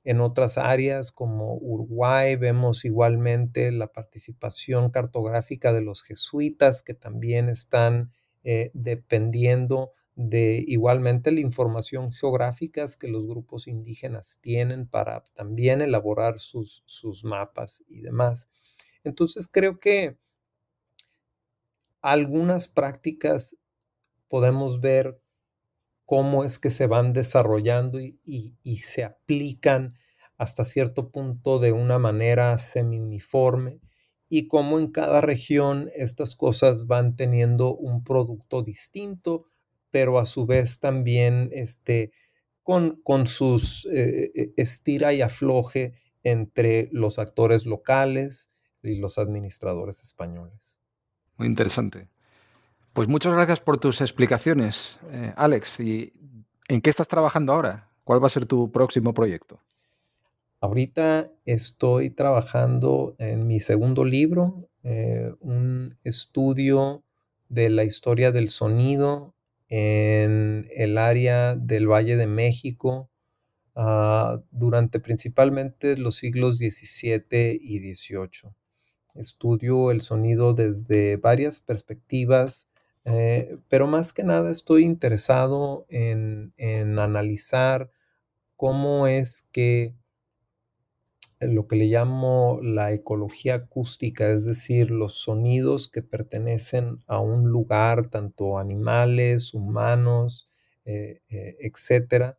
En 0.07 0.21
otras 0.21 0.57
áreas 0.57 1.11
como 1.11 1.57
Uruguay 1.57 2.37
vemos 2.37 2.85
igualmente 2.85 3.73
la 3.73 3.89
participación 3.89 4.91
cartográfica 4.91 5.73
de 5.73 5.81
los 5.81 6.05
jesuitas 6.05 6.85
que 6.85 6.95
también 6.95 7.49
están 7.49 8.13
eh, 8.45 8.71
dependiendo 8.73 9.91
de 10.15 10.63
igualmente 10.65 11.33
la 11.33 11.41
información 11.41 12.13
geográfica 12.13 12.87
que 13.01 13.09
los 13.09 13.27
grupos 13.27 13.67
indígenas 13.67 14.39
tienen 14.41 14.87
para 14.87 15.25
también 15.35 15.81
elaborar 15.81 16.39
sus, 16.39 16.85
sus 16.87 17.25
mapas 17.25 17.83
y 17.89 18.01
demás. 18.03 18.49
Entonces 19.03 19.49
creo 19.49 19.81
que 19.81 20.19
algunas 22.01 22.69
prácticas 22.69 23.57
podemos 24.29 24.81
ver 24.81 25.21
cómo 26.07 26.45
es 26.45 26.59
que 26.59 26.71
se 26.71 26.87
van 26.87 27.13
desarrollando 27.13 28.01
y, 28.01 28.17
se 28.81 29.05
aplican 29.05 29.91
hasta 30.39 30.65
cierto 30.65 31.11
punto 31.11 31.59
de 31.59 31.73
una 31.73 31.99
manera 31.99 32.57
semi-uniforme 32.59 33.81
y 34.29 34.49
cómo 34.49 34.79
en 34.79 34.91
cada 34.91 35.21
región 35.21 35.91
estas 35.95 36.37
cosas 36.37 36.87
van 36.87 37.17
teniendo 37.17 37.75
un 37.75 38.05
producto 38.05 38.63
distinto 38.63 39.47
pero 39.91 40.19
a 40.19 40.27
su 40.27 40.47
vez 40.47 40.79
también 40.79 41.49
este, 41.53 42.13
con, 42.63 43.01
con 43.03 43.27
sus 43.27 43.87
eh, 43.87 44.31
eh, 44.35 44.53
estira 44.57 45.13
y 45.15 45.23
afloje 45.23 45.95
entre 46.23 46.89
los 46.93 47.19
actores 47.19 47.67
locales 47.67 48.51
y 48.83 48.97
los 48.97 49.17
administradores 49.17 50.03
españoles. 50.03 50.81
Muy 51.39 51.47
interesante. 51.47 52.09
Pues 52.97 53.09
muchas 53.09 53.34
gracias 53.34 53.61
por 53.61 53.76
tus 53.76 54.01
explicaciones, 54.01 55.01
eh, 55.11 55.30
Alex. 55.36 55.80
¿Y 55.80 56.14
en 56.68 56.80
qué 56.80 56.88
estás 56.88 57.09
trabajando 57.09 57.53
ahora? 57.53 57.90
¿Cuál 58.05 58.22
va 58.22 58.28
a 58.28 58.30
ser 58.30 58.47
tu 58.47 58.72
próximo 58.72 59.12
proyecto? 59.12 59.61
Ahorita 60.62 61.30
estoy 61.44 62.09
trabajando 62.09 63.14
en 63.18 63.47
mi 63.47 63.61
segundo 63.61 64.03
libro, 64.03 64.70
eh, 64.82 65.30
un 65.40 65.99
estudio 66.05 67.05
de 67.51 67.68
la 67.68 67.84
historia 67.84 68.32
del 68.32 68.49
sonido 68.49 69.34
en 69.68 70.66
el 70.74 70.97
área 70.97 71.55
del 71.55 71.88
Valle 71.90 72.16
de 72.16 72.26
México 72.26 73.11
uh, 73.74 74.40
durante 74.51 75.01
principalmente 75.01 75.99
los 75.99 76.14
siglos 76.14 76.57
XVII 76.57 77.61
y 77.61 77.94
XVIII. 77.94 78.55
Estudio 79.16 79.90
el 79.90 80.01
sonido 80.01 80.55
desde 80.55 81.18
varias 81.18 81.61
perspectivas, 81.61 82.70
eh, 83.07 83.59
pero 83.71 83.89
más 83.89 84.13
que 84.13 84.25
nada 84.25 84.51
estoy 84.53 84.85
interesado 84.85 85.87
en, 85.91 86.55
en 86.59 86.99
analizar 87.01 87.91
cómo 88.57 89.07
es 89.09 89.49
que 89.53 89.95
lo 91.41 91.67
que 91.67 91.77
le 91.77 91.87
llamo 91.87 92.59
la 92.63 92.93
ecología 92.93 93.55
acústica, 93.57 94.31
es 94.31 94.45
decir, 94.45 94.91
los 94.91 95.15
sonidos 95.21 95.89
que 95.89 96.03
pertenecen 96.03 97.03
a 97.07 97.21
un 97.21 97.49
lugar, 97.51 98.09
tanto 98.11 98.59
animales, 98.59 99.53
humanos, 99.55 100.49
eh, 100.85 101.21
eh, 101.29 101.57
etcétera, 101.61 102.39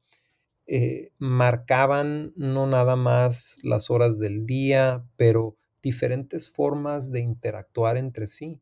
eh, 0.67 1.11
marcaban 1.19 2.33
no 2.37 2.67
nada 2.67 2.95
más 2.95 3.57
las 3.63 3.89
horas 3.91 4.19
del 4.19 4.45
día, 4.47 5.05
pero 5.17 5.57
diferentes 5.81 6.49
formas 6.51 7.11
de 7.11 7.21
interactuar 7.21 7.97
entre 7.97 8.27
sí. 8.27 8.61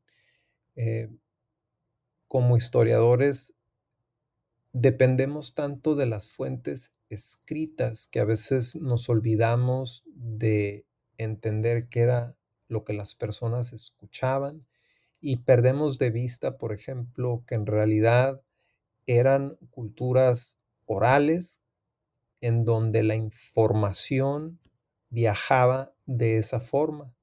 Como 2.35 2.57
historiadores 2.57 3.55
dependemos 4.73 5.55
tanto 5.55 5.95
de 5.95 6.05
las 6.05 6.27
fuentes 6.27 6.91
escritas 7.07 8.07
que 8.07 8.19
a 8.19 8.25
veces 8.25 8.75
nos 8.75 9.07
olvidamos 9.07 10.03
de 10.05 10.85
entender 11.17 11.87
qué 11.87 12.01
era 12.01 12.35
lo 12.67 12.83
que 12.83 12.91
las 12.91 13.15
personas 13.15 13.71
escuchaban 13.71 14.67
y 15.21 15.45
perdemos 15.45 15.97
de 15.97 16.09
vista, 16.09 16.57
por 16.57 16.73
ejemplo, 16.73 17.45
que 17.47 17.55
en 17.55 17.67
realidad 17.67 18.41
eran 19.05 19.55
culturas 19.69 20.57
orales 20.83 21.61
en 22.41 22.65
donde 22.65 23.03
la 23.03 23.15
información 23.15 24.59
viajaba 25.07 25.95
de 26.05 26.37
esa 26.37 26.59
forma. 26.59 27.15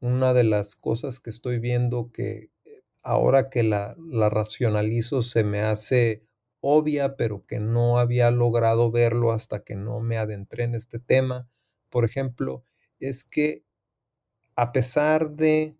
Una 0.00 0.32
de 0.32 0.44
las 0.44 0.76
cosas 0.76 1.20
que 1.20 1.28
estoy 1.28 1.58
viendo 1.58 2.10
que 2.10 2.55
ahora 3.06 3.50
que 3.50 3.62
la, 3.62 3.96
racionalizo 4.10 5.22
se 5.22 5.44
me 5.44 5.60
hace 5.60 6.26
obvia, 6.60 7.16
pero 7.16 7.46
que 7.46 7.60
no 7.60 8.00
había 8.00 8.32
logrado 8.32 8.90
verlo 8.90 9.30
hasta 9.30 9.62
que 9.62 9.76
no 9.76 10.00
me 10.00 10.18
adentré 10.18 10.64
en 10.64 10.74
este 10.74 10.98
tema, 10.98 11.48
por 11.88 12.04
ejemplo, 12.04 12.64
es 12.98 13.22
que 13.22 13.64
a 14.56 14.72
pesar 14.72 15.30
de 15.30 15.76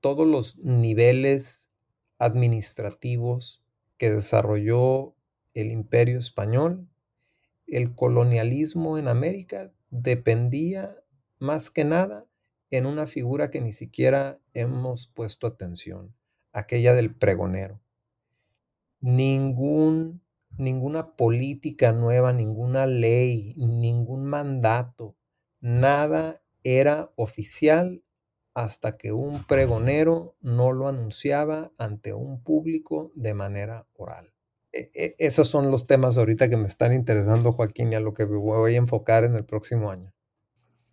todos 0.00 0.26
los 0.26 0.56
niveles 0.56 1.70
administrativos 2.18 3.62
que 3.96 4.10
desarrolló 4.10 5.14
el 5.54 5.70
imperio 5.70 6.18
español, 6.18 6.88
el 7.68 7.94
colonialismo 7.94 8.98
en 8.98 9.06
América 9.06 9.72
dependía 9.90 10.96
más 11.38 11.70
que 11.70 11.84
nada 11.84 12.26
en 12.70 12.86
una 12.86 13.06
figura 13.06 13.50
que 13.50 13.60
ni 13.60 13.72
siquiera 13.72 14.40
hemos 14.52 15.06
puesto 15.06 15.46
atención, 15.46 16.12
aquella 16.52 16.94
del 16.94 17.14
pregonero 17.14 17.80
ningún, 19.00 20.22
ninguna 20.56 21.16
política 21.16 21.92
nueva, 21.92 22.32
ninguna 22.32 22.86
ley, 22.86 23.54
ningún 23.56 24.24
mandato, 24.26 25.16
nada 25.60 26.42
era 26.62 27.10
oficial 27.16 28.02
hasta 28.54 28.96
que 28.96 29.12
un 29.12 29.44
pregonero 29.44 30.36
no 30.40 30.72
lo 30.72 30.88
anunciaba 30.88 31.72
ante 31.78 32.12
un 32.12 32.42
público 32.42 33.12
de 33.14 33.34
manera 33.34 33.86
oral. 33.94 34.32
E, 34.72 34.90
e, 34.94 35.14
esos 35.18 35.48
son 35.48 35.70
los 35.70 35.86
temas 35.86 36.18
ahorita 36.18 36.48
que 36.48 36.56
me 36.56 36.66
están 36.66 36.92
interesando, 36.92 37.52
Joaquín, 37.52 37.92
y 37.92 37.96
a 37.96 38.00
lo 38.00 38.12
que 38.12 38.24
voy 38.24 38.74
a 38.74 38.78
enfocar 38.78 39.24
en 39.24 39.34
el 39.34 39.44
próximo 39.44 39.90
año. 39.90 40.12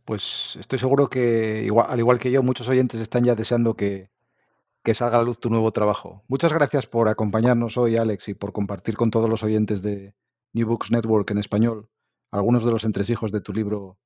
Pues 0.05 0.55
estoy 0.60 0.80
seguro 0.80 1.10
que, 1.10 1.70
al 1.88 1.99
igual 1.99 2.20
que 2.20 2.32
yo, 2.32 2.41
muchos 2.41 2.70
oyentes 2.70 3.01
están 3.01 3.26
ya 3.26 3.36
deseando 3.36 3.76
que, 3.76 4.10
que 4.88 4.94
salga 4.94 5.18
a 5.18 5.20
la 5.20 5.26
luz 5.26 5.38
tu 5.38 5.50
nuevo 5.50 5.74
trabajo. 5.74 6.24
Muchas 6.30 6.54
gracias 6.54 6.88
por 6.88 7.10
acompañarnos 7.10 7.76
hoy, 7.76 7.98
Alex, 7.98 8.30
y 8.30 8.36
por 8.36 8.54
compartir 8.54 8.96
con 8.96 9.12
todos 9.12 9.30
los 9.30 9.44
oyentes 9.44 9.82
de 9.82 10.16
New 10.54 10.66
Books 10.66 10.92
Network 10.92 11.30
en 11.30 11.40
español 11.40 11.90
algunos 12.32 12.64
de 12.64 12.72
los 12.72 12.86
entresijos 12.86 13.34
de 13.34 13.42
tu 13.42 13.52
libro 13.52 14.00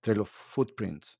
Trail 0.00 0.20
of 0.20 0.30
Footprints. 0.30 1.18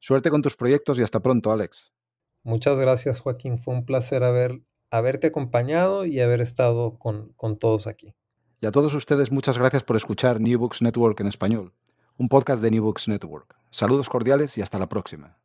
Suerte 0.00 0.28
con 0.28 0.42
tus 0.42 0.54
proyectos 0.54 0.98
y 0.98 1.02
hasta 1.02 1.20
pronto, 1.20 1.50
Alex. 1.50 1.94
Muchas 2.42 2.78
gracias, 2.78 3.20
Joaquín. 3.20 3.56
Fue 3.56 3.72
un 3.72 3.86
placer 3.86 4.22
haber, 4.22 4.60
haberte 4.90 5.28
acompañado 5.28 6.04
y 6.04 6.20
haber 6.20 6.42
estado 6.42 6.98
con, 6.98 7.32
con 7.32 7.58
todos 7.58 7.86
aquí. 7.86 8.14
Y 8.60 8.66
a 8.66 8.70
todos 8.70 8.92
ustedes, 8.92 9.32
muchas 9.32 9.56
gracias 9.56 9.82
por 9.82 9.96
escuchar 9.96 10.42
New 10.42 10.58
Books 10.58 10.82
Network 10.82 11.18
en 11.20 11.28
español, 11.28 11.72
un 12.18 12.28
podcast 12.28 12.62
de 12.62 12.70
New 12.70 12.84
Books 12.84 13.08
Network. 13.08 13.56
Saludos 13.70 14.10
cordiales 14.10 14.58
y 14.58 14.60
hasta 14.60 14.78
la 14.78 14.90
próxima. 14.90 15.38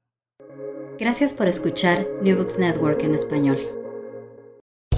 Gracias 1.00 1.32
por 1.32 1.48
escuchar 1.48 2.08
New 2.24 2.36
Books 2.36 2.58
Network 2.58 3.04
en 3.04 3.14
español. 3.14 3.58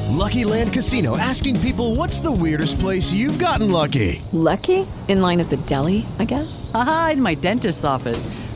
Lucky 0.09 0.45
Land 0.45 0.71
Casino 0.71 1.17
asking 1.17 1.59
people 1.59 1.95
what's 1.95 2.21
the 2.21 2.31
weirdest 2.31 2.79
place 2.79 3.11
you've 3.11 3.37
gotten 3.37 3.69
lucky? 3.69 4.21
Lucky? 4.31 4.85
In 5.09 5.19
line 5.19 5.41
at 5.41 5.49
the 5.49 5.57
deli, 5.65 6.05
I 6.17 6.25
guess? 6.25 6.71
Aha, 6.73 7.11
in 7.13 7.21
my 7.21 7.35
dentist's 7.35 7.83
office. 7.83 8.27